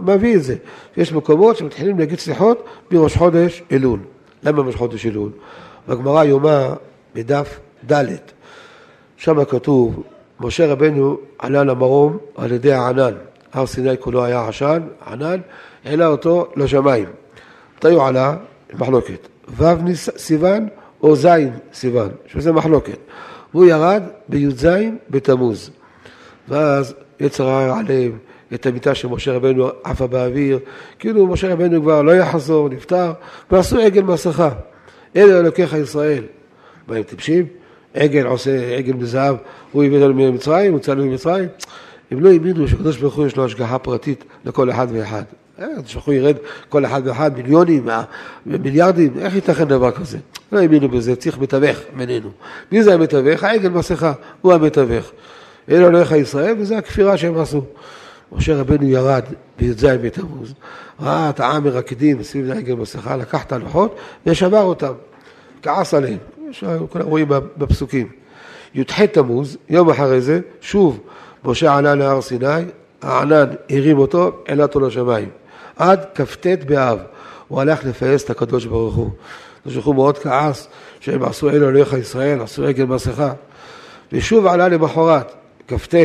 מביא 0.03 0.35
את 0.35 0.43
זה. 0.43 0.55
יש 0.97 1.13
מקומות 1.13 1.57
שמתחילים 1.57 1.99
להגיד 1.99 2.19
סליחות 2.19 2.65
מראש 2.91 3.17
חודש 3.17 3.63
אלול. 3.71 3.99
למה 4.43 4.61
ראש 4.61 4.75
חודש 4.75 5.05
אלול? 5.05 5.29
בגמרא 5.87 6.23
יומא 6.23 6.67
בדף 7.15 7.59
ד', 7.91 8.05
שם 9.17 9.45
כתוב, 9.45 10.03
משה 10.39 10.71
רבנו 10.71 11.17
עלה 11.39 11.63
למרום 11.63 12.17
על 12.35 12.51
ידי 12.51 12.73
הענן. 12.73 13.13
הר 13.53 13.65
סיני 13.65 13.97
כולו 13.99 14.23
היה 14.23 14.47
עשן, 14.47 14.81
ענן, 15.07 15.39
העלה 15.85 16.07
אותו 16.07 16.47
לשמיים. 16.55 17.05
מתי 17.77 17.91
הוא 17.91 18.03
עלה? 18.03 18.35
מחלוקת. 18.73 19.36
ו' 19.57 19.95
סיוון 19.95 20.67
או 21.01 21.15
ז' 21.15 21.27
סיוון, 21.73 22.09
שזה 22.27 22.51
מחלוקת. 22.51 22.97
והוא 23.53 23.65
ירד 23.65 24.03
בי"ז 24.29 24.67
בתמוז. 25.09 25.71
ואז 26.47 26.93
יצר 27.19 27.47
הרע 27.47 27.79
עליהם 27.79 28.17
את 28.53 28.65
המיטה 28.65 28.95
של 28.95 29.07
משה 29.07 29.33
רבנו 29.33 29.69
עפה 29.83 30.07
באוויר, 30.07 30.59
כאילו 30.99 31.27
משה 31.27 31.53
רבנו 31.53 31.81
כבר 31.81 32.01
לא 32.01 32.11
יחזור, 32.11 32.69
נפטר, 32.69 33.11
ועשו 33.51 33.79
עגל 33.79 34.03
מסכה. 34.03 34.49
אלה 35.15 35.39
אלוקיך 35.39 35.73
ישראל. 35.73 36.23
מה 36.87 36.95
הם 36.95 37.03
טיפשים? 37.03 37.45
עגל 37.93 38.25
עושה 38.25 38.75
עגל 38.77 38.93
מזהב, 38.93 39.35
הוא 39.71 39.83
הביא 39.83 39.97
אותנו 39.97 40.13
ממצרים, 40.13 40.71
הוא 40.71 40.79
צלם 40.79 41.07
ממצרים. 41.09 41.47
הם 42.11 42.19
לא 42.19 42.29
האמינו 42.29 42.67
שקדוש 42.67 42.97
ברוך 42.97 43.15
הוא 43.15 43.27
יש 43.27 43.35
לו 43.35 43.45
השגחה 43.45 43.79
פרטית 43.79 44.23
לכל 44.45 44.69
אחד 44.71 44.87
ואחד. 44.91 45.23
ברוך 45.57 46.05
הוא 46.05 46.13
ירד 46.13 46.35
כל 46.69 46.85
אחד 46.85 47.01
ואחד 47.05 47.37
מיליונים, 47.37 47.89
מיליארדים, 48.45 49.13
איך 49.19 49.35
ייתכן 49.35 49.63
דבר 49.63 49.91
כזה? 49.91 50.17
לא 50.51 50.59
האמינו 50.59 50.89
בזה, 50.89 51.15
צריך 51.15 51.37
מתווך 51.37 51.77
בינינו. 51.97 52.29
מי 52.71 52.83
זה 52.83 52.93
המתווך? 52.93 53.43
העגל 53.43 53.69
מסכה, 53.69 54.13
הוא 54.41 54.53
המתווך. 54.53 55.11
אלו 55.71 55.87
אלוהיך 55.87 56.11
ישראל, 56.11 56.55
וזו 56.59 56.75
הכפירה 56.75 57.17
שהם 57.17 57.37
עשו. 57.37 57.61
משה 58.31 58.55
רבנו 58.55 58.89
ירד 58.89 59.23
בי"ז 59.59 59.85
בתמוז, 59.85 60.53
ראה 61.01 61.29
את 61.29 61.39
העם 61.39 61.63
מרקדים 61.63 62.23
סביב 62.23 62.45
לעגל 62.45 62.73
מסכה, 62.73 63.17
לקח 63.17 63.43
את 63.43 63.51
הלוחות 63.51 63.95
ושבר 64.25 64.61
אותם, 64.61 64.93
כעס 65.61 65.93
עליהם, 65.93 66.17
כולם 66.89 67.05
רואים 67.05 67.27
בפסוקים. 67.57 68.07
י"ח 68.75 69.01
תמוז, 69.05 69.57
יום 69.69 69.89
אחרי 69.89 70.21
זה, 70.21 70.39
שוב 70.61 70.99
משה 71.45 71.75
עלה 71.75 71.95
להר 71.95 72.21
סיני, 72.21 72.63
הענן 73.01 73.45
הרים 73.69 73.97
אותו, 73.97 74.31
העלה 74.47 74.63
אותו 74.63 74.79
לשמיים. 74.79 75.29
עד 75.77 76.05
כ"ט 76.15 76.47
באב, 76.65 76.99
הוא 77.47 77.61
הלך 77.61 77.85
לפייס 77.85 78.23
את 78.23 78.29
הקדוש 78.29 78.65
ברוך 78.65 78.95
הוא. 78.95 79.09
הקדוש 79.59 79.73
ברוך 79.73 79.85
הוא 79.85 79.95
מאוד 79.95 80.17
כעס 80.17 80.67
שהם 80.99 81.23
עשו 81.23 81.49
אלו 81.49 81.69
אלוהיך 81.69 81.93
ישראל, 81.93 82.41
עשו 82.41 82.65
עגל 82.65 82.85
מסכה. 82.85 83.33
ושוב 84.11 84.47
עלה 84.47 84.67
למחרת, 84.67 85.33
כ"ט 85.67 85.95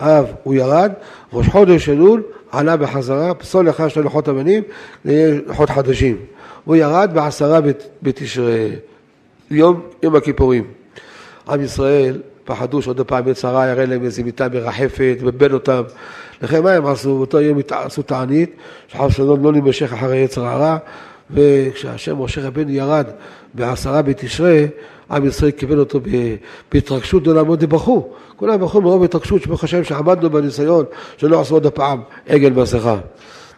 אב 0.00 0.26
הוא 0.42 0.54
ירד, 0.54 0.92
ראש 1.32 1.48
חודש 1.48 1.88
אלול 1.88 2.22
עלה 2.52 2.76
בחזרה, 2.76 3.34
פסול 3.34 3.70
אחד 3.70 3.88
של 3.88 4.00
לוחות 4.00 4.28
אבנים, 4.28 4.62
לוחות 5.04 5.70
חדשים. 5.70 6.16
הוא 6.64 6.76
ירד 6.76 7.10
בעשרה 7.14 7.60
בתשרי, 8.02 8.70
יום, 9.50 9.80
יום 10.02 10.16
הכיפורים. 10.16 10.64
עם 11.48 11.62
ישראל 11.62 12.20
פחדו 12.44 12.82
שעוד 12.82 13.00
פעם 13.00 13.28
יצרה 13.28 13.68
יראה 13.68 13.86
להם 13.86 14.04
איזו 14.04 14.22
מיטה 14.24 14.48
מרחפת, 14.48 15.16
ובן 15.20 15.52
אותם. 15.52 15.82
לכן 16.42 16.62
מה 16.62 16.72
הם 16.72 16.86
עשו? 16.86 17.16
באותו 17.16 17.40
יום 17.40 17.58
עשו 17.70 18.02
תענית, 18.02 18.56
שחב 18.88 19.10
שלום 19.10 19.44
לא 19.44 19.52
נמשך 19.52 19.92
אחרי 19.92 20.16
יצר 20.16 20.44
הרע, 20.46 20.76
וכשהשם 21.30 22.22
משה 22.22 22.46
רבנו 22.46 22.70
ירד 22.70 23.06
בעשרה 23.54 24.02
בתשרי, 24.02 24.68
עם 25.10 25.26
ישראל 25.26 25.50
קיבל 25.50 25.78
אותו 25.78 26.00
בהתרגשות 26.72 27.22
גדולה 27.22 27.42
מאוד, 27.42 27.62
ובכו. 27.62 28.08
כולם 28.36 28.60
בכו 28.60 28.80
מרוב 28.80 29.04
התרגשות, 29.04 29.42
שברוך 29.42 29.64
השם 29.64 29.84
שעמדנו 29.84 30.30
בניסיון 30.30 30.84
שלא 31.16 31.40
עשו 31.40 31.54
עוד 31.54 31.66
הפעם 31.66 32.00
עגל 32.28 32.50
מסכה. 32.50 32.96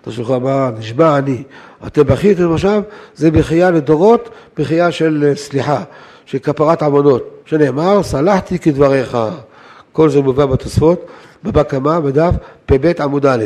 תשלוך 0.05 0.31
אמר, 0.31 0.71
נשבע 0.79 1.19
אני, 1.19 1.43
אתם 1.87 2.03
בכיתם 2.03 2.53
עכשיו, 2.53 2.83
זה 3.15 3.31
בחייה 3.31 3.71
לדורות, 3.71 4.29
בחייה 4.57 4.93
של 4.93 5.25
אה, 5.29 5.37
סליחה, 5.37 5.83
של 6.27 6.39
כפרת 6.39 6.83
עוונות, 6.83 7.43
שנאמר, 7.45 8.03
סלחתי 8.03 8.59
כדבריך. 8.59 9.19
כל 9.93 10.11
זה 10.11 10.21
מובא 10.21 10.47
בתוספות, 10.47 11.07
בבא 11.45 11.63
קמא, 11.63 12.01
בדף 12.01 12.35
פב 12.67 13.01
עמוד 13.01 13.27
א'. 13.27 13.45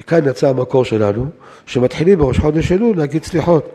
מכאן 0.00 0.28
יצא 0.28 0.48
המקור 0.48 0.84
שלנו, 0.84 1.26
שמתחילים 1.66 2.18
בראש 2.18 2.38
חודש 2.38 2.72
אלול 2.72 2.96
להגיד 2.96 3.24
סליחות. 3.24 3.68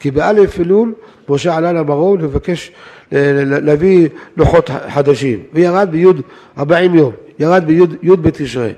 כי 0.00 0.10
באלף 0.10 0.60
אלול 0.60 0.94
משה 1.28 1.56
עלה 1.56 1.72
למרום 1.72 2.18
לבקש 2.18 2.72
להביא 3.12 4.08
לוחות 4.36 4.70
חדשים, 4.88 5.42
וירד 5.52 5.88
ביוד 5.90 6.20
40 6.58 6.94
יום, 6.94 7.12
ירד 7.38 7.64
ביוד 7.66 8.22
בתשרי. 8.22 8.72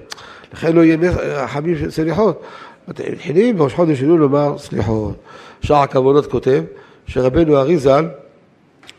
לכן 0.52 0.72
לא 0.72 0.84
יהיה 0.84 1.46
חמים 1.46 1.90
סליחות. 1.90 2.42
מתחילים 2.88 3.56
בראש 3.56 3.74
חודש 3.74 4.02
אלול 4.02 4.20
לומר 4.20 4.58
סליחות. 4.58 5.14
שער 5.60 5.82
הכוונות 5.82 6.26
כותב 6.26 6.62
שרבנו 7.06 7.56
אריזל 7.56 8.06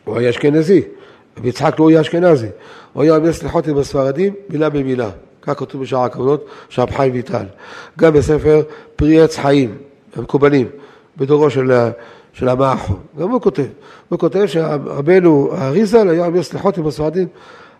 הוא 0.03 0.17
היה 0.17 0.29
אשכנזי, 0.29 0.81
ויצחק 1.41 1.79
לא 1.79 1.89
היה 1.89 2.01
אשכנזי. 2.01 2.47
הוא 2.97 3.03
היה 3.03 3.15
אומר 3.15 3.33
סליחות 3.33 3.67
עם 3.67 3.77
הספרדים 3.77 4.33
מילה 4.49 4.69
במילה. 4.69 5.09
כך 5.41 5.59
כתוב 5.59 5.81
בשער 5.81 6.03
הכוונות 6.03 6.45
של 6.69 6.81
רב 6.81 6.91
חיים 6.91 7.13
ויטל. 7.13 7.45
גם 7.99 8.13
בספר 8.13 8.61
פרי 8.95 9.21
עץ 9.21 9.37
חיים, 9.37 9.77
המקובלים, 10.15 10.67
בדורו 11.17 11.49
של, 11.49 11.71
של 12.33 12.49
המאחו. 12.49 12.93
גם 13.19 13.29
הוא 13.29 13.41
כותב. 13.41 13.65
הוא 14.09 14.19
כותב 14.19 14.45
שרבנו 14.45 15.49
האריזל 15.53 16.09
היה 16.09 16.25
אומר 16.25 16.43
סליחות 16.43 16.77
עם 16.77 16.87
הספרדים. 16.87 17.27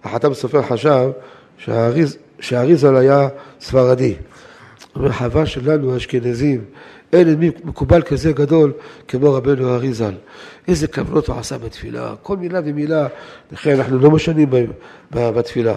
החתם 0.04 0.34
סופר 0.34 0.62
חשב 0.62 1.10
שהאריז, 1.58 2.18
שהאריזל 2.40 2.96
היה 2.96 3.28
ספרדי. 3.60 4.16
אומר, 4.96 5.12
חווה 5.12 5.46
שלנו 5.46 5.94
האשכנזים, 5.94 6.62
אין 7.14 7.34
מי 7.34 7.52
מקובל 7.64 8.02
כזה 8.02 8.32
גדול 8.32 8.74
כמו 9.08 9.34
רבנו 9.34 9.70
האריזל. 9.70 10.14
איזה 10.68 10.88
כוונות 10.88 11.28
הוא 11.28 11.36
עשה 11.40 11.58
בתפילה, 11.58 12.14
כל 12.22 12.38
מילה 12.38 12.60
ומילה, 12.66 13.08
לכן 13.52 13.76
אנחנו 13.76 14.00
לא 14.00 14.12
משנים 14.12 14.50
בתפילה. 15.12 15.76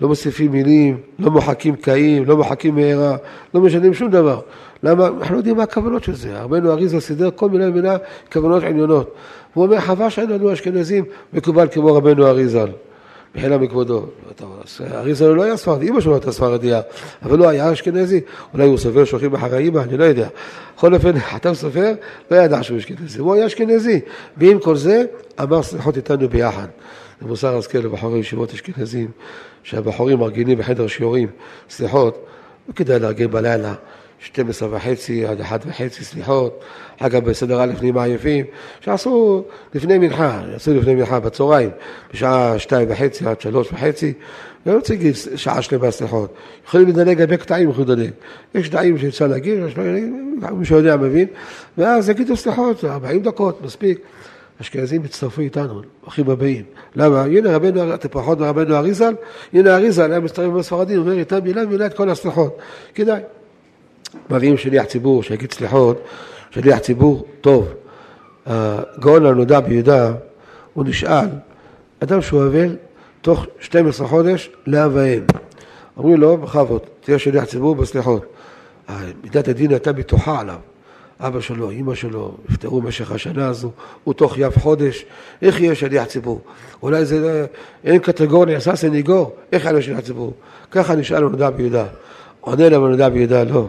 לא 0.00 0.08
מוסיפים 0.08 0.52
מילים, 0.52 1.00
לא 1.18 1.30
מוחקים 1.30 1.76
קאים, 1.76 2.24
לא 2.24 2.36
מוחקים 2.36 2.74
מהרה, 2.74 3.16
לא 3.54 3.60
משנים 3.60 3.94
שום 3.94 4.10
דבר. 4.10 4.40
למה? 4.82 5.06
אנחנו 5.06 5.34
לא 5.34 5.38
יודעים 5.38 5.56
מה 5.56 5.62
הכוונות 5.62 6.04
של 6.04 6.14
זה. 6.14 6.40
רבנו 6.40 6.72
אריזה 6.72 7.00
סידר 7.00 7.30
כל 7.36 7.50
מילה 7.50 7.68
ומילה 7.68 7.96
כוונות 8.32 8.62
עליונות. 8.62 9.14
הוא 9.54 9.64
אומר, 9.64 9.80
חבל 9.80 10.08
שאין 10.08 10.30
לנו 10.30 10.52
אשכנזים 10.52 11.04
מקובל 11.32 11.68
כמו 11.72 11.94
רבנו 11.94 12.26
אריזל. 12.26 12.68
מחילה 13.34 13.58
מכבודו. 13.58 14.06
אריזל 14.92 15.26
לא 15.26 15.42
היה 15.42 15.56
ספרדי, 15.56 15.88
אמא 15.88 16.00
שלו 16.00 16.14
הייתה 16.14 16.32
ספרדיה, 16.32 16.80
אבל 17.22 17.38
לא 17.38 17.48
היה 17.48 17.72
אשכנזי. 17.72 18.20
אולי 18.54 18.66
הוא 18.66 18.78
סופר 18.78 19.04
שהולכים 19.04 19.34
אחרי 19.34 19.68
אמא, 19.68 19.78
אני 19.78 19.96
לא 19.96 20.04
יודע. 20.04 20.28
בכל 20.76 20.94
אופן, 20.94 21.18
חתם 21.18 21.54
סופר 21.54 21.92
לא 22.30 22.36
ידע 22.36 22.62
שהוא 22.62 22.78
אשכנזי, 22.78 23.18
הוא 23.18 23.34
היה 23.34 23.46
אשכנזי. 23.46 24.00
ועם 24.36 24.58
כל 24.58 24.76
זה, 24.76 25.04
אמר 25.42 25.62
סליחות 25.62 25.96
איתנו 25.96 26.28
ביחד. 26.28 26.66
מוסר 27.22 27.56
השכל 27.56 27.78
לבחורי 27.78 28.18
ישיבות 28.18 28.52
אשכנזים, 28.52 29.08
שהבחורים 29.62 30.18
מרגינים 30.18 30.58
בחדר 30.58 30.86
שיעורים 30.86 31.28
סליחות, 31.70 32.26
וכדאי 32.68 32.98
לארגן 32.98 33.30
בלילה 33.30 33.74
12 34.24 34.68
וחצי 34.72 35.26
עד 35.26 35.40
1 35.40 35.60
וחצי 35.66 36.04
סליחות, 36.04 36.60
אחר 36.98 37.08
כך 37.08 37.16
בסדר 37.16 37.62
א' 37.62 37.72
נהיים 37.80 37.98
עייפים, 37.98 38.44
שעשו 38.80 39.44
לפני 39.74 39.98
מנחה, 39.98 40.40
עשו 40.54 40.74
לפני 40.74 40.94
מנחה 40.94 41.20
בצהריים, 41.20 41.70
בשעה 42.12 42.58
2 42.58 42.90
וחצי 42.90 43.26
עד 43.26 43.40
3 43.40 43.72
וחצי, 43.72 44.12
ולא 44.66 44.76
רוצה 44.76 44.92
להגיד 44.94 45.14
שעה 45.36 45.62
שלמה 45.62 45.90
סליחות. 45.90 46.34
יכולים 46.66 46.88
לדלג 46.88 47.20
הרבה 47.20 47.36
קטעים, 47.36 47.70
יכולים 47.70 47.90
לדלג. 47.90 48.10
יש 48.54 48.68
קטעים 48.68 48.98
שאפשר 48.98 49.26
להגיד, 49.26 49.58
מי 50.52 50.64
שיודע 50.64 50.96
מבין, 50.96 51.26
ואז 51.78 52.08
יגידו 52.08 52.36
סליחות, 52.36 52.84
40 52.84 53.22
דקות, 53.22 53.62
מספיק. 53.62 53.98
אשכנזים 54.60 55.02
הצטרפו 55.04 55.40
איתנו, 55.40 55.82
אחים 56.08 56.30
הבאים. 56.30 56.64
למה? 56.96 57.22
הנה 57.22 57.56
רבנו, 57.56 57.94
אתם 57.94 58.08
פחות 58.08 58.38
מרבנו 58.40 58.76
אריזל, 58.76 59.14
הנה 59.52 59.76
אריזל 59.76 60.10
היה 60.10 60.20
מצטרף 60.20 60.46
עם 60.46 60.56
הספרדים, 60.56 61.00
אומר 61.00 61.18
איתם 61.18 61.38
מילה 61.44 61.66
מילה 61.66 61.86
את 61.86 61.94
כל 61.94 62.10
הסליחות. 62.10 62.58
כדאי. 62.94 63.20
מביאים 64.30 64.56
שליח 64.56 64.84
ציבור 64.84 65.22
שיגיד 65.22 65.52
סליחות, 65.52 66.00
שליח 66.50 66.78
ציבור 66.78 67.26
טוב. 67.40 67.68
הגאון 68.46 69.26
הנודע 69.26 69.60
ביהודה, 69.60 70.12
הוא 70.74 70.84
נשאל, 70.84 71.28
אדם 72.00 72.22
שהוא 72.22 72.46
אבל, 72.46 72.76
תוך 73.22 73.46
12 73.60 74.06
חודש 74.06 74.50
לאב 74.66 74.90
ואם. 74.94 75.22
אומרים 75.96 76.20
לו, 76.20 76.36
בכבוד, 76.36 76.80
תהיה 77.00 77.18
שליח 77.18 77.44
ציבור 77.44 77.74
בסליחות. 77.74 78.24
מידת 79.24 79.48
הדין 79.48 79.70
הייתה 79.70 79.92
בטוחה 79.92 80.40
עליו. 80.40 80.58
אבא 81.20 81.40
שלו, 81.40 81.70
אימא 81.70 81.94
שלו, 81.94 82.34
נפטרו 82.48 82.82
במשך 82.82 83.12
השנה 83.12 83.48
הזו, 83.48 83.70
הוא 84.04 84.14
תוך 84.14 84.38
יף 84.38 84.58
חודש, 84.58 85.04
איך 85.42 85.60
יהיה 85.60 85.74
שליח 85.74 86.04
ציבור? 86.04 86.40
אולי 86.82 87.04
זה, 87.04 87.46
אין 87.84 87.98
קטגוריה, 87.98 88.60
ססה 88.60 88.88
ניגור, 88.88 89.36
איך 89.52 89.64
יהיה 89.64 89.82
שליח 89.82 90.00
ציבור? 90.00 90.32
ככה 90.70 90.94
נשאל 90.94 91.20
נודע 91.20 91.50
ביהודה. 91.50 91.84
עונה 92.44 92.68
להם 92.68 92.86
נודע 92.86 93.08
ביהודה, 93.08 93.44
לא. 93.44 93.68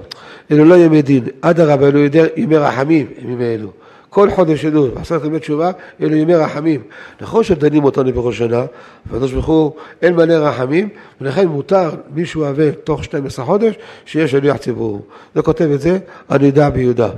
אלו 0.52 0.66
לא 0.66 0.76
ימי 0.76 1.02
דין, 1.02 1.24
אדרבה, 1.42 1.88
אלו 1.88 2.00
ימי 2.36 2.58
רחמים, 2.58 3.08
ימים 3.22 3.42
אלו. 3.42 3.70
כל 4.10 4.32
חודש 4.32 4.66
עדות, 4.66 4.98
עשרת 4.98 5.24
ימי 5.24 5.40
תשובה, 5.40 5.72
אלו 6.02 6.16
ימי 6.16 6.36
רחמים. 6.36 6.82
נכון 7.22 7.44
שדנים 7.44 7.84
אותנו 7.84 8.14
בראש 8.14 8.38
שנה, 8.38 8.66
והקדוש 9.06 9.34
ברוך 9.34 9.46
הוא 9.46 9.72
אין 10.02 10.16
מלא 10.16 10.34
רחמים, 10.34 10.90
ולכן 11.22 11.48
מותר 11.48 11.90
מישהו 12.14 12.50
אבל 12.50 12.72
תוך 12.72 13.04
12 13.04 13.46
חודש, 13.46 13.76
שיהיה 14.06 14.28
שליח 14.28 14.58
ציבור. 14.58 15.02
זה 15.36 15.42
כותב 15.42 15.70
את 15.74 15.82
זה, 15.82 16.00
אני 16.32 16.46
יודע 16.46 16.70
ביהודה. 16.70 17.10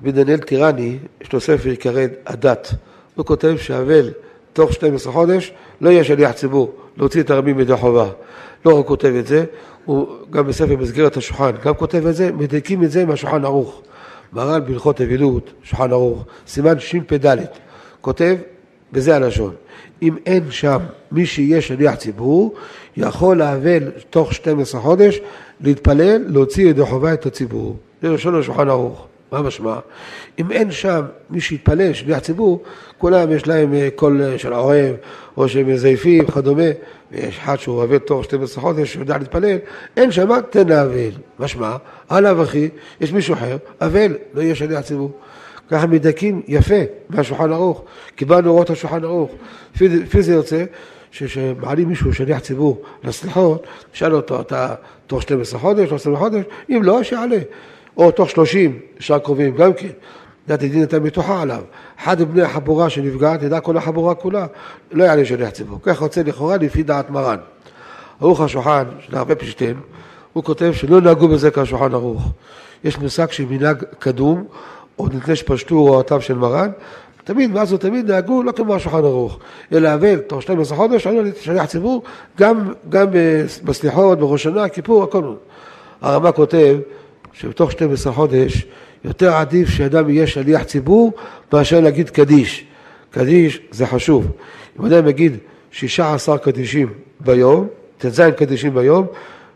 רבי 0.00 0.12
דניאל 0.12 0.38
טירני, 0.38 0.98
יש 1.20 1.32
לו 1.32 1.40
ספר 1.40 1.68
יקרא 1.68 2.02
הדת. 2.26 2.74
הוא 3.14 3.26
כותב 3.26 3.56
שאבל 3.56 4.10
תוך 4.52 4.72
12 4.72 5.12
חודש 5.12 5.52
לא 5.80 5.90
יהיה 5.90 6.04
שליח 6.04 6.32
ציבור, 6.32 6.72
להוציא 6.96 7.20
את 7.20 7.30
הרבים 7.30 7.56
מידי 7.56 7.76
חובה. 7.76 8.08
לא 8.66 8.78
רק 8.78 8.86
כותב 8.86 9.12
את 9.18 9.26
זה, 9.26 9.44
הוא 9.84 10.08
גם 10.30 10.46
בספר 10.46 10.76
מסגרת 10.76 11.16
השולחן, 11.16 11.50
גם 11.64 11.74
כותב 11.74 12.06
את 12.06 12.14
זה, 12.14 12.32
מדייקים 12.32 12.84
את 12.84 12.90
זה 12.90 13.06
מהשולחן 13.06 13.44
ערוך. 13.44 13.82
מרן 14.32 14.60
בהלכות 14.66 15.00
אבילות, 15.00 15.52
שולחן 15.62 15.92
ערוך, 15.92 16.24
סימן 16.46 16.78
שפ"ד, 16.78 17.36
כותב 18.00 18.36
בזה 18.92 19.16
הלשון, 19.16 19.54
אם 20.02 20.16
אין 20.26 20.50
שם 20.50 20.78
מי 21.12 21.26
שיהיה 21.26 21.60
שליח 21.60 21.94
ציבור, 21.94 22.54
יכול 22.96 23.36
לאבל 23.36 23.90
תוך 24.10 24.34
12 24.34 24.80
חודש, 24.80 25.20
להתפלל, 25.60 26.24
להוציא 26.26 26.70
ידי 26.70 26.84
חובה 26.84 27.12
את 27.12 27.26
הציבור. 27.26 27.76
זה 28.02 28.08
לשון 28.08 28.40
השולחן 28.40 28.68
ערוך. 28.68 29.06
מה 29.32 29.42
משמע? 29.42 29.78
אם 30.38 30.50
אין 30.50 30.70
שם 30.70 31.02
מי 31.30 31.40
שיתפלל, 31.40 31.92
שליח 31.92 32.18
ציבור, 32.18 32.62
כולם 32.98 33.32
יש 33.32 33.46
להם 33.46 33.74
אה, 33.74 33.88
קול 33.94 34.22
אה, 34.22 34.38
של 34.38 34.52
העורב, 34.52 34.94
או 35.36 35.48
שהם 35.48 35.68
מזייפים 35.72 36.24
וכדומה, 36.28 36.62
ויש 37.12 37.38
אחד 37.38 37.56
שהוא 37.56 37.76
אוהב 37.76 37.98
תוך 37.98 38.24
12 38.24 38.62
חודש, 38.62 38.92
שיודע 38.92 39.18
להתפלל, 39.18 39.56
אין 39.96 40.12
שם, 40.12 40.28
תן 40.50 40.68
לאבל. 40.68 41.10
משמע, 41.38 41.76
עליו 42.08 42.42
אחי, 42.42 42.68
יש 43.00 43.12
מישהו 43.12 43.34
אחר, 43.34 43.56
אבל, 43.80 44.16
לא 44.34 44.42
יהיה 44.42 44.54
שליח 44.54 44.80
ציבור. 44.80 45.10
ככה 45.70 45.86
מדייקים 45.86 46.42
יפה 46.48 46.80
מהשולחן 47.10 47.52
ערוך, 47.52 47.84
קיבלנו 48.16 48.48
הוראות 48.50 48.70
השולחן 48.70 49.04
ערוך. 49.04 49.30
לפי 49.80 50.22
זה 50.22 50.32
יוצא 50.32 50.64
שכשמעלים 51.10 51.88
מישהו 51.88 52.14
שליח 52.14 52.38
ציבור 52.38 52.82
לסליחות, 53.04 53.66
שאל 53.92 54.14
אותו, 54.14 54.40
אתה 54.40 54.74
תוך 55.06 55.22
12 55.22 55.60
חודש, 55.60 55.90
לא 55.90 55.98
12 55.98 56.16
חודש? 56.16 56.44
אם 56.70 56.80
לא, 56.82 57.02
שיעלה. 57.02 57.38
או 58.00 58.10
תוך 58.10 58.30
שלושים 58.30 58.78
שעה 58.98 59.18
קרובים 59.18 59.56
גם 59.56 59.72
כן. 59.72 59.88
דת 60.48 60.62
הדין 60.62 60.78
הייתה 60.78 61.00
בטוחה 61.00 61.42
עליו. 61.42 61.62
אחד 62.00 62.20
מבני 62.22 62.42
החבורה 62.42 62.90
שנפגע, 62.90 63.36
תדע 63.36 63.60
כל 63.60 63.76
החבורה 63.76 64.14
כולה, 64.14 64.46
לא 64.92 65.04
יעלה 65.04 65.24
שליח 65.24 65.50
ציבור. 65.50 65.78
כך 65.82 66.00
יוצא 66.00 66.22
לכאורה 66.22 66.56
לפי 66.56 66.82
דעת 66.82 67.10
מרן. 67.10 67.36
ערוך 68.20 68.40
השולחן 68.40 68.84
של 69.00 69.16
הרבה 69.16 69.34
פשטים, 69.34 69.80
הוא 70.32 70.44
כותב 70.44 70.72
שלא 70.72 71.00
נהגו 71.00 71.28
בזה 71.28 71.50
כשולחן 71.50 71.94
ערוך. 71.94 72.28
יש 72.84 72.98
מושג 72.98 73.30
של 73.30 73.44
מנהג 73.50 73.82
קדום, 73.98 74.44
או 74.98 75.06
נתנה 75.06 75.36
שפשטו 75.36 75.74
הוראותיו 75.74 76.20
של 76.20 76.34
מרן, 76.34 76.70
תמיד, 77.24 77.50
מאז 77.50 77.72
ותמיד 77.72 78.10
נהגו 78.10 78.42
לא 78.42 78.52
כמו 78.52 78.74
השולחן 78.74 79.04
ערוך, 79.04 79.38
אלא 79.72 79.94
אבל, 79.94 80.16
תוך 80.16 80.42
12 80.42 80.76
חודש, 80.76 81.06
עלו 81.06 81.22
לשליח 81.22 81.64
ציבור, 81.64 82.02
גם, 82.38 82.72
גם 82.88 83.06
בסליחות, 83.64 84.18
בראש 84.18 84.42
שנה, 84.42 84.68
כיפור, 84.68 85.02
הכל. 85.02 85.34
הרמ"א 86.00 86.32
כותב 86.32 86.78
שבתוך 87.32 87.72
12 87.72 88.12
חודש 88.12 88.66
יותר 89.04 89.34
עדיף 89.34 89.68
שאדם 89.68 90.10
יהיה 90.10 90.26
שליח 90.26 90.62
ציבור 90.62 91.12
מאשר 91.52 91.80
להגיד 91.80 92.10
קדיש. 92.10 92.64
קדיש 93.10 93.60
זה 93.70 93.86
חשוב. 93.86 94.30
אם 94.80 94.86
אדם 94.86 95.08
יגיד 95.08 95.36
16 95.70 96.38
קדישים 96.38 96.88
ביום, 97.20 97.68
ט"ז 97.98 98.20
קדישים 98.36 98.74
ביום, 98.74 99.06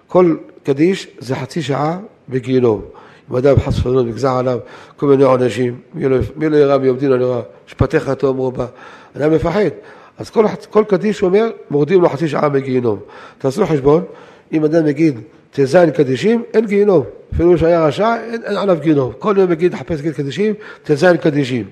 כל 0.07 0.37
קדיש 0.63 1.07
זה 1.19 1.37
חצי 1.37 1.63
שעה 1.63 1.99
בגיהנום. 2.29 2.83
אם 3.31 3.37
אדם 3.37 3.61
חס 3.61 3.79
ושלום 3.79 4.09
נגזר 4.09 4.33
עליו 4.33 4.59
כל 4.97 5.07
מיני 5.07 5.25
עונשים, 5.25 5.81
מי 5.95 6.49
לא 6.49 6.57
ירא 6.57 6.79
מיום 6.79 6.97
דין 6.97 7.13
על 7.13 7.21
ירא, 7.21 7.41
משפטיך 7.69 8.11
תאמרו 8.11 8.53
בה, 8.53 8.67
אדם 9.17 9.33
מפחד. 9.33 9.61
אז 10.19 10.31
כל, 10.31 10.45
כל 10.71 10.85
קדיש 10.89 11.23
אומר, 11.23 11.51
מורדים 11.71 12.03
לו 12.03 12.09
חצי 12.09 12.29
שעה 12.29 12.49
בגיהנום. 12.49 12.99
תעשו 13.39 13.67
חשבון, 13.67 14.05
אם 14.53 14.65
אדם 14.65 14.87
יגיד 14.87 15.21
ט"ז 15.55 15.77
קדישים, 15.95 16.43
אין 16.55 16.67
גיהנום. 16.67 17.05
אפילו 17.35 17.59
שהיה 17.59 17.87
רשע, 17.87 18.15
אין, 18.25 18.43
אין 18.45 18.57
עליו 18.57 18.79
גיהנום. 18.81 19.13
כל 19.19 19.35
יום 19.39 19.53
יגיד, 19.53 19.75
חפש 19.75 19.97
להגיד 19.97 20.13
קדישים, 20.15 20.55
ט"ז 20.83 21.07
קדישים. 21.21 21.65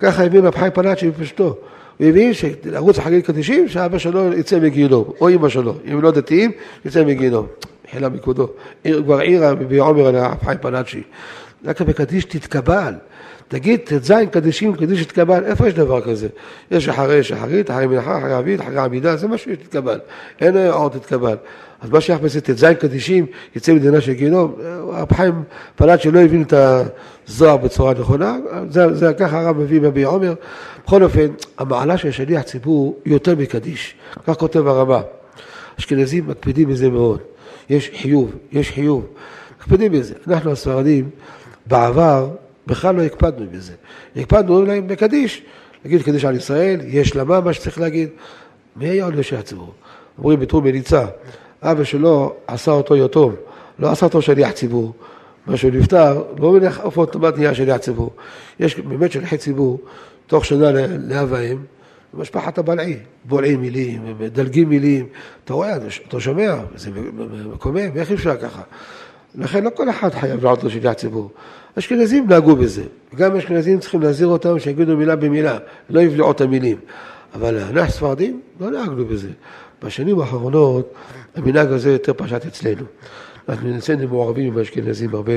ככה 0.00 0.24
הבין 0.24 0.46
רב 0.46 0.54
חיים 0.54 0.72
פלאצ'י 0.74 1.10
בפשטו. 1.10 1.56
הוא 1.98 2.06
הבין 2.06 2.34
שלרוץ 2.34 2.98
אחרי 2.98 3.22
קדישים, 3.22 3.68
שאבא 3.68 3.98
שלו 3.98 4.32
יצא 4.32 4.60
מגיהנום, 4.60 5.04
או 5.20 5.28
אמא 5.28 5.48
שלו. 5.48 5.74
אם 5.92 6.02
לא 6.02 6.10
דתיים, 6.10 6.52
יצא 6.84 7.04
מגיהנום. 7.04 7.46
מחילה 7.88 8.08
מכבודו. 8.08 8.48
כבר 9.04 9.18
עירה 9.18 9.54
בעומר 9.54 10.06
על 10.06 10.16
רב 10.16 10.38
חיים 10.44 10.58
פלאצ'י. 10.60 11.02
רק 11.64 11.80
בקדיש 11.80 12.24
תתקבל. 12.24 12.94
תגיד, 13.48 13.80
ט"ז 13.84 14.12
קדישים, 14.30 14.74
קדיש 14.74 15.04
תתקבל, 15.04 15.44
איפה 15.44 15.68
יש 15.68 15.74
דבר 15.74 16.00
כזה? 16.00 16.28
יש 16.70 16.88
אחרי 16.88 17.22
שחרית, 17.22 17.70
אחרי 17.70 17.86
מנחה, 17.86 18.18
אחרי 18.18 18.32
עביד, 18.32 18.60
אחרי 18.60 18.78
עמידה, 18.78 19.16
זה 19.16 19.28
מה 19.28 19.38
שתתקבל. 19.38 19.98
אין 20.40 20.56
עוד 20.70 20.92
תתקבל. 20.92 21.36
אז 21.80 21.90
מה 21.90 22.00
שייך 22.00 22.20
בזה 22.20 22.40
ט"ז 22.40 22.64
קדישים, 22.64 23.26
יצא 23.56 23.72
מדינה 23.72 24.00
של 24.00 24.12
גיהנום, 24.12 24.54
הרב 24.92 25.12
חיים 25.12 25.42
פלט 25.76 26.00
שלא 26.00 26.20
הבין 26.20 26.42
את 26.42 26.52
הזוהר 26.52 27.56
בצורה 27.56 27.94
נכונה, 27.94 28.36
זה, 28.70 28.94
זה 28.94 29.12
ככה 29.12 29.40
הרב 29.40 29.58
מביא 29.58 29.80
מבי 29.80 30.02
עומר. 30.02 30.34
בכל 30.84 31.02
אופן, 31.02 31.26
המעלה 31.58 31.98
של 31.98 32.10
שליח 32.10 32.42
ציבור 32.42 32.98
יותר 33.06 33.34
מקדיש, 33.36 33.94
כך 34.26 34.36
כותב 34.36 34.66
הרבה. 34.66 35.00
אשכנזים 35.78 36.26
מקפידים 36.26 36.68
בזה 36.68 36.90
מאוד. 36.90 37.20
יש 37.70 37.90
חיוב, 38.02 38.32
יש 38.52 38.70
חיוב. 38.70 39.06
מקפידים 39.58 39.92
בזה. 39.92 40.14
אנחנו 40.28 40.52
הספרדים, 40.52 41.10
בעבר, 41.66 42.28
בכלל 42.66 42.94
לא 42.94 43.02
הקפדנו 43.02 43.46
בזה. 43.50 43.72
הקפדנו 44.16 44.64
להם 44.64 44.88
בקדיש, 44.88 45.42
להגיד 45.84 46.02
קדיש 46.02 46.24
על 46.24 46.36
ישראל, 46.36 46.80
יש 46.84 47.16
למה 47.16 47.40
מה 47.40 47.52
שצריך 47.52 47.80
להגיד. 47.80 48.08
מי 48.76 48.88
היה 48.88 49.04
עוד 49.04 49.14
לשליח 49.14 49.40
ציבור? 49.40 49.72
אומרים 50.18 50.40
בתחום 50.40 50.64
מליצה, 50.64 51.06
אבא 51.62 51.84
שלו 51.84 52.34
עשה 52.46 52.70
אותו 52.70 52.96
יתום, 52.96 53.34
לא 53.78 53.90
עשה 53.90 54.06
אותו 54.06 54.22
שליח 54.22 54.50
ציבור. 54.50 54.92
מה 55.46 55.56
שהוא 55.56 55.70
נפטר, 55.70 56.22
לא 56.38 56.52
מניח 56.52 56.80
איפה 56.84 57.00
אוטומט 57.00 57.36
נהיה 57.36 57.54
שליח 57.54 57.76
ציבור. 57.76 58.10
יש 58.60 58.78
באמת 58.78 59.12
שליחי 59.12 59.38
ציבור, 59.38 59.78
תוך 60.26 60.44
שנה 60.44 60.70
לאב 61.08 61.28
ואם, 61.30 61.58
משפחת 62.14 62.58
הבלעי, 62.58 62.96
בולעים 63.24 63.60
מילים, 63.60 64.14
מדלגים 64.20 64.68
מילים, 64.68 65.06
אתה 65.44 65.54
רואה, 65.54 65.76
אתה 66.08 66.20
שומע, 66.20 66.54
זה 66.76 66.90
מקומם, 67.52 67.96
איך 67.96 68.12
אפשר 68.12 68.36
ככה? 68.36 68.62
לכן 69.34 69.64
לא 69.64 69.70
כל 69.70 69.90
אחד 69.90 70.14
חייב 70.14 70.44
לעוד 70.44 70.62
לו 70.62 70.70
שליח 70.70 70.92
ציבור. 70.92 71.30
אשכנזים 71.78 72.26
נהגו 72.28 72.56
בזה, 72.56 72.82
גם 73.14 73.36
אשכנזים 73.36 73.80
צריכים 73.80 74.02
להזהיר 74.02 74.28
אותם 74.28 74.58
שיגידו 74.58 74.96
מילה 74.96 75.16
במילה, 75.16 75.58
לא 75.90 76.00
יבלעו 76.00 76.30
את 76.30 76.40
המילים. 76.40 76.76
אבל 77.34 77.58
אנחנו 77.58 77.92
ספרדים 77.92 78.40
לא 78.60 78.70
נהגנו 78.70 79.04
בזה. 79.04 79.28
בשנים 79.82 80.20
האחרונות 80.20 80.92
המנהג 81.34 81.72
הזה 81.72 81.92
יותר 81.92 82.12
פשט 82.16 82.46
אצלנו. 82.46 82.84
אנחנו 83.48 83.76
אצלנו 83.78 84.08
מעורבים 84.08 84.46
עם 84.46 84.58
האשכנזים 84.58 85.14
הרבה, 85.14 85.32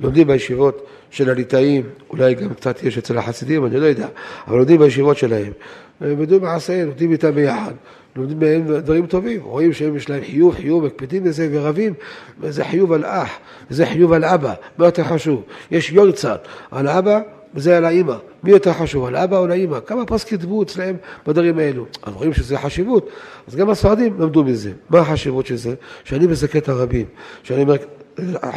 לומדים 0.00 0.26
בישיבות 0.26 0.86
של 1.10 1.30
הליטאים, 1.30 1.82
אולי 2.10 2.34
גם 2.34 2.54
קצת 2.54 2.82
יש 2.82 2.98
אצל 2.98 3.18
החסידים, 3.18 3.66
אני 3.66 3.76
לא 3.76 3.86
יודע, 3.86 4.08
אבל 4.48 4.56
לומדים 4.56 4.78
בישיבות 4.78 5.16
שלהם. 5.16 5.52
בדו 6.00 6.40
מעשה, 6.40 6.84
לומדים 6.84 7.12
איתם 7.12 7.34
ביחד. 7.34 7.72
לומדים 8.16 8.38
מהם 8.38 8.78
דברים 8.78 9.06
טובים, 9.06 9.40
רואים 9.42 9.72
שהם 9.72 9.96
יש 9.96 10.10
להם 10.10 10.24
חיוב, 10.24 10.54
חיוב, 10.54 10.84
מקפידים 10.84 11.24
בזה 11.24 11.48
ורבים, 11.52 11.94
זה 12.48 12.64
חיוב 12.64 12.92
על 12.92 13.04
אח, 13.04 13.30
זה 13.70 13.86
חיוב 13.86 14.12
על 14.12 14.24
אבא, 14.24 14.54
מה 14.78 14.84
יותר 14.84 15.04
חשוב? 15.04 15.42
יש 15.70 15.92
יורצן 15.92 16.34
על 16.70 16.88
אבא 16.88 17.20
וזה 17.54 17.76
על 17.76 17.84
האימא, 17.84 18.14
מי 18.44 18.50
יותר 18.50 18.72
חשוב, 18.72 19.04
על 19.04 19.16
אבא 19.16 19.38
או 19.38 19.46
לאימא? 19.46 19.80
כמה 19.80 20.06
פרס 20.06 20.24
כתבו 20.24 20.62
אצלם 20.62 20.94
בדברים 21.26 21.58
האלו? 21.58 21.86
אז 22.02 22.14
רואים 22.14 22.32
שזה 22.32 22.58
חשיבות, 22.58 23.08
אז 23.48 23.56
גם 23.56 23.70
הספרדים 23.70 24.20
למדו 24.20 24.44
מזה. 24.44 24.72
מה 24.90 24.98
החשיבות 24.98 25.46
של 25.46 25.56
זה? 25.56 25.74
שאני 26.04 26.26
מזכה 26.26 26.58
את 26.58 26.68
הרבים, 26.68 27.06
שאני 27.42 27.62
אומר 27.62 27.76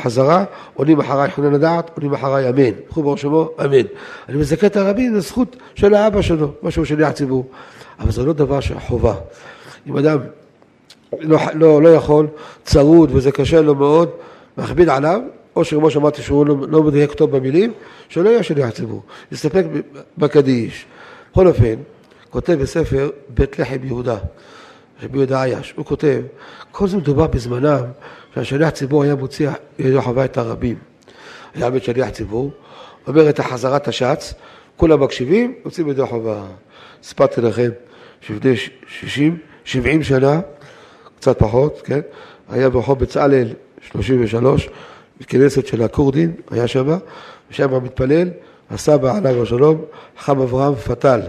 חזרה, 0.01 0.45
עונים 0.73 0.99
אחריי 0.99 1.31
חונן 1.31 1.53
הדעת, 1.53 1.91
עונים 1.95 2.13
אחריי 2.13 2.49
אמן. 2.49 2.71
קחו 2.89 3.03
ברוך 3.03 3.19
שמו, 3.19 3.49
אמן. 3.65 3.85
אני 4.29 4.37
מזכה 4.37 4.67
את 4.67 4.75
הרבים, 4.75 5.15
זו 5.15 5.21
זכות 5.21 5.55
של 5.75 5.93
האבא 5.93 6.21
שלו, 6.21 6.51
משהו 6.63 6.85
של 6.85 7.03
הציבור. 7.03 7.49
אבל 7.99 8.11
זה 8.11 8.23
לא 8.23 8.33
דבר 8.33 8.59
של 8.59 8.79
חובה. 8.79 9.15
אם 9.87 9.97
אדם 9.97 10.19
לא, 11.19 11.39
לא, 11.53 11.81
לא 11.81 11.89
יכול, 11.89 12.27
צרוד 12.63 13.09
וזה 13.13 13.31
קשה 13.31 13.61
לו 13.61 13.75
מאוד, 13.75 14.09
מכביד 14.57 14.89
עליו, 14.89 15.21
או 15.56 15.66
שכמו 15.66 15.91
שאמרתי 15.91 16.22
שהוא 16.22 16.45
לא, 16.45 16.56
לא 16.70 16.84
מדייק 16.84 17.14
טוב 17.14 17.38
במילים, 17.38 17.74
שלא 18.10 18.30
יהיה 18.30 18.43
שליח 18.43 18.70
ציבור, 18.70 19.03
יסתפק 19.32 19.66
בקדיש. 20.18 20.86
בכל 21.32 21.47
אופן, 21.47 21.76
כותב 22.30 22.53
בספר 22.53 23.10
בית 23.30 23.60
לחם 23.60 23.84
יהודה, 23.84 24.18
רבי 25.03 25.18
יהודה 25.18 25.43
עייש, 25.43 25.74
הוא 25.78 25.86
כותב, 25.86 26.22
כל 26.72 26.88
זה 26.88 26.97
מדובר 26.97 27.28
בזמנם 27.28 27.84
שהשליח 28.34 28.70
ציבור 28.70 29.03
היה 29.03 29.16
מוציא 29.16 29.49
ידו 29.80 30.01
חווה 30.01 30.26
את 30.26 30.38
הרבים. 30.38 30.76
היה 31.56 31.70
באמת 31.70 31.84
שליח 31.84 32.10
ציבור, 32.10 32.51
אומר 33.08 33.30
את 33.30 33.39
החזרת 33.39 33.88
השץ, 33.88 34.34
כולם 34.78 35.03
מקשיבים, 35.03 35.53
יוצאים 35.66 35.89
ידו 35.89 36.08
חווה. 36.08 36.43
הספרתי 37.03 37.41
לכם 37.41 37.70
שלפני 38.22 38.56
60, 38.88 39.38
70 39.66 40.03
שנה, 40.03 40.39
קצת 41.20 41.39
פחות, 41.39 41.82
כן? 41.86 41.99
היה 42.49 42.70
ברחוב 42.70 42.99
בצלאל 42.99 43.47
33, 43.91 44.70
כנסת 45.28 45.68
של 45.68 45.84
הכורדים, 45.84 46.32
היה 46.51 46.68
שם, 46.68 46.97
ושם 47.51 47.84
מתפלל, 47.84 48.30
הסבא 48.72 49.18
עליו 49.18 49.43
השלום, 49.43 49.82
חם 50.20 50.41
אברהם 50.41 50.76
פתל, 50.76 51.22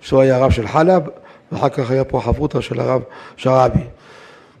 שהוא 0.00 0.20
היה 0.20 0.36
הרב 0.36 0.50
של 0.50 0.68
חלב, 0.68 1.02
ואחר 1.52 1.68
כך 1.68 1.90
היה 1.90 2.04
פה 2.04 2.20
חברותא 2.20 2.60
של 2.60 2.80
הרב 2.80 3.02
שרעבי. 3.36 3.84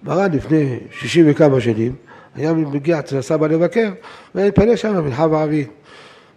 מרן 0.02 0.32
לפני 0.32 0.78
שישים 1.00 1.24
וכמה 1.28 1.60
שנים, 1.60 1.94
היה 2.34 2.52
מגיע 2.52 2.98
אצל 2.98 3.18
הסבא 3.18 3.46
לבקר, 3.46 3.88
והיה 4.34 4.48
מתפלל 4.48 4.76
שם 4.76 5.04
מנחה 5.04 5.26
וערבית. 5.26 5.68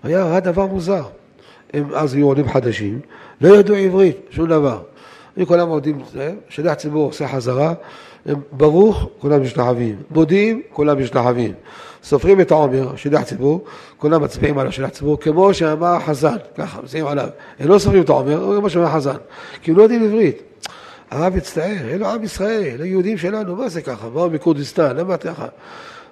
היה 0.03 0.39
דבר 0.39 0.65
מוזר. 0.65 1.03
הם 1.73 1.93
אז 1.93 2.13
היו 2.13 2.27
עולים 2.27 2.49
חדשים, 2.49 2.99
לא 3.41 3.55
ידעו 3.55 3.75
עברית, 3.75 4.17
שום 4.29 4.49
דבר. 4.49 4.79
היו 5.35 5.47
כולם 5.47 5.69
עובדים, 5.69 6.01
שליח 6.49 6.73
ציבור 6.73 7.05
עושה 7.05 7.27
חזרה, 7.27 7.73
ברוך, 8.51 9.09
כולם 9.19 9.41
משתחווים. 9.41 9.95
מודיעים, 10.11 10.61
כולם 10.73 11.03
משתחווים. 11.03 11.53
סופרים 12.03 12.41
את 12.41 12.51
העומר, 12.51 12.95
שליח 12.95 13.23
ציבור, 13.23 13.63
כולם 13.97 14.23
מצביעים 14.23 14.57
על 14.57 14.67
השליח 14.67 14.89
ציבור, 14.89 15.19
כמו 15.19 15.53
שאמר 15.53 15.87
החזן, 15.87 16.37
ככה, 16.57 16.81
מצביעים 16.81 17.07
עליו. 17.07 17.27
הם 17.59 17.67
לא 17.67 17.79
סופרים 17.79 18.03
את 18.03 18.09
העומר, 18.09 18.59
מה 18.59 18.69
שאמר 18.69 18.85
החזן, 18.85 19.17
כי 19.61 19.71
הם 19.71 19.77
לא 19.77 19.83
יודעים 19.83 20.03
עברית. 20.03 20.41
הרב 21.11 21.35
מצטער, 21.35 21.89
אלו 21.89 22.07
עם 22.07 22.23
ישראל, 22.23 22.81
היהודים 22.81 23.17
שלנו, 23.17 23.55
מה 23.55 23.69
זה 23.69 23.81
ככה? 23.81 24.09
באו 24.09 24.29
מכורדיסטן, 24.29 24.95
למה 24.95 25.17
ככה? 25.17 25.47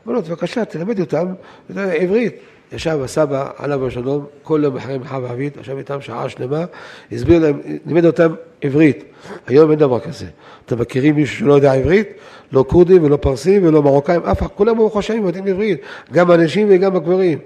אמר 0.08 0.16
לו, 0.16 0.22
בבקשה, 0.22 0.66
תלמד 0.66 1.00
אותם 1.00 1.28
עברית. 1.76 2.36
ישב 2.72 3.00
הסבא, 3.04 3.50
עליו 3.58 3.88
השלום, 3.88 4.26
כל 4.44 4.62
יום 4.64 4.78
אחרי 4.78 4.98
מלחמה 4.98 5.20
וערבית, 5.20 5.58
ישב 5.62 5.78
איתם 5.78 6.02
שעה 6.02 6.30
שלמה, 6.30 6.66
הסביר 7.12 7.40
להם, 7.40 7.60
לימד 7.86 8.06
אותם 8.06 8.34
עברית. 8.62 9.04
היום 9.48 9.72
אין 9.72 9.80
דבר 9.80 10.00
כזה. 10.00 10.26
אתם 10.66 10.80
מכירים 10.80 11.16
מישהו 11.16 11.38
שלא 11.38 11.54
יודע 11.54 11.74
עברית? 11.74 12.08
לא 12.52 12.66
כורדים 12.68 13.04
ולא 13.04 13.18
פרסים 13.18 13.66
ולא 13.66 13.84
מרוקאים, 13.84 14.22
אף 14.22 14.42
אחד, 14.42 14.48
כולם 14.56 14.78
ברוך 14.78 14.98
השם 14.98 15.26
יודעים 15.26 15.48
עברית, 15.48 15.82
גם 16.14 16.32
הנשים 16.32 16.68
וגם 16.70 16.96
הגברים. 16.96 17.40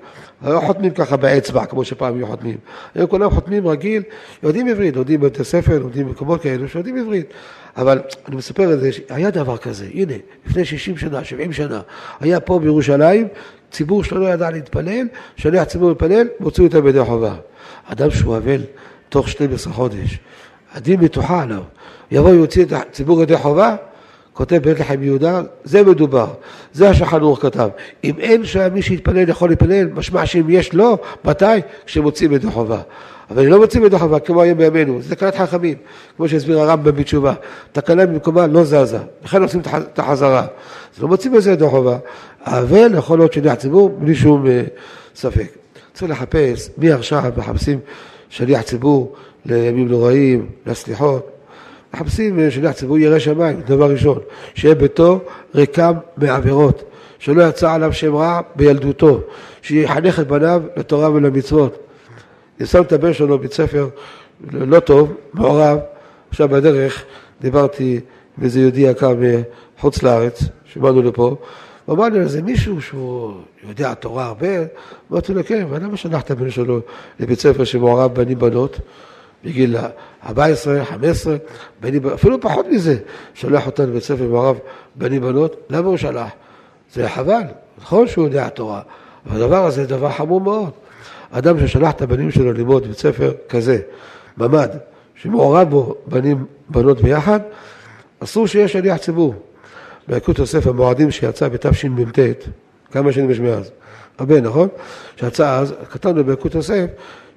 לא 0.46 0.60
חותמים 0.60 0.92
ככה 0.92 1.18
באצבע, 1.18 1.66
כמו 1.66 1.84
שפעם 1.84 2.16
היו 2.16 2.28
חותמים. 2.28 2.58
היום 2.96 3.08
כולם 3.08 3.30
חותמים 3.30 3.68
רגיל, 3.68 4.04
יודעים 4.44 4.68
עברית, 4.68 4.96
לומדים 4.96 5.20
בבתי 5.20 5.44
ספר, 5.44 5.80
לומדים 5.80 6.08
במקומות 6.08 6.42
כאלו 6.42 6.68
שיודעים 6.68 6.98
עברית. 6.98 7.34
אבל 7.78 8.02
אני 8.28 8.36
מספר 8.36 8.74
את 8.74 8.80
זה, 8.80 8.90
היה 9.10 9.32
דבר 9.32 9.58
כזה, 9.58 9.88
הנה, 9.94 10.14
לפני 10.46 10.66
60 10.66 10.98
שנה, 10.98 11.24
70 11.24 11.54
שנה, 11.54 11.82
היה 12.20 12.40
פה 12.40 12.60
בירושלים 12.60 13.28
ציבור 13.72 14.04
שלא 14.04 14.26
ידע 14.26 14.50
להתפלל, 14.50 15.08
שליח 15.36 15.64
ציבור 15.64 15.90
להתפלל, 15.90 16.28
מוציאו 16.40 16.68
אותם 16.68 16.82
בידי 16.82 17.06
חובה. 17.06 17.36
אדם 17.86 18.12
שהוא 18.12 18.38
אבל 18.38 18.62
תוך 19.10 19.30
12 19.30 19.74
חודש, 19.74 20.20
הדין 20.74 21.00
מתוחה 21.00 21.42
עליו, 21.42 21.62
יבוא 22.12 22.30
ויוציא 22.30 22.64
את 22.66 22.72
הציבור 22.72 23.24
ידי 23.24 23.38
חובה, 23.38 23.76
כותב 24.34 24.58
בית 24.58 24.80
לחם 24.80 25.04
יהודה, 25.04 25.42
זה 25.64 25.84
מדובר, 25.84 26.28
זה 26.74 26.90
השולחן 26.90 27.18
ערוך 27.18 27.42
כתב. 27.42 27.70
אם 28.04 28.20
אין 28.20 28.46
שם 28.46 28.74
מי 28.74 28.82
שיתפלל 28.82 29.30
יכול 29.30 29.50
להתפלל, 29.50 29.88
משמע 29.88 30.26
שאם 30.26 30.50
יש 30.50 30.74
לו, 30.74 30.98
מתי? 31.26 31.46
כשמוציאים 31.86 32.34
ידי 32.34 32.48
חובה. 32.48 32.82
אבל 33.32 33.46
לא 33.46 33.60
מוצאים 33.60 33.86
ידי 33.86 34.00
חובה, 34.00 34.20
כמו 34.20 34.42
היום 34.42 34.58
בימינו, 34.58 35.02
זה 35.02 35.16
תקנת 35.16 35.36
חכמים, 35.36 35.78
כמו 36.18 36.28
שהסביר 36.28 36.60
הרמב"ם 36.60 36.96
בתשובה. 36.96 37.34
תקנה 37.72 38.06
במקומה 38.06 38.48
לא 38.48 38.64
זזה, 38.64 38.98
לכן 39.24 39.44
עושים 39.44 39.62
את 39.78 40.00
החזרה. 40.00 40.46
אז 40.96 41.02
לא 41.02 41.08
מוצאים 41.08 41.34
בזה 41.34 41.52
ידי 41.52 41.68
חובה, 41.68 41.98
אבל 42.46 42.98
יכול 42.98 43.18
להיות 43.20 43.34
שליח 43.34 43.54
ציבור 43.54 43.90
בלי 43.90 44.16
שום 44.16 44.48
אה, 44.48 44.64
ספק. 45.16 45.48
צריך 45.94 46.12
לחפש, 46.12 46.70
מי 46.78 46.92
עכשיו 46.92 47.24
מחפשים 47.38 47.80
שליח 48.30 48.62
ציבור 48.62 49.16
לימים 49.46 49.88
נוראים, 49.88 50.46
לסליחות. 50.66 51.30
מחפשים 51.94 52.40
אה, 52.40 52.52
שליח 52.52 52.72
ציבור 52.72 52.98
ירא 52.98 53.20
שמיים, 53.20 53.62
דבר 53.68 53.92
ראשון, 53.92 54.20
שיהיה 54.54 54.76
ביתו 54.76 55.20
ריקם 55.56 55.94
מעבירות, 56.18 56.84
שלא 57.20 57.44
יצא 57.44 57.74
עליו 57.74 57.94
שם 57.94 58.16
רע 58.16 58.42
בילדותו, 58.56 59.20
שיחנך 59.62 60.20
את 60.20 60.28
בניו 60.28 60.62
לתורה 60.78 61.12
ולמצוות. 61.12 61.91
אני 62.62 62.68
שם 62.68 62.82
את 62.82 62.93
הבן 62.93 63.14
שלו 63.14 63.38
בבית 63.38 63.53
ספר 63.53 63.89
לא 64.51 64.80
טוב, 64.80 65.14
מעורב, 65.34 65.80
עכשיו 66.30 66.49
בדרך 66.49 67.03
דיברתי 67.41 67.99
עם 68.38 68.43
איזה 68.43 68.59
יהודי 68.59 68.82
יקר 68.82 69.14
מחוץ 69.78 70.03
לארץ, 70.03 70.43
שבאנו 70.66 71.01
לפה, 71.01 71.36
ואמר 71.88 72.05
לי, 72.05 72.28
זה 72.28 72.41
מישהו 72.41 72.82
שהוא 72.82 73.34
יודע 73.68 73.93
תורה 73.93 74.26
הרבה, 74.26 74.47
אמרתי 75.12 75.34
לו, 75.34 75.43
כן, 75.43 75.66
ולמה 75.70 75.97
שלח 75.97 76.22
את 76.22 76.32
הבן 76.32 76.49
שלו 76.49 76.80
לבית 77.20 77.39
ספר 77.39 77.64
שמעורב 77.64 78.14
בנים 78.14 78.39
בנות, 78.39 78.80
בגיל 79.45 79.76
14, 80.26 80.86
15, 80.86 81.36
בנים, 81.80 82.07
אפילו 82.07 82.41
פחות 82.41 82.66
מזה, 82.68 82.97
שולח 83.34 83.66
אותנו 83.66 83.88
לבית 83.88 84.03
ספר 84.03 84.24
מעורב 84.24 84.57
בנים 84.95 85.22
בנות, 85.22 85.55
למה 85.70 85.88
הוא 85.88 85.97
שלח? 85.97 86.30
זה 86.93 87.09
חבל, 87.09 87.43
נכון 87.78 88.07
שהוא 88.07 88.26
יודע 88.26 88.49
תורה, 88.49 88.82
אבל 89.26 89.43
הדבר 89.43 89.66
הזה 89.66 89.82
זה 89.82 89.88
דבר 89.88 90.12
חמור 90.12 90.41
מאוד. 90.41 90.72
אדם 91.32 91.68
ששלח 91.68 91.92
את 91.92 92.02
הבנים 92.02 92.32
שלו 92.32 92.54
ללמוד 92.54 92.84
בבית 92.84 92.98
ספר 92.98 93.32
כזה, 93.50 93.80
ממ"ד, 94.38 94.70
שמעורב 95.16 95.70
בו 95.70 95.96
בנים, 96.08 96.46
בנות 96.70 97.02
ביחד, 97.02 97.40
אסור 98.20 98.48
שיהיה 98.48 98.68
שליח 98.68 98.98
ציבור. 98.98 99.36
ביקוד 100.08 100.40
יוסף 100.40 100.68
המועדים 100.68 101.12
שיצא 101.12 101.48
בתשמ"ט, 101.48 102.20
כמה 102.92 103.12
שנים 103.12 103.32
יש 103.32 103.40
מאז? 103.40 103.72
הרבה, 104.20 104.42
נכון? 104.42 104.68
שיצא 105.16 105.58
אז, 105.60 105.74
כתבנו 105.92 106.24
ביקוד 106.24 106.56
יוסף, 106.56 106.86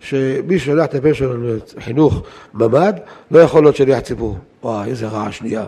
שמי 0.01 0.59
ששולח 0.59 0.87
את 0.87 0.95
הבן 0.95 1.15
שלנו 1.15 1.57
לחינוך 1.77 2.23
ממ"ד, 2.55 2.95
לא 3.31 3.39
יכול 3.39 3.63
להיות 3.63 3.77
שליח 3.77 4.01
ציבור. 4.01 4.39
וואי, 4.63 4.91
איזה 4.91 5.07
רעש 5.07 5.43
נהיה. 5.43 5.67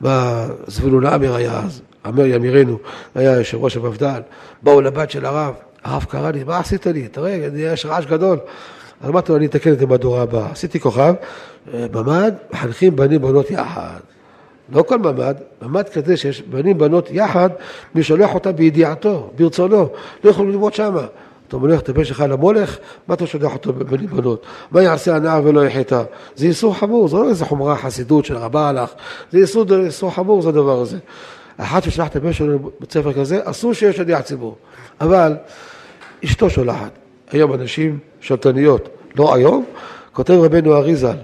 מה, 0.00 0.46
זבולון 0.66 1.06
עמר 1.06 1.34
היה 1.34 1.58
אז, 1.58 1.82
עמר 2.04 2.26
ימירנו, 2.26 2.78
היה 3.14 3.32
יושב 3.32 3.58
ראש 3.64 3.76
המפד"ל, 3.76 4.20
באו 4.62 4.80
לבת 4.80 5.10
של 5.10 5.24
הרב, 5.24 5.54
הרב 5.84 6.04
קרא 6.04 6.30
לי, 6.30 6.44
מה 6.44 6.58
עשית 6.58 6.86
לי? 6.86 7.08
תראה, 7.08 7.48
יש 7.54 7.86
רעש 7.86 8.06
גדול. 8.06 8.38
אז 9.00 9.10
אמרתי 9.10 9.32
לו, 9.32 9.38
אני 9.38 9.46
אתקן 9.46 9.72
את 9.72 9.78
זה 9.78 9.86
בדור 9.86 10.20
הבא. 10.20 10.48
עשיתי 10.50 10.80
כוכב, 10.80 11.14
אה, 11.74 11.86
ממ"ד, 11.92 12.34
מחנכים 12.52 12.96
בנים 12.96 13.22
בנות 13.22 13.50
יחד. 13.50 14.00
לא 14.72 14.82
כל 14.82 14.98
ממ"ד, 14.98 15.34
ממ"ד 15.62 15.88
כזה 15.88 16.16
שיש 16.16 16.42
בנים 16.42 16.78
בנות 16.78 17.08
יחד, 17.10 17.50
מי 17.94 18.02
שולח 18.02 18.34
אותם 18.34 18.52
בידיעתו, 18.52 19.30
ברצונו, 19.38 19.88
לא 20.24 20.30
יכולים 20.30 20.50
ללמוד 20.50 20.74
שמה. 20.74 21.06
אתה 21.48 21.56
מולך 21.56 21.80
את 21.80 21.88
הבן 21.88 22.04
שלך 22.04 22.24
למולך, 22.28 22.78
מה 23.08 23.14
אתה 23.14 23.26
שולח 23.26 23.52
אותו 23.52 23.72
בבנים 23.72 24.06
בנות? 24.06 24.46
מה 24.70 24.82
יעשה 24.82 25.16
הנער 25.16 25.40
ולא 25.44 25.66
יחטא? 25.66 26.02
זה 26.36 26.46
איסור 26.46 26.74
חמור, 26.74 27.08
זה 27.08 27.16
לא 27.16 27.28
איזה 27.28 27.44
חומרה 27.44 27.76
חסידות 27.76 28.24
של 28.24 28.36
רבה 28.36 28.68
הלך, 28.68 28.90
זה 29.32 29.38
איסור, 29.38 29.64
איסור 29.84 30.14
חמור 30.14 30.42
זה 30.42 30.48
הדבר 30.48 30.80
הזה. 30.80 30.98
אחת 31.56 31.82
ששלח 31.82 32.08
את 32.08 32.16
הבן 32.16 32.32
שלו 32.32 32.54
לבית 32.54 32.92
ספר 32.92 33.12
כזה, 33.12 33.40
אסור 33.44 33.72
שיש 33.72 33.96
שליח 33.96 34.20
ציבור. 34.20 34.56
אבל 35.00 35.36
אשתו 36.24 36.50
שולחת. 36.50 36.90
היום 37.30 37.54
אנשים 37.54 37.98
שלטניות, 38.20 38.88
לא 39.16 39.34
היום, 39.34 39.64
כותב 40.12 40.34
רבנו 40.34 40.76
אריזל, 40.76 41.16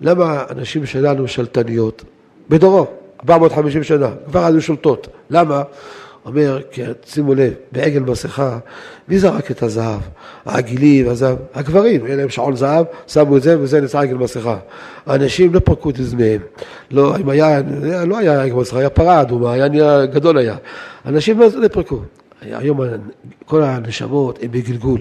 למה 0.00 0.44
הנשים 0.48 0.86
שלנו 0.86 1.28
שלטניות? 1.28 2.04
בדורו, 2.48 2.86
450 3.28 3.82
שנה, 3.82 4.10
כבר 4.26 4.44
היו 4.44 4.60
שולטות. 4.60 5.08
למה? 5.30 5.62
אומר, 6.26 6.60
שימו 7.06 7.34
לב, 7.34 7.52
בעגל 7.72 8.00
מסכה, 8.00 8.58
מי 9.08 9.18
זרק 9.18 9.50
את 9.50 9.62
הזהב? 9.62 10.00
העגילים, 10.44 11.08
הזהב, 11.08 11.36
הגברים, 11.54 12.06
אין 12.06 12.18
להם 12.18 12.28
שעון 12.28 12.56
זהב, 12.56 12.86
שמו 13.06 13.36
את 13.36 13.42
זה 13.42 13.60
וזה 13.60 13.80
נצא 13.80 13.98
עגל 13.98 14.14
מסכה. 14.14 14.58
האנשים 15.06 15.54
לא 15.54 15.58
פרקו 15.58 15.90
את 15.90 15.98
אוזניהם. 15.98 16.40
לא, 16.90 17.16
אם 17.16 17.28
היה, 17.28 17.60
לא 18.06 18.18
היה 18.18 18.42
עגל 18.42 18.54
מסכה, 18.54 18.78
היה 18.78 18.90
פרה 18.90 19.20
אדומה, 19.20 19.52
היה 19.52 20.06
גדול 20.06 20.38
היה. 20.38 20.56
אנשים 21.06 21.40
לא, 21.40 21.46
לא 21.54 21.68
פרקו. 21.68 22.00
היום 22.42 22.80
כל 23.46 23.62
הנשמות 23.62 24.38
הם 24.42 24.50
בגלגול. 24.50 25.00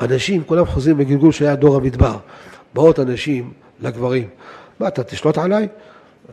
אנשים, 0.00 0.44
כולם 0.44 0.64
חוזרים 0.64 0.96
בגלגול 0.96 1.32
שהיה 1.32 1.56
דור 1.56 1.76
המדבר. 1.76 2.16
באות 2.74 2.98
אנשים 2.98 3.52
לגברים. 3.80 4.28
מה, 4.80 4.88
אתה 4.88 5.02
תשלוט 5.02 5.38
עליי? 5.38 5.68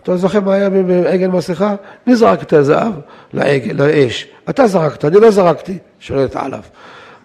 אתה 0.04 0.18
זוכר 0.18 0.40
מה 0.40 0.54
היה 0.54 0.70
בעגל 0.70 1.28
מסכה? 1.28 1.76
מי 2.08 2.16
זרק 2.16 2.42
את 2.42 2.54
הזהב 2.54 2.94
לעגל, 3.34 3.84
לאש? 3.84 4.28
אתה 4.50 4.68
זרקת, 4.68 5.06
אני 5.06 5.20
לא 5.20 5.32
זרקתי, 5.32 5.78
שולט 6.00 6.36
עליו. 6.36 6.62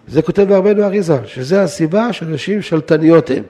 זה 0.07 0.21
כותב 0.21 0.43
בהרבנו 0.43 0.83
אריזה, 0.83 1.17
שזה 1.25 1.61
הסיבה 1.61 2.13
שאנשים 2.13 2.61
שלטניות 2.61 3.29
הם. 3.29 3.43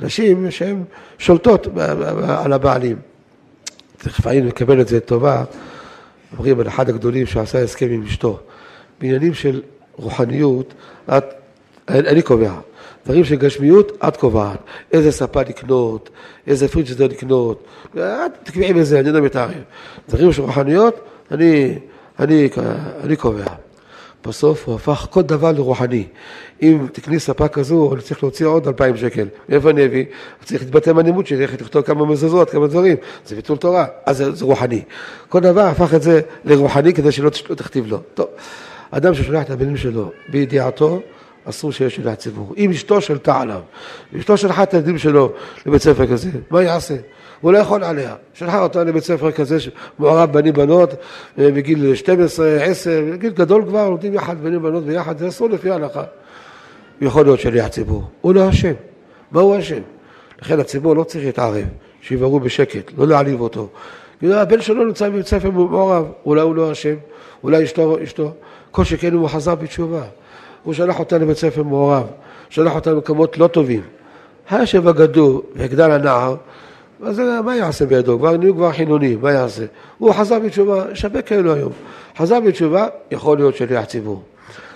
נשים 0.00 0.50
שהן 0.50 0.82
שולטות 1.18 1.66
על 2.28 2.52
הבעלים. 2.52 2.96
תכף 3.98 4.26
היינו 4.26 4.48
נקבל 4.48 4.80
את 4.80 4.88
זה 4.88 5.00
טובה, 5.00 5.44
אומרים 6.32 6.60
על 6.60 6.68
אחד 6.68 6.88
הגדולים 6.88 7.26
שעשה 7.26 7.62
הסכם 7.62 7.86
עם 7.90 8.02
אשתו. 8.02 8.40
בעניינים 9.02 9.34
של 9.34 9.62
רוחניות, 9.96 10.74
את, 11.08 11.24
אני 11.88 12.22
קובע. 12.22 12.52
דברים 13.06 13.24
של 13.24 13.34
גשמיות, 13.34 13.92
את 14.08 14.16
קובעת. 14.16 14.58
איזה 14.92 15.12
ספה 15.12 15.40
לקנות, 15.42 16.10
איזה 16.46 16.68
פריג'דר 16.68 17.06
לקנות, 17.06 17.64
את 17.94 18.00
תקבעי 18.42 18.72
בזה, 18.72 19.00
אני 19.00 19.12
לא 19.12 19.20
מתערב. 19.20 19.62
דברים 20.08 20.32
של 20.32 20.42
רוחניות, 20.42 21.00
אני, 21.30 21.78
אני, 22.18 22.48
אני 23.04 23.16
קובע. 23.16 23.46
בסוף 24.26 24.68
הוא 24.68 24.74
הפך 24.74 25.06
כל 25.10 25.22
דבר 25.22 25.52
לרוחני. 25.52 26.04
אם 26.62 26.86
תקני 26.92 27.20
ספה 27.20 27.48
כזו, 27.48 27.94
אני 27.94 28.02
צריך 28.02 28.22
להוציא 28.22 28.46
עוד 28.46 28.66
אלפיים 28.66 28.96
שקל. 28.96 29.28
מאיפה 29.48 29.70
אני 29.70 29.86
אביא? 29.86 30.04
צריך 30.44 30.62
להתבטא 30.62 30.90
מהנימוד 30.90 31.26
שלי, 31.26 31.42
איך 31.42 31.54
לכתוב 31.60 31.82
כמה 31.82 32.06
מזוזות, 32.06 32.50
כמה 32.50 32.66
דברים. 32.66 32.96
זה 33.26 33.36
ביטול 33.36 33.56
תורה, 33.56 33.86
אז 34.06 34.16
זה, 34.16 34.32
זה 34.32 34.44
רוחני. 34.44 34.82
כל 35.28 35.40
דבר 35.40 35.60
הפך 35.60 35.94
את 35.94 36.02
זה 36.02 36.20
לרוחני 36.44 36.94
כדי 36.94 37.12
שלא 37.12 37.30
תכתיב 37.30 37.86
לו. 37.86 37.98
טוב, 38.14 38.26
אדם 38.94 39.14
ששולח 39.14 39.42
את 39.42 39.50
הבנים 39.50 39.76
שלו 39.76 40.10
בידיעתו, 40.28 41.00
אסור 41.44 41.72
שיש 41.72 41.96
שליח 41.96 42.14
ציבור. 42.14 42.54
אם 42.56 42.70
אשתו 42.70 43.00
שלטה 43.00 43.40
עליו, 43.40 43.60
אשתו 44.18 44.36
שלחה 44.36 44.62
את 44.62 44.74
הילדים 44.74 44.98
שלו 44.98 45.32
לבית 45.66 45.82
ספר 45.82 46.06
כזה, 46.06 46.30
מה 46.50 46.62
יעשה? 46.62 46.96
הוא 47.40 47.52
לא 47.52 47.58
יכול 47.58 47.84
עליה. 47.84 48.14
שלחה 48.34 48.62
אותה 48.62 48.84
לבית 48.84 49.04
ספר 49.04 49.32
כזה 49.32 49.58
שמעורב 49.60 50.32
בנים 50.32 50.52
בנות 50.52 50.94
בגיל 51.38 51.94
12, 51.94 52.62
10, 52.62 53.02
בגיל 53.12 53.32
גדול 53.32 53.64
כבר, 53.64 53.88
לומדים 53.88 54.14
יחד 54.14 54.36
בנים 54.42 54.62
בנות 54.62 54.84
ביחד, 54.84 55.18
זה 55.18 55.28
אסור 55.28 55.48
לפי 55.48 55.70
ההלכה. 55.70 56.02
יכול 57.00 57.24
להיות 57.24 57.40
שליח 57.40 57.68
ציבור. 57.68 58.04
הוא 58.20 58.34
לא 58.34 58.48
אשם. 58.48 58.72
מה 59.30 59.40
הוא 59.40 59.58
אשם? 59.58 59.80
לכן 60.42 60.60
הציבור 60.60 60.96
לא 60.96 61.04
צריך 61.04 61.24
להתערב, 61.24 61.64
שיבהרו 62.00 62.40
בשקט, 62.40 62.92
לא 62.98 63.06
להעליב 63.06 63.40
אותו. 63.40 63.68
הבן 64.22 64.60
שלו 64.60 64.84
נמצא 64.84 65.08
בבית 65.08 65.26
ספר 65.26 65.50
מעורב, 65.50 66.06
אולי 66.26 66.40
הוא 66.40 66.54
לא 66.54 66.72
אשם, 66.72 66.94
אולי 67.42 67.64
אשתו, 67.64 68.02
אשתו. 68.02 68.32
כל 68.72 68.84
שכן 68.84 69.12
הוא 69.12 69.28
חזר 69.28 69.54
בתשובה. 69.54 70.02
הוא 70.62 70.74
שלח 70.74 70.98
אותה 70.98 71.18
לבית 71.18 71.36
ספר 71.36 71.62
מעורב, 71.62 72.06
שלח 72.50 72.74
אותה 72.74 72.92
למקומות 72.92 73.38
לא 73.38 73.46
טובים. 73.46 73.82
הישב 74.50 74.88
הגדול 74.88 75.40
והגדל 75.54 75.90
הנער, 75.90 76.36
אז 77.02 77.18
מה 77.44 77.56
יעשה 77.56 77.86
בידו? 77.86 78.18
כבר 78.18 78.36
נהיו 78.36 78.54
כבר 78.54 78.72
חילונים, 78.72 79.20
מה 79.22 79.32
יעשה? 79.32 79.64
הוא 79.98 80.12
חזר 80.12 80.38
בתשובה, 80.38 80.84
יש 80.92 81.04
הרבה 81.04 81.22
כאלו 81.22 81.54
היום. 81.54 81.72
חזר 82.18 82.40
בתשובה, 82.40 82.86
יכול 83.10 83.38
להיות 83.38 83.56
שליח 83.56 83.84
ציבור. 83.84 84.22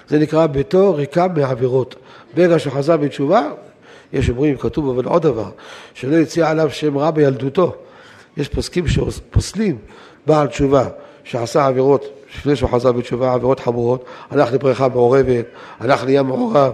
זה 0.09 0.19
נקרא 0.19 0.47
ביתו 0.47 0.95
ריקה 0.95 1.27
מעבירות. 1.37 1.97
ברגע 2.35 2.59
שחזר 2.59 2.97
בתשובה, 2.97 3.51
יש 4.13 4.31
אומרים, 4.31 4.57
כתוב 4.57 4.89
אבל 4.89 5.05
עוד 5.05 5.23
דבר, 5.23 5.51
שלא 5.95 6.17
יציע 6.17 6.51
עליו 6.51 6.71
שם 6.71 6.99
רע 6.99 7.11
בילדותו. 7.11 7.75
יש 8.37 8.49
פוסקים 8.49 8.89
שפוסלים 8.89 9.79
בעל 10.27 10.47
תשובה 10.47 10.89
שעשה 11.25 11.67
עבירות 11.67 12.05
לפני 12.39 12.57
שהוא 12.57 12.71
חזר 12.71 12.93
בתשובה, 12.93 13.33
עבירות 13.33 13.61
חמורות, 13.61 14.05
הלך 14.31 14.53
לבריכה 14.53 14.89
מעורבת, 14.89 15.45
הלך 15.81 16.05
לים 16.05 16.27
מעורב. 16.27 16.73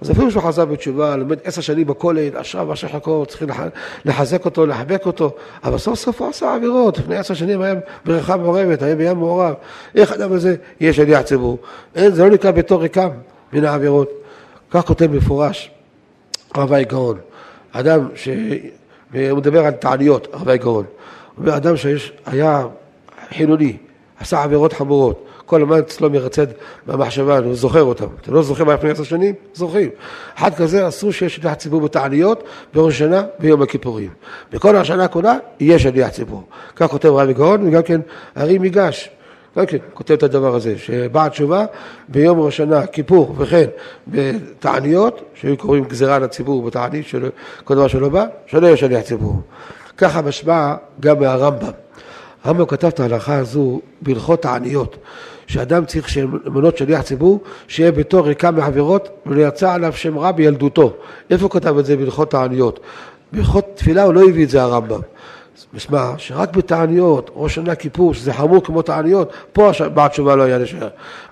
אז 0.00 0.10
אפילו 0.10 0.30
שהוא 0.30 0.42
חזר 0.42 0.64
בתשובה, 0.64 1.16
לומד 1.16 1.38
עשר 1.44 1.60
שנים 1.60 1.86
בכולל, 1.86 2.36
עכשיו 2.36 2.72
אשר 2.72 2.88
חכו, 2.88 3.26
צריכים 3.26 3.48
לחזק 4.04 4.44
אותו, 4.44 4.66
לחבק 4.66 5.06
אותו, 5.06 5.30
אבל 5.64 5.78
סוף 5.78 5.98
סוף 5.98 6.20
הוא 6.20 6.28
עשה 6.28 6.54
עבירות. 6.54 6.98
לפני 6.98 7.16
עשר 7.16 7.34
שנים 7.34 7.62
היה 7.62 7.74
בריכה 8.04 8.36
מעורבת, 8.36 8.82
היה 8.82 8.96
בים 8.96 9.16
מעורב. 9.16 9.54
איך 9.94 10.12
אדם 10.12 10.32
הזה 10.32 10.56
יהיה 10.80 10.92
שליח 10.92 11.22
ציבור? 11.22 11.58
אין, 11.94 12.14
זה 12.14 12.24
לא 12.24 12.30
נקרא 12.30 12.50
בתור 12.50 12.82
ריקם 12.82 13.08
מן 13.52 13.64
העבירות. 13.64 14.10
כך 14.70 14.86
כותב 14.86 15.06
מפורש 15.06 15.70
רבי 16.56 16.84
גאון. 16.84 17.18
אדם 17.72 18.08
ש... 18.14 18.28
הוא 19.30 19.38
מדבר 19.38 19.66
על 19.66 19.72
תעניות, 19.72 20.28
רבי 20.32 20.58
גאון. 20.58 20.84
הוא 20.84 21.44
אומר, 21.44 21.56
אדם 21.56 21.74
שהיה 21.76 22.66
חילוני, 23.28 23.76
עשה 24.20 24.42
עבירות 24.42 24.72
חמורות. 24.72 25.24
כל 25.46 25.62
הזמן 25.62 25.78
אצלו 25.78 26.10
מרצד 26.10 26.46
במחשבה, 26.86 27.38
הוא 27.38 27.54
זוכר 27.54 27.82
אותם. 27.82 28.06
אתה 28.20 28.30
לא 28.30 28.42
זוכר 28.42 28.64
מה 28.64 28.74
לפני 28.74 28.90
עשר 28.90 29.02
שנים? 29.02 29.34
זוכרים. 29.54 29.90
אחד 30.38 30.54
כזה 30.54 30.88
אסור 30.88 31.12
שיש 31.12 31.36
שליח 31.36 31.54
ציבור 31.54 31.80
בתעניות 31.80 32.44
בראש 32.74 32.94
השנה 32.94 33.22
ביום 33.38 33.62
הכיפורים. 33.62 34.10
בכל 34.52 34.76
השנה 34.76 35.08
כולה 35.08 35.34
יהיה 35.60 35.78
שליח 35.78 36.08
ציבור. 36.08 36.42
כך 36.76 36.86
כותב 36.90 37.08
רבי 37.08 37.34
גאון, 37.34 37.68
וגם 37.68 37.82
כן 37.82 38.00
הרי 38.34 38.58
מיגש. 38.58 39.10
גם 39.58 39.66
כן 39.66 39.76
כותב 39.94 40.14
את 40.14 40.22
הדבר 40.22 40.54
הזה, 40.54 40.78
שבאה 40.78 41.28
תשובה 41.30 41.64
ביום 42.08 42.40
ראש 42.40 42.54
השנה, 42.54 42.86
כיפור 42.86 43.34
וכן 43.38 43.66
בתעניות, 44.08 45.20
שהיו 45.34 45.56
קוראים 45.56 45.84
גזירה 45.84 46.18
לציבור 46.18 46.62
בתענית, 46.62 47.06
כל 47.64 47.74
דבר 47.74 47.88
שלא 47.88 48.08
בא, 48.08 48.26
שלא 48.46 48.66
יהיה 48.66 48.76
שליח 48.76 49.02
ציבור. 49.02 49.40
ככה 49.96 50.22
משמע 50.22 50.74
גם 51.00 51.20
מהרמב"ם. 51.20 51.87
הרמב"ם 52.44 52.66
כתב 52.66 52.86
את 52.86 53.00
ההלכה 53.00 53.38
הזו 53.38 53.80
בהלכות 54.02 54.44
העניות, 54.44 54.96
שאדם 55.46 55.84
צריך 55.84 56.16
למנות 56.44 56.76
שליח 56.76 57.02
ציבור, 57.02 57.40
שיהיה 57.68 57.92
ביתו 57.92 58.24
ריקה 58.24 58.50
מעבירות 58.50 59.08
ולא 59.26 59.48
יצא 59.48 59.72
עליו 59.72 59.92
שם 59.92 60.18
רע 60.18 60.32
בילדותו. 60.32 60.92
איפה 61.30 61.44
הוא 61.44 61.50
כתב 61.50 61.78
את 61.78 61.86
זה 61.86 61.96
בהלכות 61.96 62.34
העניות? 62.34 62.80
בהלכות 63.32 63.64
תפילה 63.74 64.02
הוא 64.02 64.14
לא 64.14 64.28
הביא 64.28 64.44
את 64.44 64.50
זה 64.50 64.62
הרמב"ם. 64.62 65.00
משמע 65.74 66.12
שרק 66.16 66.56
בתעניות, 66.56 67.30
ראש 67.34 67.54
שנה 67.54 67.74
כיפור, 67.74 68.14
שזה 68.14 68.32
חמור 68.32 68.64
כמו 68.64 68.82
תעניות, 68.82 69.32
פה 69.52 69.70
בעד 69.94 70.10
תשובה 70.10 70.36
לא 70.36 70.42
היה 70.42 70.58
לשער. 70.58 70.88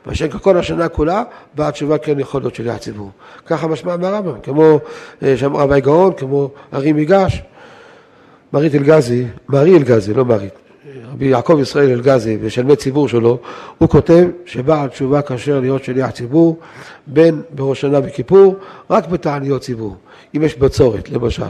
מאשר 0.07 0.29
כל 0.29 0.59
השנה 0.59 0.89
כולה, 0.89 1.23
בעד 1.55 1.73
תשובה 1.73 1.99
כן 1.99 2.21
יכול 2.21 2.41
להיות 2.41 2.55
שליח 2.55 2.77
ציבור. 2.77 3.11
ככה 3.47 3.67
משמע 3.67 3.97
מהרמב"ם, 3.97 4.41
כמו 4.43 4.79
אה, 5.23 5.37
שם 5.37 5.57
רבי 5.57 5.81
גאון, 5.81 6.13
כמו 6.13 6.51
ארי 6.75 6.93
מיגש, 6.93 7.43
מרית 8.53 8.75
אלגזי, 8.75 9.27
מרי 9.49 9.77
אלגזי, 9.77 10.15
לא 10.15 10.25
מרית. 10.25 10.66
רבי 11.13 11.27
יעקב 11.27 11.59
ישראל 11.61 11.91
אלגזי 11.91 12.39
ושלמי 12.41 12.77
ציבור 12.77 13.09
שלו, 13.09 13.39
הוא 13.79 13.89
כותב 13.89 14.27
שבעל 14.47 14.89
תשובה 14.89 15.23
כאשר 15.23 15.61
להיות 15.61 15.85
שליח 15.85 16.11
ציבור, 16.11 16.59
בין 17.07 17.43
בראש 17.51 17.81
שנה 17.81 18.01
וכיפור, 18.05 18.57
רק 18.91 19.09
בתעניות 19.09 19.63
ציבור. 19.63 19.97
אם 20.37 20.43
יש 20.43 20.57
בצורת, 20.57 21.11
למשל, 21.11 21.43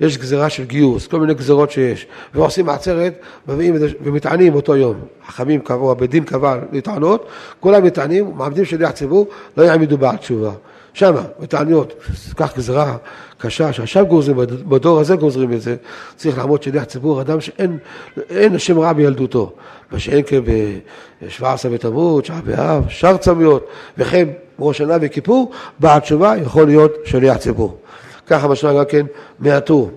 יש 0.00 0.18
גזירה 0.18 0.50
של 0.50 0.64
גיוס, 0.64 1.06
כל 1.06 1.20
מיני 1.20 1.34
גזירות 1.34 1.70
שיש, 1.70 2.06
ועושים 2.34 2.68
עצרת, 2.68 3.14
מביאים 3.48 3.74
ומטענים 4.04 4.54
אותו 4.54 4.76
יום. 4.76 4.96
חכמים 5.28 5.60
קבעו, 5.60 5.90
הבית 5.90 6.10
דין 6.10 6.24
קבע 6.24 6.58
לטענות, 6.72 7.26
כולם 7.60 7.84
מטענים, 7.84 8.32
מעמדים 8.36 8.64
שליח 8.64 8.90
ציבור, 8.90 9.26
לא 9.56 9.62
יעמידו 9.62 9.98
בעל 9.98 10.16
תשובה. 10.16 10.52
שמה, 10.94 11.22
בתעניות, 11.40 11.94
כך 12.36 12.56
גזירה 12.56 12.96
קשה, 13.38 13.72
שעכשיו 13.72 14.06
גוזרים, 14.06 14.36
בדור 14.68 15.00
הזה 15.00 15.16
גוזרים 15.16 15.52
את 15.52 15.60
זה, 15.60 15.76
צריך 16.16 16.38
לעמוד 16.38 16.62
שליח 16.62 16.84
ציבור, 16.84 17.20
אדם 17.20 17.40
שאין 17.40 18.54
השם 18.54 18.78
רע 18.78 18.92
בילדותו, 18.92 19.52
מה 19.92 19.98
שאין 19.98 20.22
כן 20.26 20.40
ב-17 20.44 21.68
בתמוז, 21.72 22.22
שעה 22.24 22.40
באב, 22.44 22.84
שאר 22.88 23.16
צמיות, 23.16 23.66
וכן 23.98 24.28
ראש 24.58 24.78
שנה 24.78 24.96
וכיפור, 25.00 25.52
בעד 25.78 26.02
תשובה 26.02 26.34
יכול 26.36 26.66
להיות 26.66 26.92
שליח 27.04 27.36
ציבור. 27.36 27.78
ככה 28.26 28.48
משמע 28.48 28.72
גם 28.72 28.84
כן 28.88 29.06
מהטור. 29.38 29.90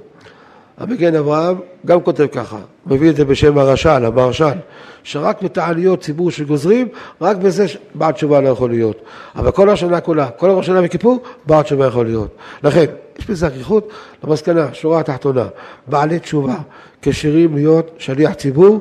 המגן 0.78 1.16
אברהם 1.16 1.58
גם 1.86 2.02
כותב 2.02 2.28
ככה, 2.32 2.58
מביא 2.86 3.10
את 3.10 3.16
זה 3.16 3.26
בשם 3.26 3.58
הרש"ל, 3.58 4.06
המהרש"ל, 4.06 4.58
שרק 5.04 5.42
בתעניות 5.42 6.02
ציבור 6.02 6.32
שגוזרים, 6.32 6.88
רק 7.22 7.38
בזה 7.38 7.66
בעד 7.96 8.14
תשובה 8.14 8.42
לא 8.42 8.50
יכול 8.50 8.70
להיות. 8.70 9.02
אבל 9.36 9.52
כל 9.52 9.70
השנה 9.70 10.02
כולה, 10.02 10.30
כל 10.30 10.50
ראש 10.50 10.66
שנה 10.66 10.80
וכיפור, 10.84 11.24
בעד 11.46 11.66
תשובה 11.66 11.88
יכול 11.88 12.06
להיות. 12.06 12.36
לכן, 12.64 12.86
יש 13.20 13.28
בזה 13.28 13.48
אריכות 13.48 13.90
למסקנה, 14.24 14.74
שורה 14.74 15.00
התחתונה, 15.00 15.46
בעלי 15.88 16.20
תשובה 16.20 16.56
כשירים 17.02 17.56
להיות 17.56 17.92
שליח 17.98 18.34
ציבור, 18.34 18.80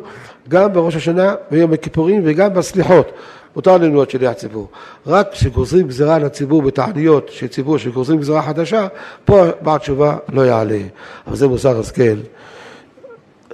גם 0.49 0.73
בראש 0.73 0.97
השנה 0.97 1.35
ויום 1.51 1.73
הכיפורים 1.73 2.23
וגם 2.25 2.55
בסליחות. 2.55 3.13
מותר 3.57 3.77
להיות 3.77 4.11
שליח 4.11 4.33
ציבור. 4.33 4.69
רק 5.07 5.33
כשגוזרים 5.33 5.89
גזירה 5.89 6.19
לציבור 6.19 6.63
בתעניות 6.63 7.29
של 7.29 7.49
ציבור 7.49 7.79
שגוזרים 7.79 8.21
גזירה 8.21 8.43
חדשה, 8.43 8.87
פה 9.25 9.45
בעל 9.61 9.79
תשובה 9.79 10.17
לא 10.33 10.43
יעלה. 10.43 10.81
אבל 11.27 11.37
זה 11.37 11.49
מוסר 11.49 11.81
השכל. 11.81 12.19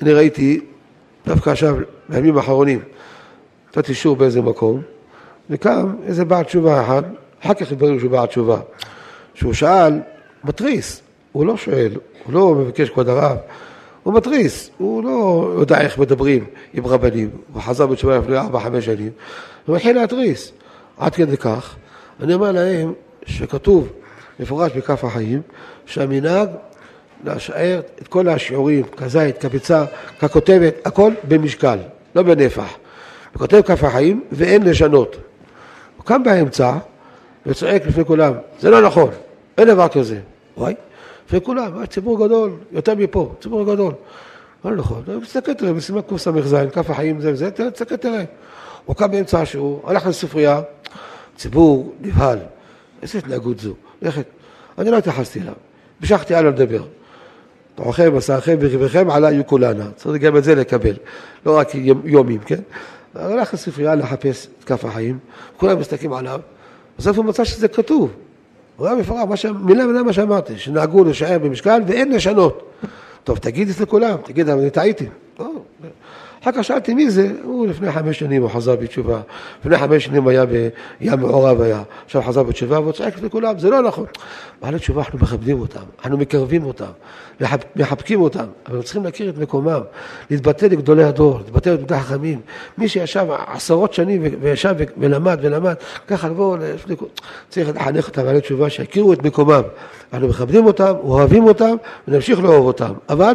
אני 0.03 0.13
ראיתי, 0.13 0.61
דווקא 1.27 1.51
עכשיו, 1.51 1.77
בימים 2.09 2.37
האחרונים, 2.37 2.81
נתתי 3.69 3.95
שיעור 3.95 4.17
באיזה 4.17 4.43
מקום, 4.43 4.81
וקם 5.51 5.95
איזה 6.07 6.25
בעל 6.25 6.45
תשובה 6.45 6.83
אחד, 6.83 7.03
אחר 7.43 7.55
כך 7.55 7.73
התברר 7.73 7.99
שהוא 7.99 8.11
בעל 8.11 8.27
תשובה, 8.27 8.61
שהוא 9.35 9.53
שאל, 9.53 10.01
מתריס, 10.45 11.03
הוא 11.33 11.47
לא 11.47 11.57
שואל, 11.57 11.93
הוא 12.25 12.33
לא 12.33 12.55
מבקש 12.55 12.91
כבוד 12.91 13.09
הרב, 13.09 13.37
הוא 14.03 14.15
מתריס, 14.15 14.71
הוא 14.79 15.05
לא 15.05 15.53
יודע 15.59 15.81
איך 15.81 15.99
מדברים 15.99 16.45
עם 16.75 16.87
רבנים, 16.87 17.31
הוא 17.53 17.63
חזר 17.63 17.87
בתשובה 17.87 18.19
לפני 18.19 18.37
ארבע, 18.37 18.61
חמש 18.61 18.85
שנים, 18.85 19.11
הוא 19.67 19.77
מתחיל 19.77 19.97
להתריס. 19.97 20.53
עד 20.99 21.15
כדי 21.15 21.37
כך, 21.37 21.77
אני 22.21 22.35
אומר 22.35 22.53
להם 22.53 22.93
שכתוב 23.27 23.89
מפורש 24.41 24.73
בכף 24.73 25.05
החיים, 25.05 25.43
שהמנהג 25.87 26.49
להשאר 27.25 27.81
את 28.03 28.09
כל 28.09 28.29
השיעורים, 28.29 28.85
כזית, 28.97 29.39
כביצה, 29.39 29.85
ככותבת, 30.21 30.75
הכל 30.85 31.13
במשקל, 31.29 31.79
לא 32.15 32.23
בנפח. 32.23 32.77
וכותב 33.35 33.61
כף 33.63 33.85
החיים 33.85 34.25
ואין 34.33 34.63
לשנות. 34.63 35.17
הוא 35.97 36.05
קם 36.05 36.23
באמצע 36.23 36.75
וצועק 37.47 37.87
לפני 37.87 38.05
כולם, 38.05 38.33
זה 38.61 38.71
לא 38.71 38.83
נכון, 38.83 39.11
אין 39.59 39.69
דבר 39.69 39.89
כזה. 39.89 40.19
וואי, 40.57 40.75
לפני 41.27 41.41
כולם, 41.41 41.87
ציבור 41.87 42.27
גדול, 42.27 42.51
יותר 42.73 42.95
מפה, 42.95 43.33
ציבור 43.41 43.75
גדול. 43.75 43.93
לא 44.65 44.77
נכון, 44.77 45.03
תסתכל 45.23 45.55
תראה, 45.55 45.73
בסימן 45.73 46.01
קס"ז, 46.01 46.57
כף 46.73 46.91
החיים 46.91 47.21
זה 47.21 47.33
וזה, 47.33 47.51
תסתכל 47.51 47.97
תראה. 47.97 48.25
הוא 48.85 48.97
קם 48.97 49.11
באמצע 49.11 49.41
השיעור, 49.41 49.83
הלך 49.87 50.07
לספרייה, 50.07 50.61
ציבור 51.37 51.93
נבהל. 52.01 52.39
איזה 53.03 53.19
התנהגות 53.19 53.61
זו? 53.61 53.75
לכת. 54.03 54.25
אני 54.79 54.91
לא 54.91 54.99
התייחסתי 54.99 55.41
אליו, 55.41 55.55
המשכתי 56.01 56.35
הלאה 56.35 56.51
לדבר. 56.51 56.85
תורכם, 57.75 58.17
מסעכם 58.17 58.57
וריביכם 58.61 59.11
עלי 59.11 59.43
כולנה. 59.47 59.91
צריך 59.97 60.23
גם 60.23 60.37
את 60.37 60.45
זה 60.45 60.55
לקבל, 60.55 60.97
לא 61.47 61.59
רק 61.59 61.69
יומים, 62.05 62.39
כן? 62.39 62.61
הלך 63.15 63.55
לספרייה 63.55 63.95
לחפש 63.95 64.47
את 64.59 64.65
כף 64.65 64.85
החיים, 64.85 65.19
כולם 65.57 65.79
מסתכלים 65.79 66.13
עליו, 66.13 66.41
בסוף 66.99 67.17
הוא 67.17 67.25
מצא 67.25 67.45
שזה 67.45 67.69
כתוב. 67.69 68.11
הוא 68.77 68.87
היה 68.87 68.97
מפורש, 68.97 69.47
מילה 69.47 69.87
מילה 69.87 70.03
מה 70.03 70.13
שאמרתי, 70.13 70.59
שנהגו 70.59 71.05
לשער 71.05 71.39
במשקל 71.39 71.83
ואין 71.87 72.13
לשנות. 72.13 72.71
טוב, 73.25 73.39
תגיד 73.39 73.69
את 73.69 73.75
זה 73.75 73.83
לכולם, 73.85 74.17
תגיד, 74.25 74.49
אני 74.49 74.71
טעיתי. 74.71 75.07
לא, 75.39 75.52
אחר 76.43 76.53
כך 76.53 76.65
שאלתי 76.65 76.95
מי 76.95 77.11
זה, 77.11 77.33
הוא 77.43 77.67
לפני 77.67 77.93
חמש 77.93 78.19
שנים 78.19 78.43
הוא 78.43 78.51
חזר 78.51 78.77
בתשובה, 78.77 79.21
לפני 79.61 79.79
חמש 79.79 80.05
שנים 80.05 80.29
היה 80.29 80.45
בים 80.47 81.21
מעורב 81.21 81.61
היה, 81.61 81.83
עכשיו 82.05 82.23
חזר 82.23 82.43
בתשובה 82.43 82.81
והוא 82.81 82.93
צועק 82.93 83.23
לכולם, 83.23 83.59
זה 83.59 83.71
לא 83.71 83.83
נכון. 83.83 84.07
בעלי 84.63 84.79
תשובה 84.79 85.03
אנחנו 85.03 85.19
מכבדים 85.19 85.61
אותם, 85.61 85.81
אנחנו 85.99 86.19
מקרבים 86.19 86.65
אותם, 86.65 86.91
מחבקים 87.77 88.21
אותם, 88.21 88.45
אבל 88.67 88.77
הם 88.77 88.83
צריכים 88.83 89.05
להכיר 89.05 89.29
את 89.29 89.39
מקומם, 89.39 89.81
להתבטא 90.31 90.67
לגדולי 90.67 91.05
הדור, 91.05 91.39
להתבטא 91.39 91.69
לגדולי 91.69 92.01
החכמים. 92.01 92.41
מי 92.79 92.89
שישב 92.89 93.27
עשרות 93.47 93.95
שנים 93.95 94.23
וישב 94.41 94.75
ולמד 94.99 95.39
ולמד, 95.43 95.75
ככה 96.07 96.29
לבוא, 96.29 96.57
צריך 97.49 97.69
לחנך 97.69 98.09
אותם 98.09 98.23
בעלי 98.23 98.41
תשובה, 98.41 98.71
שיכירו 98.71 99.13
את 99.13 99.23
מקומם. 99.23 99.63
אנחנו 100.13 100.29
מכבדים 100.29 100.67
אותם, 100.67 100.93
אוהבים 101.03 101.45
אותם, 101.45 101.77
ונמשיך 102.09 102.41
לאהוב 102.41 102.67
אותם. 102.67 102.93
אבל 103.09 103.33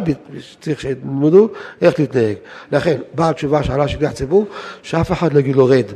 צריך 0.60 0.80
שילמדו 0.80 1.48
איך 1.82 2.00
להתנהג. 2.00 2.36
לכן, 2.72 3.00
בעל 3.14 3.32
תשובה 3.32 3.62
שעלה 3.62 3.88
שליח 3.88 4.12
ציבור, 4.12 4.46
שאף 4.82 5.12
אחד 5.12 5.32
לא 5.32 5.38
יגיד 5.38 5.56
לו 5.56 5.66
רד. 5.66 5.86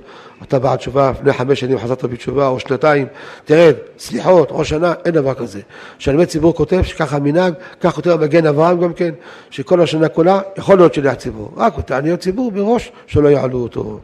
אתה 0.42 0.58
בעל 0.58 0.76
תשובה, 0.76 1.10
לפני 1.10 1.32
חמש 1.32 1.60
שנים 1.60 1.78
חזרת 1.78 2.04
בתשובה, 2.04 2.48
או 2.48 2.60
שנתיים, 2.60 3.06
תרד, 3.44 3.74
סליחות, 3.98 4.50
או 4.50 4.64
שנה, 4.64 4.94
אין 5.04 5.14
דבר 5.14 5.34
כזה. 5.34 5.60
שלמד 5.98 6.24
ציבור 6.24 6.54
כותב 6.54 6.82
שככה 6.82 7.18
מנהג, 7.18 7.54
כך 7.80 7.94
כותב 7.94 8.16
מגן 8.20 8.46
אברהם 8.46 8.80
גם 8.80 8.92
כן, 8.92 9.14
שכל 9.50 9.80
השנה 9.80 10.08
כולה 10.08 10.40
יכול 10.56 10.76
להיות 10.76 10.94
שליח 10.94 11.14
ציבור. 11.14 11.52
רק 11.56 11.80
תעניות 11.80 12.20
ציבור 12.20 12.52
מראש, 12.54 12.92
שלא 13.06 13.28
יעלו 13.28 13.58
אותו. 13.58 14.00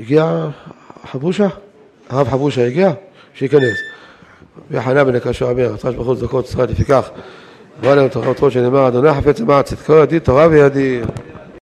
הגיע 0.00 0.48
חבושה? 1.10 1.48
הרב 2.10 2.28
חבושה 2.28 2.66
הגיע? 2.66 2.92
שייכנס. 3.34 3.78
ויחנה 4.70 5.04
בן 5.04 5.14
הקשה 5.14 5.44
אומר, 5.44 5.66
רצה 5.66 5.92
שבחוץ 5.92 6.20
דקות 6.20 6.44
ישראל 6.44 6.68
לפיכך. 6.70 7.10
בוא 7.80 7.92
אלינו 7.92 8.08
תורת 8.08 8.52
שנאמר, 8.52 8.88
אדוני 8.88 9.14
חפץ 9.14 9.40
למען 9.40 9.62
צדקו 9.62 9.92
ידי 9.92 10.20
תורה 10.20 10.46
וידי. 10.50 11.00